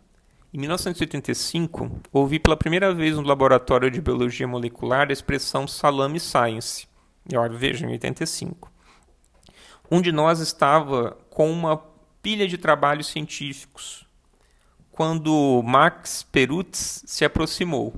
Em 0.54 0.60
1985, 0.60 1.90
ouvi 2.14 2.38
pela 2.38 2.56
primeira 2.56 2.94
vez 2.94 3.16
no 3.16 3.24
laboratório 3.24 3.90
de 3.90 4.00
biologia 4.00 4.48
molecular 4.48 5.10
a 5.10 5.14
expressão 5.14 5.68
salame 5.68 6.20
science. 6.20 6.88
E 7.28 7.36
olha, 7.36 7.58
vejam, 7.58 7.90
em 7.90 7.94
85. 7.94 8.72
Um 9.90 10.00
de 10.00 10.12
nós 10.12 10.40
estava 10.40 11.18
com 11.32 11.52
uma 11.52 11.78
pilha 12.22 12.48
de 12.48 12.60
trabalhos 12.60 13.08
científicos 13.08 14.06
quando 15.02 15.64
Max 15.66 16.22
Perutz 16.32 17.04
se 17.08 17.26
aproximou. 17.26 17.96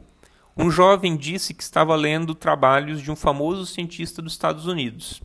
Um 0.56 0.72
jovem 0.72 1.18
disse 1.18 1.54
que 1.54 1.62
estava 1.62 1.94
lendo 1.98 2.34
trabalhos 2.34 3.02
de 3.02 3.12
um 3.12 3.16
famoso 3.16 3.66
cientista 3.66 4.22
dos 4.22 4.32
Estados 4.32 4.68
Unidos. 4.68 5.22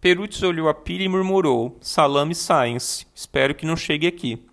Perutz 0.00 0.42
olhou 0.42 0.68
a 0.68 0.74
pilha 0.74 1.04
e 1.04 1.08
murmurou: 1.08 1.78
Salame 1.80 2.34
Science, 2.34 3.06
espero 3.14 3.54
que 3.54 3.64
não 3.64 3.76
chegue 3.76 4.08
aqui. 4.08 4.44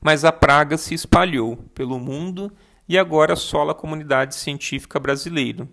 Mas 0.00 0.24
a 0.24 0.30
praga 0.30 0.78
se 0.78 0.94
espalhou 0.94 1.56
pelo 1.74 1.98
mundo 1.98 2.52
e 2.88 2.96
agora 2.96 3.32
assola 3.32 3.72
a 3.72 3.74
comunidade 3.74 4.36
científica 4.36 5.00
brasileira. 5.00 5.66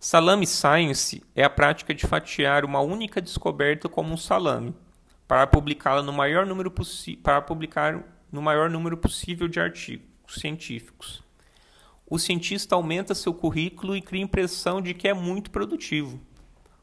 Salame 0.00 0.46
Science 0.46 1.22
é 1.34 1.44
a 1.44 1.50
prática 1.50 1.92
de 1.92 2.06
fatiar 2.06 2.64
uma 2.64 2.80
única 2.80 3.20
descoberta 3.20 3.86
como 3.86 4.14
um 4.14 4.16
salame, 4.16 4.74
para 5.28 5.46
publicá-la 5.46 6.02
no 6.02 6.10
maior 6.14 6.46
número 6.46 6.72
para 7.22 7.42
publicar 7.42 8.15
no 8.36 8.42
maior 8.42 8.68
número 8.68 8.98
possível 8.98 9.48
de 9.48 9.58
artigos 9.58 10.04
científicos. 10.28 11.24
O 12.06 12.18
cientista 12.18 12.74
aumenta 12.74 13.14
seu 13.14 13.32
currículo 13.32 13.96
e 13.96 14.02
cria 14.02 14.22
a 14.22 14.24
impressão 14.24 14.82
de 14.82 14.92
que 14.92 15.08
é 15.08 15.14
muito 15.14 15.50
produtivo. 15.50 16.20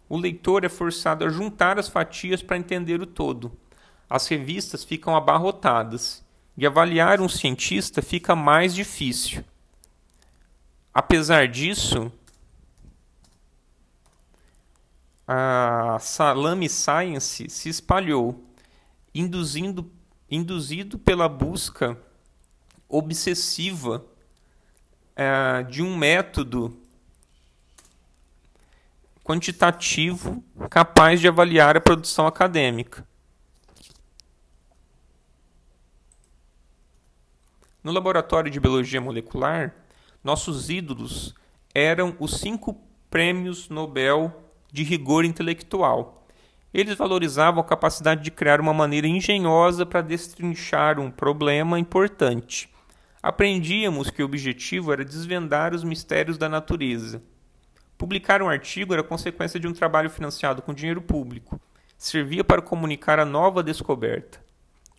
O 0.09 0.17
leitor 0.17 0.65
é 0.65 0.69
forçado 0.69 1.23
a 1.23 1.29
juntar 1.29 1.77
as 1.77 1.87
fatias 1.87 2.41
para 2.41 2.57
entender 2.57 2.99
o 3.01 3.05
todo. 3.05 3.55
as 4.09 4.27
revistas 4.27 4.83
ficam 4.83 5.15
abarrotadas 5.15 6.23
e 6.55 6.67
avaliar 6.67 7.21
um 7.21 7.29
cientista 7.29 8.01
fica 8.01 8.35
mais 8.35 8.73
difícil. 8.75 9.43
Apesar 10.93 11.47
disso, 11.47 12.11
a 15.27 15.97
Salame 15.99 16.69
Science 16.69 17.49
se 17.49 17.69
espalhou, 17.69 18.43
induzindo, 19.15 19.91
induzido 20.36 20.97
pela 20.97 21.29
busca 21.29 21.95
obsessiva 22.89 24.03
é, 25.15 25.61
de 25.63 25.84
um 25.84 25.95
método 25.95 26.75
quantitativo 29.23 30.43
capaz 30.71 31.21
de 31.21 31.27
avaliar 31.27 31.77
a 31.77 31.81
produção 31.81 32.25
acadêmica. 32.25 33.07
No 37.84 37.91
laboratório 37.91 38.49
de 38.49 38.59
biologia 38.59 38.99
molecular, 38.99 39.75
nossos 40.23 40.69
ídolos 40.69 41.36
eram 41.75 42.15
os 42.19 42.39
cinco 42.39 42.81
prêmios 43.07 43.69
Nobel 43.69 44.49
de 44.71 44.81
rigor 44.81 45.25
intelectual. 45.25 46.22
Eles 46.74 46.95
valorizavam 46.95 47.61
a 47.61 47.65
capacidade 47.65 48.24
de 48.24 48.32
criar 48.32 48.59
uma 48.59 48.74
maneira 48.74 49.07
engenhosa 49.07 49.86
para 49.86 50.01
destrinchar 50.01 50.99
um 50.99 51.11
problema 51.11 51.78
importante. 51.78 52.67
Aprendíamos 53.21 54.09
que 54.09 54.24
o 54.24 54.26
objetivo 54.26 54.91
era 54.91 55.05
desvendar 55.05 55.76
os 55.76 55.84
mistérios 55.84 56.38
da 56.38 56.49
natureza. 56.49 57.21
Publicar 57.95 58.41
um 58.41 58.49
artigo 58.49 58.91
era 58.91 59.03
consequência 59.03 59.59
de 59.59 59.67
um 59.67 59.71
trabalho 59.71 60.09
financiado 60.09 60.63
com 60.63 60.74
dinheiro 60.74 61.01
público. 61.01 61.61
Servia 61.95 62.43
para 62.43 62.61
comunicar 62.61 63.19
a 63.19 63.26
nova 63.26 63.61
descoberta. 63.61 64.43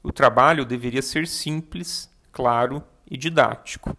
O 0.00 0.12
trabalho 0.12 0.64
deveria 0.64 1.02
ser 1.02 1.26
simples, 1.26 2.08
claro 2.30 2.84
e 3.10 3.16
didático. 3.16 3.96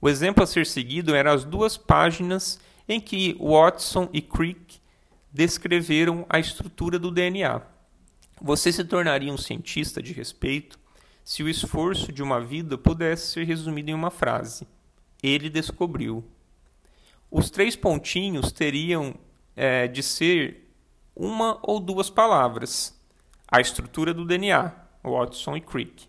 O 0.00 0.08
exemplo 0.08 0.42
a 0.42 0.46
ser 0.46 0.66
seguido 0.66 1.14
eram 1.14 1.30
as 1.30 1.44
duas 1.44 1.76
páginas 1.76 2.58
em 2.88 3.00
que 3.00 3.38
Watson 3.40 4.08
e 4.12 4.20
Crick 4.20 4.79
descreveram 5.32 6.26
a 6.28 6.38
estrutura 6.38 6.98
do 6.98 7.10
DNA. 7.10 7.62
Você 8.40 8.72
se 8.72 8.84
tornaria 8.84 9.32
um 9.32 9.38
cientista 9.38 10.02
de 10.02 10.12
respeito 10.12 10.78
se 11.22 11.42
o 11.42 11.48
esforço 11.48 12.12
de 12.12 12.22
uma 12.22 12.40
vida 12.40 12.76
pudesse 12.76 13.32
ser 13.32 13.44
resumido 13.44 13.90
em 13.90 13.94
uma 13.94 14.10
frase: 14.10 14.66
Ele 15.22 15.48
descobriu. 15.48 16.24
Os 17.30 17.50
três 17.50 17.76
pontinhos 17.76 18.50
teriam 18.50 19.14
é, 19.54 19.86
de 19.86 20.02
ser 20.02 20.72
uma 21.14 21.58
ou 21.62 21.78
duas 21.78 22.10
palavras: 22.10 22.98
a 23.46 23.60
estrutura 23.60 24.12
do 24.14 24.24
DNA, 24.24 24.72
Watson 25.04 25.56
e 25.56 25.60
Crick, 25.60 26.08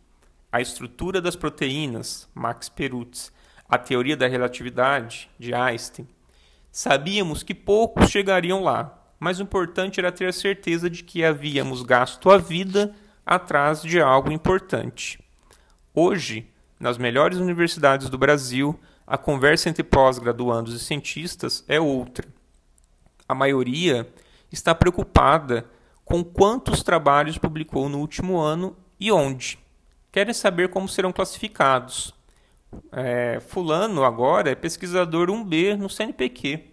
a 0.52 0.62
estrutura 0.62 1.22
das 1.22 1.36
proteínas, 1.36 2.28
Max 2.34 2.70
Perutz, 2.70 3.32
a 3.68 3.78
teoria 3.78 4.18
da 4.18 4.28
relatividade 4.28 5.30
de 5.38 5.54
Einstein, 5.54 6.08
sabíamos 6.72 7.44
que 7.44 7.54
poucos 7.54 8.10
chegariam 8.10 8.64
lá, 8.64 9.01
mas 9.22 9.40
o 9.40 9.44
importante 9.44 10.00
era 10.00 10.12
ter 10.12 10.26
a 10.26 10.34
certeza 10.34 10.90
de 10.90 11.04
que 11.04 11.24
havíamos 11.24 11.84
gasto 11.84 12.32
a 12.32 12.40
vida 12.40 12.96
atrás 13.24 13.84
de 13.84 14.02
algo 14.02 14.32
importante. 14.32 15.24
Hoje, 15.94 16.50
nas 16.80 16.98
melhores 16.98 17.38
universidades 17.38 18.10
do 18.10 18.18
Brasil, 18.18 18.80
a 19.06 19.20
conversa 19.20 19.70
entre 19.70 19.84
pós-graduandos 19.84 20.74
e 20.74 20.84
cientistas 20.84 21.64
é 21.68 21.80
outra. 21.80 22.28
A 23.30 23.36
maioria 23.36 24.12
está 24.52 24.74
preocupada 24.74 25.70
com 26.04 26.24
quantos 26.24 26.82
trabalhos 26.82 27.38
publicou 27.38 27.88
no 27.88 28.00
último 28.00 28.40
ano 28.40 28.76
e 29.00 29.12
onde. 29.12 29.60
Querem 30.12 30.34
saber 30.34 30.70
como 30.70 30.90
serão 30.90 31.14
classificados, 31.14 32.12
é, 32.92 33.40
fulano 33.40 34.04
agora 34.04 34.50
é 34.50 34.56
pesquisador 34.56 35.28
1B 35.28 35.76
no 35.76 35.92
CNPq. 35.92 36.71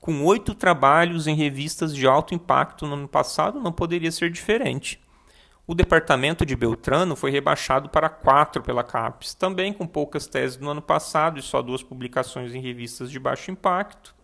Com 0.00 0.24
oito 0.24 0.54
trabalhos 0.54 1.26
em 1.26 1.34
revistas 1.34 1.94
de 1.94 2.06
alto 2.06 2.34
impacto 2.34 2.86
no 2.86 2.94
ano 2.94 3.08
passado, 3.08 3.60
não 3.60 3.70
poderia 3.70 4.10
ser 4.10 4.30
diferente. 4.30 4.98
O 5.66 5.74
departamento 5.74 6.44
de 6.44 6.56
Beltrano 6.56 7.14
foi 7.14 7.30
rebaixado 7.30 7.88
para 7.90 8.08
quatro 8.08 8.62
pela 8.62 8.82
CAPES, 8.82 9.34
também 9.34 9.72
com 9.72 9.86
poucas 9.86 10.26
teses 10.26 10.58
no 10.58 10.70
ano 10.70 10.82
passado 10.82 11.38
e 11.38 11.42
só 11.42 11.62
duas 11.62 11.82
publicações 11.82 12.54
em 12.54 12.60
revistas 12.60 13.10
de 13.10 13.20
baixo 13.20 13.50
impacto. 13.50 14.14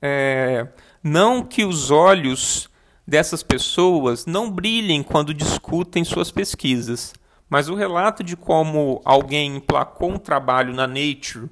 É, 0.00 0.66
não 1.02 1.42
que 1.42 1.64
os 1.64 1.90
olhos 1.90 2.68
dessas 3.06 3.42
pessoas 3.42 4.26
não 4.26 4.50
brilhem 4.50 5.02
quando 5.02 5.32
discutem 5.32 6.04
suas 6.04 6.30
pesquisas, 6.30 7.14
mas 7.48 7.68
o 7.68 7.74
relato 7.74 8.24
de 8.24 8.36
como 8.36 9.00
alguém 9.04 9.56
emplacou 9.56 10.10
um 10.10 10.18
trabalho 10.18 10.74
na 10.74 10.86
Nature 10.86 11.48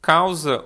causa 0.00 0.64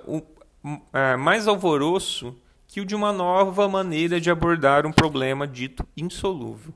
é, 0.93 1.17
mais 1.17 1.47
alvoroço 1.47 2.37
que 2.67 2.81
o 2.81 2.85
de 2.85 2.95
uma 2.95 3.13
nova 3.13 3.69
maneira 3.69 4.21
de 4.21 4.31
abordar 4.31 4.87
um 4.87 4.93
problema 4.93 5.47
dito 5.47 5.87
insolúvel. 5.97 6.75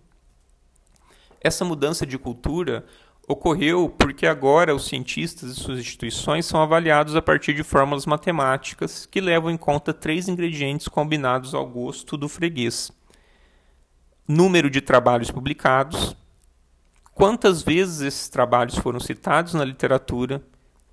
Essa 1.40 1.64
mudança 1.64 2.06
de 2.06 2.18
cultura 2.18 2.84
ocorreu 3.26 3.88
porque 3.88 4.26
agora 4.26 4.74
os 4.74 4.86
cientistas 4.86 5.50
e 5.50 5.54
suas 5.54 5.78
instituições 5.78 6.46
são 6.46 6.60
avaliados 6.60 7.16
a 7.16 7.22
partir 7.22 7.54
de 7.54 7.62
fórmulas 7.62 8.06
matemáticas 8.06 9.06
que 9.06 9.20
levam 9.20 9.50
em 9.50 9.56
conta 9.56 9.94
três 9.94 10.28
ingredientes 10.28 10.88
combinados 10.88 11.54
ao 11.54 11.66
gosto 11.66 12.16
do 12.16 12.28
freguês: 12.28 12.92
número 14.26 14.68
de 14.68 14.80
trabalhos 14.80 15.30
publicados, 15.30 16.16
quantas 17.14 17.62
vezes 17.62 18.00
esses 18.00 18.28
trabalhos 18.28 18.76
foram 18.76 19.00
citados 19.00 19.54
na 19.54 19.64
literatura 19.64 20.42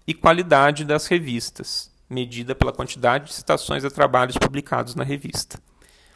e 0.06 0.14
qualidade 0.14 0.86
das 0.86 1.08
revistas, 1.08 1.92
medida 2.10 2.56
pela 2.56 2.74
quantidade 2.74 3.26
de 3.26 3.34
citações 3.34 3.84
a 3.84 3.90
trabalhos 3.90 4.38
publicados 4.38 4.96
na 4.96 5.04
revista. 5.04 5.60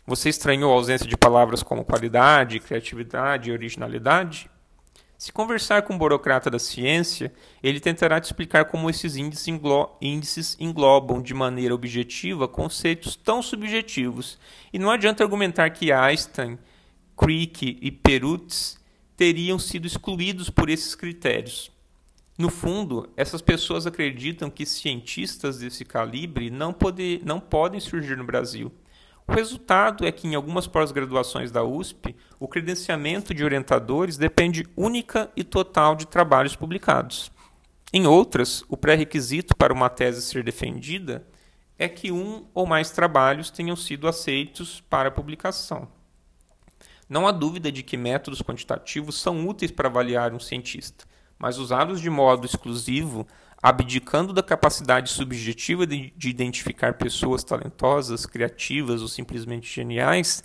Você 0.06 0.30
estranhou 0.30 0.72
a 0.72 0.76
ausência 0.76 1.08
de 1.08 1.18
palavras 1.18 1.62
como 1.62 1.86
qualidade, 1.86 2.60
criatividade 2.60 3.50
e 3.50 3.54
originalidade? 3.54 4.50
Se 5.22 5.32
conversar 5.32 5.84
com 5.84 5.94
um 5.94 5.98
burocrata 6.00 6.50
da 6.50 6.58
ciência, 6.58 7.32
ele 7.62 7.80
tentará 7.80 8.20
te 8.20 8.24
explicar 8.24 8.66
como 8.66 8.90
esses 8.90 9.16
índices, 9.16 9.48
englo 9.48 9.96
índices 10.02 10.58
englobam 10.60 11.22
de 11.22 11.32
maneira 11.32 11.76
objetiva 11.76 12.48
conceitos 12.48 13.16
tão 13.16 13.40
subjetivos. 13.40 14.40
E 14.74 14.80
não 14.80 14.90
adianta 14.90 15.24
argumentar 15.24 15.70
que 15.70 15.92
Einstein, 15.92 16.58
Crick 17.16 17.78
e 17.80 17.92
Perutz 17.92 18.80
teriam 19.16 19.60
sido 19.60 19.86
excluídos 19.86 20.50
por 20.50 20.72
esses 20.72 20.96
critérios. 20.96 21.72
No 22.42 22.50
fundo, 22.50 23.08
essas 23.16 23.40
pessoas 23.40 23.86
acreditam 23.86 24.50
que 24.50 24.66
cientistas 24.66 25.60
desse 25.60 25.86
calibre 25.86 26.50
não, 26.50 26.74
pode, 26.74 27.22
não 27.24 27.40
podem 27.40 27.80
surgir 27.80 28.18
no 28.18 28.24
Brasil. 28.24 28.72
O 29.28 29.32
resultado 29.32 30.08
é 30.08 30.12
que, 30.12 30.28
em 30.28 30.34
algumas 30.34 30.66
pós-graduações 30.66 31.52
da 31.52 31.64
USP, 31.64 32.16
o 32.40 32.48
credenciamento 32.48 33.32
de 33.32 33.44
orientadores 33.44 34.18
depende 34.18 34.68
única 34.76 35.32
e 35.36 35.44
total 35.44 35.96
de 35.96 36.08
trabalhos 36.08 36.56
publicados. 36.56 37.32
Em 37.94 38.08
outras, 38.08 38.66
o 38.68 38.76
pré-requisito 38.76 39.56
para 39.56 39.72
uma 39.72 39.88
tese 39.88 40.24
ser 40.24 40.44
defendida 40.44 41.24
é 41.78 41.88
que 41.88 42.12
um 42.12 42.48
ou 42.56 42.66
mais 42.66 42.90
trabalhos 42.90 43.52
tenham 43.52 43.76
sido 43.76 44.08
aceitos 44.08 44.82
para 44.90 45.12
publicação. 45.12 45.88
Não 47.08 47.28
há 47.28 47.32
dúvida 47.32 47.72
de 47.72 47.84
que 47.84 47.96
métodos 47.96 48.42
quantitativos 48.42 49.22
são 49.22 49.48
úteis 49.48 49.70
para 49.70 49.88
avaliar 49.88 50.34
um 50.34 50.40
cientista, 50.40 51.06
mas 51.42 51.58
usados 51.58 52.00
de 52.00 52.08
modo 52.08 52.46
exclusivo, 52.46 53.26
abdicando 53.64 54.32
da 54.32 54.44
capacidade 54.44 55.10
subjetiva 55.10 55.88
de, 55.88 56.14
de 56.16 56.30
identificar 56.30 56.94
pessoas 56.94 57.44
talentosas, 57.44 58.28
criativas 58.28 59.02
ou 59.02 59.08
simplesmente 59.08 59.74
geniais, 59.74 60.44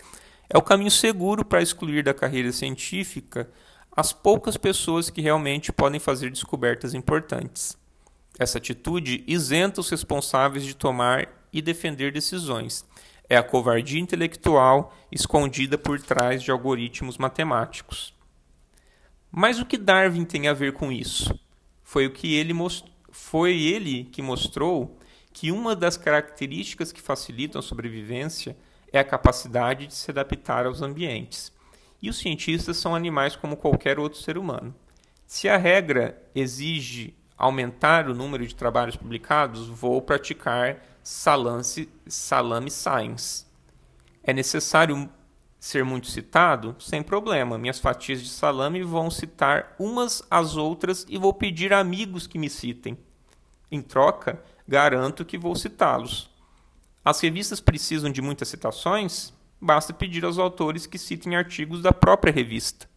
é 0.48 0.56
o 0.56 0.62
caminho 0.62 0.90
seguro 0.90 1.44
para 1.44 1.60
excluir 1.60 2.02
da 2.02 2.14
carreira 2.14 2.50
científica 2.50 3.50
as 3.94 4.10
poucas 4.10 4.56
pessoas 4.56 5.10
que 5.10 5.20
realmente 5.20 5.70
podem 5.70 6.00
fazer 6.00 6.30
descobertas 6.30 6.94
importantes. 6.94 7.76
Essa 8.38 8.56
atitude 8.56 9.22
isenta 9.26 9.82
os 9.82 9.90
responsáveis 9.90 10.64
de 10.64 10.74
tomar 10.74 11.28
e 11.52 11.60
defender 11.60 12.10
decisões 12.10 12.86
é 13.28 13.36
a 13.36 13.42
covardia 13.42 14.00
intelectual 14.00 14.94
escondida 15.12 15.76
por 15.76 16.00
trás 16.00 16.42
de 16.42 16.50
algoritmos 16.50 17.18
matemáticos. 17.18 18.15
Mas 19.30 19.58
o 19.58 19.66
que 19.66 19.76
Darwin 19.76 20.24
tem 20.24 20.48
a 20.48 20.54
ver 20.54 20.72
com 20.72 20.90
isso? 20.90 21.38
Foi 21.82 22.06
o 22.06 22.12
que 22.12 22.34
ele 22.34 22.54
foi 23.10 23.60
ele 23.60 24.04
que 24.04 24.22
mostrou 24.22 24.98
que 25.32 25.52
uma 25.52 25.76
das 25.76 25.96
características 25.96 26.92
que 26.92 27.00
facilitam 27.00 27.58
a 27.58 27.62
sobrevivência 27.62 28.56
é 28.92 28.98
a 28.98 29.04
capacidade 29.04 29.86
de 29.86 29.94
se 29.94 30.10
adaptar 30.10 30.66
aos 30.66 30.82
ambientes. 30.82 31.52
E 32.00 32.08
os 32.08 32.18
cientistas 32.18 32.76
são 32.76 32.94
animais 32.94 33.36
como 33.36 33.56
qualquer 33.56 33.98
outro 33.98 34.18
ser 34.18 34.38
humano. 34.38 34.74
Se 35.26 35.48
a 35.48 35.56
regra 35.56 36.22
exige 36.34 37.14
aumentar 37.36 38.08
o 38.08 38.14
número 38.14 38.46
de 38.46 38.54
trabalhos 38.54 38.96
publicados, 38.96 39.68
vou 39.68 40.00
praticar 40.00 40.82
salame, 41.02 41.62
salame 42.06 42.70
science. 42.70 43.44
É 44.22 44.32
necessário 44.32 45.08
ser 45.58 45.84
muito 45.84 46.08
citado, 46.08 46.76
sem 46.78 47.02
problema. 47.02 47.58
Minhas 47.58 47.78
fatias 47.78 48.22
de 48.22 48.28
salame 48.28 48.82
vão 48.82 49.10
citar 49.10 49.74
umas 49.78 50.22
às 50.30 50.56
outras 50.56 51.04
e 51.08 51.18
vou 51.18 51.32
pedir 51.32 51.72
a 51.72 51.80
amigos 51.80 52.26
que 52.26 52.38
me 52.38 52.48
citem. 52.48 52.96
Em 53.70 53.82
troca, 53.82 54.42
garanto 54.66 55.24
que 55.24 55.38
vou 55.38 55.54
citá-los. 55.56 56.30
As 57.04 57.20
revistas 57.20 57.60
precisam 57.60 58.10
de 58.10 58.20
muitas 58.20 58.48
citações? 58.48 59.32
Basta 59.60 59.92
pedir 59.92 60.24
aos 60.24 60.38
autores 60.38 60.86
que 60.86 60.98
citem 60.98 61.36
artigos 61.36 61.82
da 61.82 61.92
própria 61.92 62.32
revista. 62.32 62.88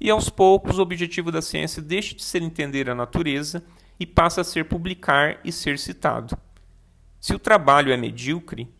E 0.00 0.08
aos 0.10 0.30
poucos, 0.30 0.78
o 0.78 0.82
objetivo 0.82 1.32
da 1.32 1.42
ciência 1.42 1.82
deixa 1.82 2.14
de 2.14 2.22
ser 2.22 2.40
entender 2.40 2.88
a 2.88 2.94
natureza 2.94 3.64
e 3.98 4.06
passa 4.06 4.40
a 4.40 4.44
ser 4.44 4.64
publicar 4.64 5.40
e 5.44 5.50
ser 5.50 5.78
citado. 5.78 6.38
Se 7.20 7.34
o 7.34 7.38
trabalho 7.38 7.92
é 7.92 7.96
medíocre 7.96 8.72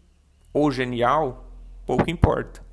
ou 0.53 0.71
genial, 0.71 1.53
pouco 1.85 2.09
importa. 2.09 2.68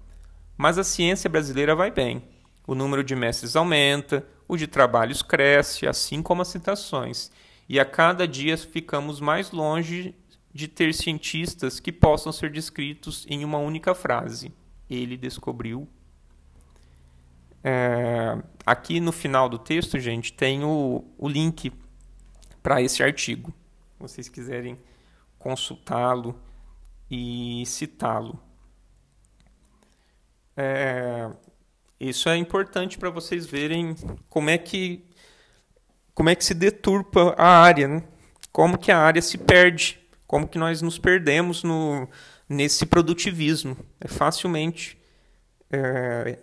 Mas 0.58 0.78
a 0.78 0.84
ciência 0.84 1.30
brasileira 1.30 1.76
vai 1.76 1.92
bem. 1.92 2.24
O 2.68 2.74
número 2.74 3.04
de 3.04 3.16
mestres 3.16 3.56
aumenta, 3.56 4.26
o 4.48 4.58
de 4.58 4.68
trabalhos 4.68 5.22
cresce, 5.22 5.88
assim 5.88 6.22
como 6.22 6.42
as 6.42 6.48
citações. 6.48 7.32
E 7.68 7.80
a 7.80 7.86
cada 7.86 8.28
dia 8.28 8.58
ficamos 8.58 9.20
mais 9.20 9.52
longe 9.52 10.16
de 10.54 10.68
ter 10.68 10.94
cientistas 10.94 11.80
que 11.80 11.92
possam 11.92 12.32
ser 12.32 12.52
descritos 12.52 13.26
em 13.28 13.44
uma 13.44 13.58
única 13.58 13.94
frase. 13.94 14.54
Ele 14.90 15.18
descobriu. 15.18 15.88
É, 17.64 18.42
aqui 18.66 19.00
no 19.00 19.12
final 19.12 19.50
do 19.50 19.58
texto, 19.58 20.00
gente, 20.00 20.32
tem 20.32 20.64
o, 20.64 21.04
o 21.18 21.28
link 21.28 21.74
para 22.62 22.82
esse 22.82 23.04
artigo. 23.04 23.54
Vocês 24.00 24.30
quiserem 24.30 24.78
consultá-lo 25.38 26.40
e 27.10 27.64
citá-lo. 27.66 28.40
É, 30.58 31.30
isso 32.00 32.30
é 32.30 32.38
importante 32.38 32.98
para 32.98 33.10
vocês 33.10 33.46
verem 33.46 33.96
como 34.30 34.50
é 34.50 34.58
que 34.58 35.06
como 36.14 36.30
é 36.30 36.36
que 36.36 36.46
se 36.46 36.54
deturpa 36.54 37.36
a 37.38 37.60
área, 37.60 37.90
né? 37.90 38.04
como 38.52 38.78
que 38.78 38.90
a 38.90 38.98
área 38.98 39.22
se 39.22 39.38
perde, 39.38 40.00
como 40.26 40.48
que 40.48 40.58
nós 40.58 40.82
nos 40.82 40.98
perdemos 40.98 41.62
no, 41.62 42.08
nesse 42.48 42.86
produtivismo. 42.86 43.78
É 44.00 44.08
facilmente 44.08 44.98
é, 45.70 46.40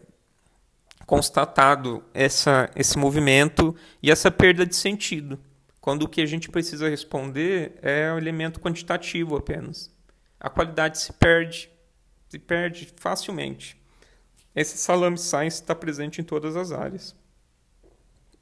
constatado 1.06 2.04
essa, 2.12 2.70
esse 2.76 2.98
movimento 2.98 3.74
e 4.02 4.10
essa 4.10 4.30
perda 4.30 4.66
de 4.66 4.76
sentido, 4.76 5.40
quando 5.80 6.02
o 6.02 6.08
que 6.08 6.20
a 6.20 6.26
gente 6.26 6.50
precisa 6.50 6.88
responder 6.88 7.78
é 7.80 8.12
o 8.12 8.18
elemento 8.18 8.60
quantitativo 8.60 9.36
apenas. 9.36 9.90
A 10.38 10.50
qualidade 10.50 10.98
se 10.98 11.14
perde, 11.14 11.70
se 12.28 12.38
perde 12.38 12.92
facilmente. 12.96 13.81
Esse 14.54 14.76
salame 14.76 15.18
science 15.18 15.60
está 15.60 15.74
presente 15.74 16.20
em 16.20 16.24
todas 16.24 16.56
as 16.56 16.72
áreas. 16.72 17.14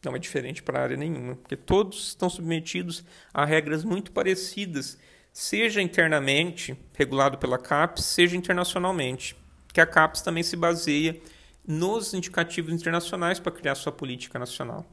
Não 0.05 0.17
é 0.17 0.19
diferente 0.19 0.63
para 0.63 0.83
área 0.83 0.97
nenhuma, 0.97 1.37
porque 1.37 1.57
todos 1.57 2.09
estão 2.09 2.31
submetidos 2.31 3.05
a 3.33 3.45
regras 3.45 3.85
muito 3.85 4.13
parecidas, 4.13 4.99
seja 5.33 5.83
internamente, 5.83 6.77
regulado 6.95 7.39
pela 7.39 7.59
CAPES, 7.59 8.05
seja 8.05 8.37
internacionalmente, 8.37 9.37
que 9.73 9.81
a 9.81 9.87
CAPES 9.87 10.23
também 10.23 10.43
se 10.43 10.57
baseia 10.57 11.21
nos 11.67 12.15
indicativos 12.15 12.73
internacionais 12.73 13.39
para 13.39 13.53
criar 13.53 13.75
sua 13.75 13.93
política 13.93 14.39
nacional. 14.39 14.87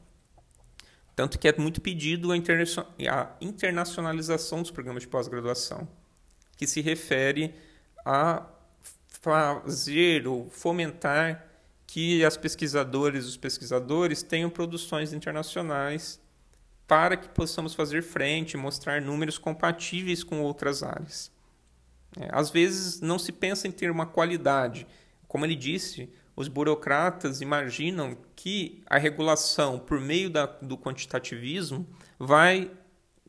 Tanto 1.16 1.38
que 1.38 1.48
é 1.48 1.54
muito 1.56 1.80
pedido 1.80 2.30
a, 2.30 3.36
internacionalização 3.40 4.62
dos 4.62 4.70
programas 4.70 5.02
de 5.02 5.08
pós-graduação, 5.08 5.88
que 6.56 6.66
se 6.66 6.80
refere 6.80 7.54
a 8.04 8.46
fazer 9.20 10.26
ou 10.26 10.48
fomentar 10.50 11.46
que 11.86 12.24
as 12.24 12.36
pesquisadoras 12.36 13.24
e 13.24 13.28
os 13.28 13.36
pesquisadores 13.36 14.22
tenham 14.22 14.50
produções 14.50 15.12
internacionais 15.12 16.20
para 16.86 17.16
que 17.16 17.28
possamos 17.28 17.74
fazer 17.74 18.02
frente, 18.02 18.56
mostrar 18.56 19.00
números 19.00 19.38
compatíveis 19.38 20.22
com 20.22 20.40
outras 20.40 20.82
áreas. 20.82 21.30
É, 22.18 22.28
às 22.32 22.50
vezes 22.50 23.00
não 23.00 23.18
se 23.18 23.32
pensa 23.32 23.68
em 23.68 23.70
ter 23.70 23.90
uma 23.90 24.06
qualidade. 24.06 24.86
Como 25.26 25.44
ele 25.44 25.54
disse, 25.54 26.10
os 26.34 26.48
burocratas 26.48 27.40
imaginam 27.40 28.16
que 28.34 28.82
a 28.86 28.96
regulação, 28.96 29.78
por 29.78 30.00
meio 30.00 30.30
da, 30.30 30.46
do 30.46 30.78
quantitativismo, 30.78 31.86
vai 32.18 32.70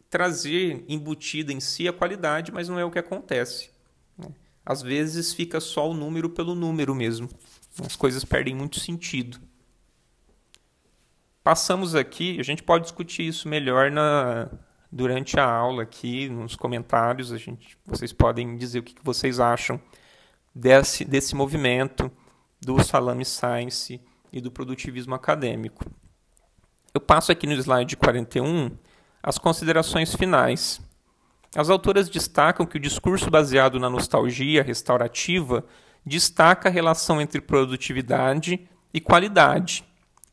trazer 0.10 0.84
embutida 0.88 1.52
em 1.52 1.60
si 1.60 1.88
a 1.88 1.94
qualidade, 1.94 2.52
mas 2.52 2.70
não 2.70 2.80
é 2.80 2.86
o 2.86 2.92
que 2.92 3.00
acontece. 3.00 3.72
Às 4.66 4.82
vezes 4.82 5.34
fica 5.34 5.60
só 5.60 5.90
o 5.90 5.94
número 5.94 6.30
pelo 6.30 6.54
número 6.56 6.94
mesmo. 6.94 7.30
As 7.84 7.96
coisas 7.96 8.24
perdem 8.24 8.56
muito 8.56 8.80
sentido. 8.80 9.40
Passamos 11.44 11.96
aqui, 11.96 12.40
a 12.40 12.44
gente 12.44 12.62
pode 12.62 12.84
discutir 12.84 13.28
isso 13.28 13.48
melhor 13.48 13.90
na, 13.90 14.50
durante 14.92 15.40
a 15.40 15.46
aula 15.46 15.84
aqui, 15.84 16.30
nos 16.30 16.56
comentários. 16.56 17.32
A 17.32 17.38
gente, 17.38 17.78
vocês 17.86 18.14
podem 18.14 18.58
dizer 18.58 18.80
o 18.80 18.84
que 18.84 18.96
vocês 19.04 19.40
acham 19.40 19.82
desse, 20.54 21.06
desse 21.06 21.36
movimento 21.36 22.12
do 22.62 22.84
Salame 22.84 23.26
Science 23.26 24.02
e 24.32 24.42
do 24.42 24.52
produtivismo 24.52 25.16
acadêmico. 25.16 25.86
Eu 26.94 27.02
passo 27.02 27.32
aqui 27.32 27.48
no 27.48 27.54
slide 27.54 27.96
41 27.96 28.72
as 29.22 29.38
considerações 29.38 30.16
finais. 30.16 30.82
As 31.56 31.70
autoras 31.70 32.10
destacam 32.10 32.66
que 32.66 32.78
o 32.78 32.80
discurso 32.80 33.30
baseado 33.30 33.80
na 33.80 33.90
nostalgia 33.90 34.62
restaurativa 34.62 35.66
destaca 36.06 36.70
a 36.70 36.72
relação 36.72 37.20
entre 37.20 37.42
produtividade 37.42 38.68
e 38.94 39.02
qualidade. 39.02 39.84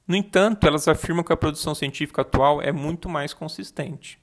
No 0.07 0.15
entanto, 0.15 0.67
elas 0.67 0.87
afirmam 0.87 1.25
que 1.25 1.33
a 1.33 1.37
produção 1.37 1.75
científica 1.75 2.23
atual 2.23 2.61
é 2.61 2.71
muito 2.71 3.09
mais 3.09 3.33
consistente. 3.35 4.21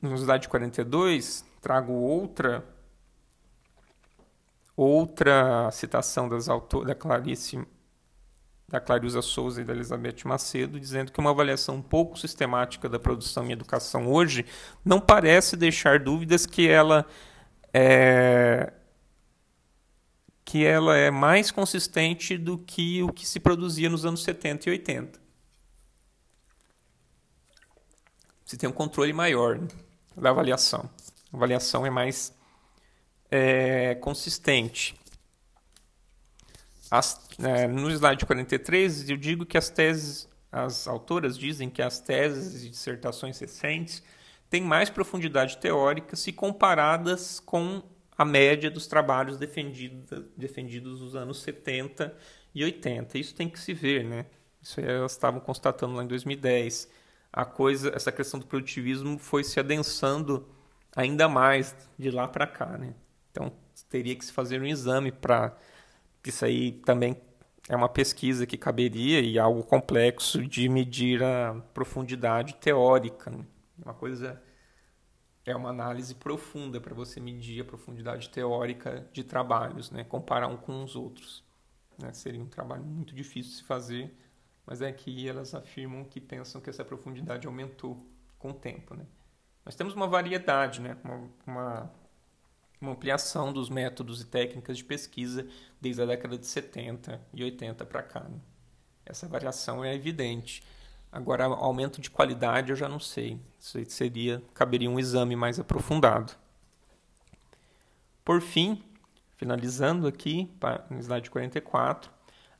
No 0.00 0.14
slide 0.16 0.48
42, 0.48 1.44
trago 1.60 1.92
outra 1.92 2.64
outra 4.76 5.70
citação 5.70 6.28
das 6.28 6.48
autor, 6.48 6.86
da 6.86 6.94
Clarice 6.94 7.64
da 8.72 8.80
Clariusa 8.80 9.20
Souza 9.20 9.60
e 9.60 9.64
da 9.64 9.74
Elizabeth 9.74 10.24
Macedo, 10.24 10.80
dizendo 10.80 11.12
que 11.12 11.20
uma 11.20 11.28
avaliação 11.28 11.82
pouco 11.82 12.18
sistemática 12.18 12.88
da 12.88 12.98
produção 12.98 13.46
em 13.46 13.52
educação 13.52 14.10
hoje 14.10 14.46
não 14.82 14.98
parece 14.98 15.58
deixar 15.58 16.00
dúvidas 16.00 16.46
que 16.46 16.66
ela 16.66 17.04
é, 17.70 18.72
que 20.42 20.64
ela 20.64 20.96
é 20.96 21.10
mais 21.10 21.50
consistente 21.50 22.38
do 22.38 22.56
que 22.56 23.02
o 23.02 23.12
que 23.12 23.26
se 23.26 23.38
produzia 23.38 23.90
nos 23.90 24.06
anos 24.06 24.22
70 24.22 24.70
e 24.70 24.72
80. 24.72 25.20
Se 28.46 28.56
tem 28.56 28.70
um 28.70 28.72
controle 28.72 29.12
maior 29.12 29.58
né, 29.58 29.68
da 30.16 30.30
avaliação. 30.30 30.88
A 31.30 31.36
avaliação 31.36 31.84
é 31.84 31.90
mais 31.90 32.34
é, 33.30 33.94
consistente. 33.96 34.94
As, 36.92 37.18
é, 37.42 37.66
no 37.66 37.90
slide 37.90 38.26
43, 38.26 39.08
eu 39.08 39.16
digo 39.16 39.46
que 39.46 39.56
as 39.56 39.70
teses, 39.70 40.28
as 40.52 40.86
autoras 40.86 41.38
dizem 41.38 41.70
que 41.70 41.80
as 41.80 41.98
teses 42.00 42.66
e 42.66 42.68
dissertações 42.68 43.38
recentes 43.38 44.02
têm 44.50 44.60
mais 44.60 44.90
profundidade 44.90 45.56
teórica 45.56 46.14
se 46.16 46.32
comparadas 46.32 47.40
com 47.40 47.82
a 48.14 48.26
média 48.26 48.70
dos 48.70 48.86
trabalhos 48.86 49.38
defendido, 49.38 50.28
defendidos 50.36 51.00
nos 51.00 51.16
anos 51.16 51.40
70 51.40 52.14
e 52.54 52.62
80. 52.62 53.16
Isso 53.16 53.34
tem 53.34 53.48
que 53.48 53.58
se 53.58 53.72
ver, 53.72 54.04
né? 54.04 54.26
Isso 54.60 54.78
elas 54.78 55.12
estavam 55.12 55.40
constatando 55.40 55.94
lá 55.94 56.04
em 56.04 56.06
2010. 56.06 56.90
A 57.32 57.46
coisa, 57.46 57.90
essa 57.96 58.12
questão 58.12 58.38
do 58.38 58.44
produtivismo 58.44 59.18
foi 59.18 59.44
se 59.44 59.58
adensando 59.58 60.46
ainda 60.94 61.26
mais 61.26 61.74
de 61.98 62.10
lá 62.10 62.28
para 62.28 62.46
cá, 62.46 62.76
né? 62.76 62.92
Então 63.30 63.50
teria 63.88 64.14
que 64.14 64.26
se 64.26 64.32
fazer 64.32 64.60
um 64.60 64.66
exame 64.66 65.10
para 65.10 65.56
isso 66.30 66.44
aí 66.44 66.72
também 66.72 67.16
é 67.68 67.76
uma 67.76 67.88
pesquisa 67.88 68.46
que 68.46 68.56
caberia 68.56 69.20
e 69.20 69.38
algo 69.38 69.62
complexo 69.62 70.46
de 70.46 70.68
medir 70.68 71.22
a 71.22 71.54
profundidade 71.72 72.54
teórica. 72.56 73.30
Né? 73.30 73.44
Uma 73.84 73.94
coisa 73.94 74.42
é 75.44 75.54
uma 75.54 75.70
análise 75.70 76.14
profunda 76.14 76.80
para 76.80 76.94
você 76.94 77.20
medir 77.20 77.62
a 77.62 77.64
profundidade 77.64 78.28
teórica 78.30 79.08
de 79.12 79.24
trabalhos, 79.24 79.90
né? 79.90 80.04
comparar 80.04 80.48
um 80.48 80.56
com 80.56 80.82
os 80.84 80.94
outros. 80.94 81.44
Né? 81.98 82.12
Seria 82.12 82.40
um 82.40 82.46
trabalho 82.46 82.84
muito 82.84 83.14
difícil 83.14 83.52
de 83.52 83.58
se 83.58 83.64
fazer, 83.64 84.16
mas 84.66 84.80
é 84.80 84.92
que 84.92 85.28
elas 85.28 85.54
afirmam 85.54 86.04
que 86.04 86.20
pensam 86.20 86.60
que 86.60 86.70
essa 86.70 86.84
profundidade 86.84 87.46
aumentou 87.46 88.06
com 88.38 88.50
o 88.50 88.54
tempo. 88.54 88.94
Né? 88.94 89.06
Nós 89.64 89.74
temos 89.74 89.94
uma 89.94 90.06
variedade, 90.06 90.80
né? 90.80 90.96
uma, 91.04 91.30
uma 91.46 92.01
uma 92.82 92.92
ampliação 92.92 93.52
dos 93.52 93.70
métodos 93.70 94.20
e 94.20 94.26
técnicas 94.26 94.76
de 94.76 94.84
pesquisa 94.84 95.46
desde 95.80 96.02
a 96.02 96.06
década 96.06 96.36
de 96.36 96.46
70 96.46 97.20
e 97.32 97.44
80 97.44 97.86
para 97.86 98.02
cá. 98.02 98.20
Né? 98.20 98.38
Essa 99.06 99.28
variação 99.28 99.84
é 99.84 99.94
evidente. 99.94 100.64
Agora, 101.10 101.44
aumento 101.44 102.00
de 102.00 102.10
qualidade 102.10 102.70
eu 102.70 102.76
já 102.76 102.88
não 102.88 102.98
sei. 102.98 103.38
Isso 103.60 103.78
seria, 103.88 104.42
caberia 104.52 104.90
um 104.90 104.98
exame 104.98 105.36
mais 105.36 105.60
aprofundado. 105.60 106.32
Por 108.24 108.40
fim, 108.40 108.82
finalizando 109.36 110.06
aqui, 110.06 110.50
no 110.90 110.98
slide 110.98 111.30
44, 111.30 112.10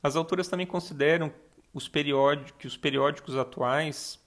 as 0.01 0.15
autoras 0.15 0.47
também 0.47 0.65
consideram 0.65 1.33
os 1.73 1.89
que 2.57 2.67
os 2.67 2.77
periódicos 2.77 3.35
atuais 3.35 4.19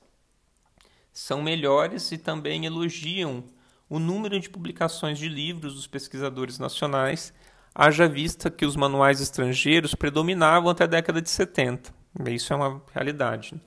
são 1.12 1.40
melhores 1.40 2.10
e 2.12 2.18
também 2.18 2.66
elogiam 2.66 3.44
o 3.88 3.98
número 3.98 4.38
de 4.40 4.50
publicações 4.50 5.18
de 5.18 5.28
livros 5.28 5.74
dos 5.74 5.86
pesquisadores 5.86 6.58
nacionais, 6.58 7.32
haja 7.74 8.08
vista 8.08 8.50
que 8.50 8.66
os 8.66 8.74
manuais 8.74 9.20
estrangeiros 9.20 9.94
predominavam 9.94 10.70
até 10.70 10.84
a 10.84 10.88
década 10.88 11.22
de 11.22 11.30
70. 11.30 11.94
Isso 12.28 12.52
é 12.52 12.56
uma 12.56 12.82
realidade. 12.92 13.60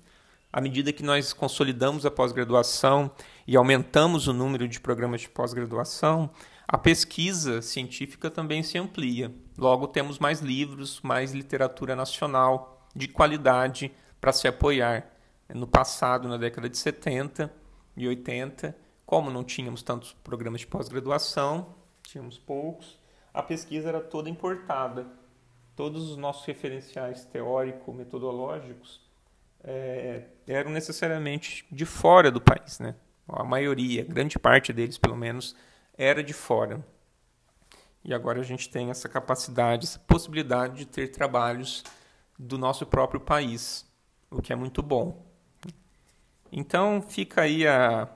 À 0.52 0.60
medida 0.60 0.92
que 0.92 1.04
nós 1.04 1.32
consolidamos 1.32 2.06
a 2.06 2.12
pós-graduação 2.12 3.12
e 3.48 3.56
aumentamos 3.56 4.28
o 4.28 4.34
número 4.34 4.68
de 4.68 4.80
programas 4.80 5.22
de 5.22 5.30
pós-graduação, 5.30 6.30
a 6.68 6.78
pesquisa 6.78 7.62
científica 7.62 8.30
também 8.30 8.64
se 8.64 8.78
amplia. 8.78 9.32
Logo, 9.58 9.88
temos 9.88 10.20
mais 10.20 10.40
livros, 10.40 11.00
mais 11.02 11.34
literatura 11.34 11.96
nacional 11.96 12.88
de 12.96 13.08
qualidade 13.08 13.92
para 14.20 14.34
se 14.34 14.48
apoiar. 14.48 15.08
No 15.54 15.68
passado, 15.68 16.28
na 16.28 16.38
década 16.38 16.68
de 16.68 16.78
70 16.78 17.52
e 17.96 18.08
80, 18.08 18.76
como 19.10 19.32
não 19.32 19.44
tínhamos 19.44 19.82
tantos 19.82 20.14
programas 20.24 20.62
de 20.62 20.68
pós-graduação, 20.68 21.74
tínhamos 22.04 22.38
poucos, 22.38 23.00
a 23.34 23.42
pesquisa 23.42 23.90
era 23.90 24.00
toda 24.00 24.30
importada. 24.30 25.08
Todos 25.76 26.12
os 26.12 26.16
nossos 26.16 26.46
referenciais 26.46 27.26
teórico-metodológicos 27.26 29.02
é, 29.64 30.26
eram 30.46 30.70
necessariamente 30.70 31.66
de 31.72 31.88
fora 31.88 32.30
do 32.30 32.40
país. 32.40 32.78
Né? 32.78 32.94
A 33.28 33.44
maioria, 33.44 34.04
grande 34.04 34.38
parte 34.38 34.72
deles, 34.72 35.00
pelo 35.00 35.16
menos, 35.16 35.56
era 35.98 36.24
de 36.24 36.34
fora. 36.34 36.86
E 38.04 38.14
agora 38.14 38.42
a 38.42 38.44
gente 38.44 38.70
tem 38.70 38.92
essa 38.92 39.10
capacidade, 39.10 39.88
essa 39.88 39.98
possibilidade 39.98 40.76
de 40.76 40.86
ter 40.86 41.08
trabalhos 41.08 41.84
do 42.38 42.60
nosso 42.60 42.86
próprio 42.86 43.20
país, 43.20 43.92
o 44.30 44.40
que 44.40 44.54
é 44.54 44.56
muito 44.56 44.84
bom. 44.84 45.26
Então 46.52 47.02
fica 47.02 47.42
aí 47.42 47.68
a, 47.68 48.08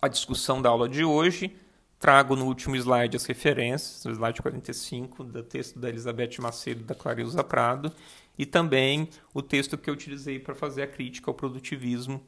a 0.00 0.08
discussão 0.08 0.60
da 0.60 0.68
aula 0.68 0.88
de 0.88 1.04
hoje. 1.04 1.56
Trago 1.98 2.34
no 2.34 2.46
último 2.46 2.74
slide 2.76 3.16
as 3.16 3.26
referências, 3.26 4.04
no 4.04 4.12
slide 4.12 4.40
45, 4.40 5.22
do 5.22 5.42
texto 5.42 5.78
da 5.78 5.88
Elizabeth 5.88 6.40
Macedo 6.40 6.82
da 6.82 6.94
Clareusa 6.94 7.44
Prado, 7.44 7.92
e 8.38 8.46
também 8.46 9.08
o 9.34 9.42
texto 9.42 9.76
que 9.76 9.90
eu 9.90 9.94
utilizei 9.94 10.38
para 10.38 10.54
fazer 10.54 10.82
a 10.82 10.86
crítica 10.86 11.30
ao 11.30 11.34
produtivismo, 11.34 12.22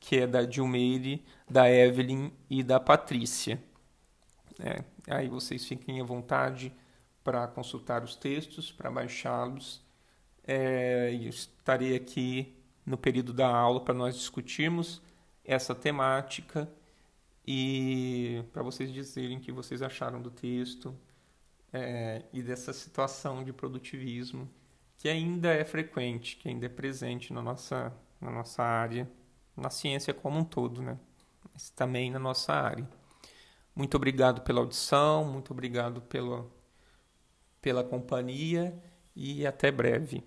que 0.00 0.18
é 0.18 0.26
da 0.26 0.42
Dilmeire, 0.42 1.24
da 1.48 1.70
Evelyn 1.70 2.32
e 2.50 2.64
da 2.64 2.80
Patrícia. 2.80 3.62
É, 4.58 4.82
aí 5.08 5.28
vocês 5.28 5.64
fiquem 5.64 6.00
à 6.00 6.04
vontade 6.04 6.72
para 7.22 7.46
consultar 7.46 8.02
os 8.02 8.16
textos, 8.16 8.72
para 8.72 8.90
baixá-los. 8.90 9.80
É, 10.44 11.12
estarei 11.12 11.94
aqui 11.94 12.56
no 12.84 12.98
período 12.98 13.32
da 13.32 13.46
aula 13.46 13.80
para 13.80 13.94
nós 13.94 14.16
discutirmos 14.16 15.00
essa 15.44 15.76
temática 15.76 16.68
e 17.46 18.44
para 18.52 18.62
vocês 18.62 18.92
dizerem 18.92 19.38
o 19.38 19.40
que 19.40 19.52
vocês 19.52 19.82
acharam 19.82 20.20
do 20.20 20.30
texto 20.30 20.96
é, 21.72 22.24
e 22.32 22.42
dessa 22.42 22.72
situação 22.72 23.42
de 23.42 23.52
produtivismo 23.52 24.48
que 24.98 25.08
ainda 25.08 25.52
é 25.52 25.64
frequente, 25.64 26.36
que 26.36 26.48
ainda 26.48 26.66
é 26.66 26.68
presente 26.68 27.32
na 27.32 27.42
nossa, 27.42 27.92
na 28.20 28.30
nossa 28.30 28.62
área, 28.62 29.10
na 29.56 29.68
ciência 29.68 30.14
como 30.14 30.38
um 30.38 30.44
todo, 30.44 30.80
né? 30.80 30.96
mas 31.52 31.70
também 31.70 32.10
na 32.10 32.20
nossa 32.20 32.52
área. 32.52 32.88
Muito 33.74 33.96
obrigado 33.96 34.42
pela 34.42 34.60
audição, 34.60 35.24
muito 35.24 35.50
obrigado 35.50 36.00
pela, 36.02 36.46
pela 37.60 37.82
companhia 37.82 38.80
e 39.16 39.46
até 39.46 39.72
breve. 39.72 40.22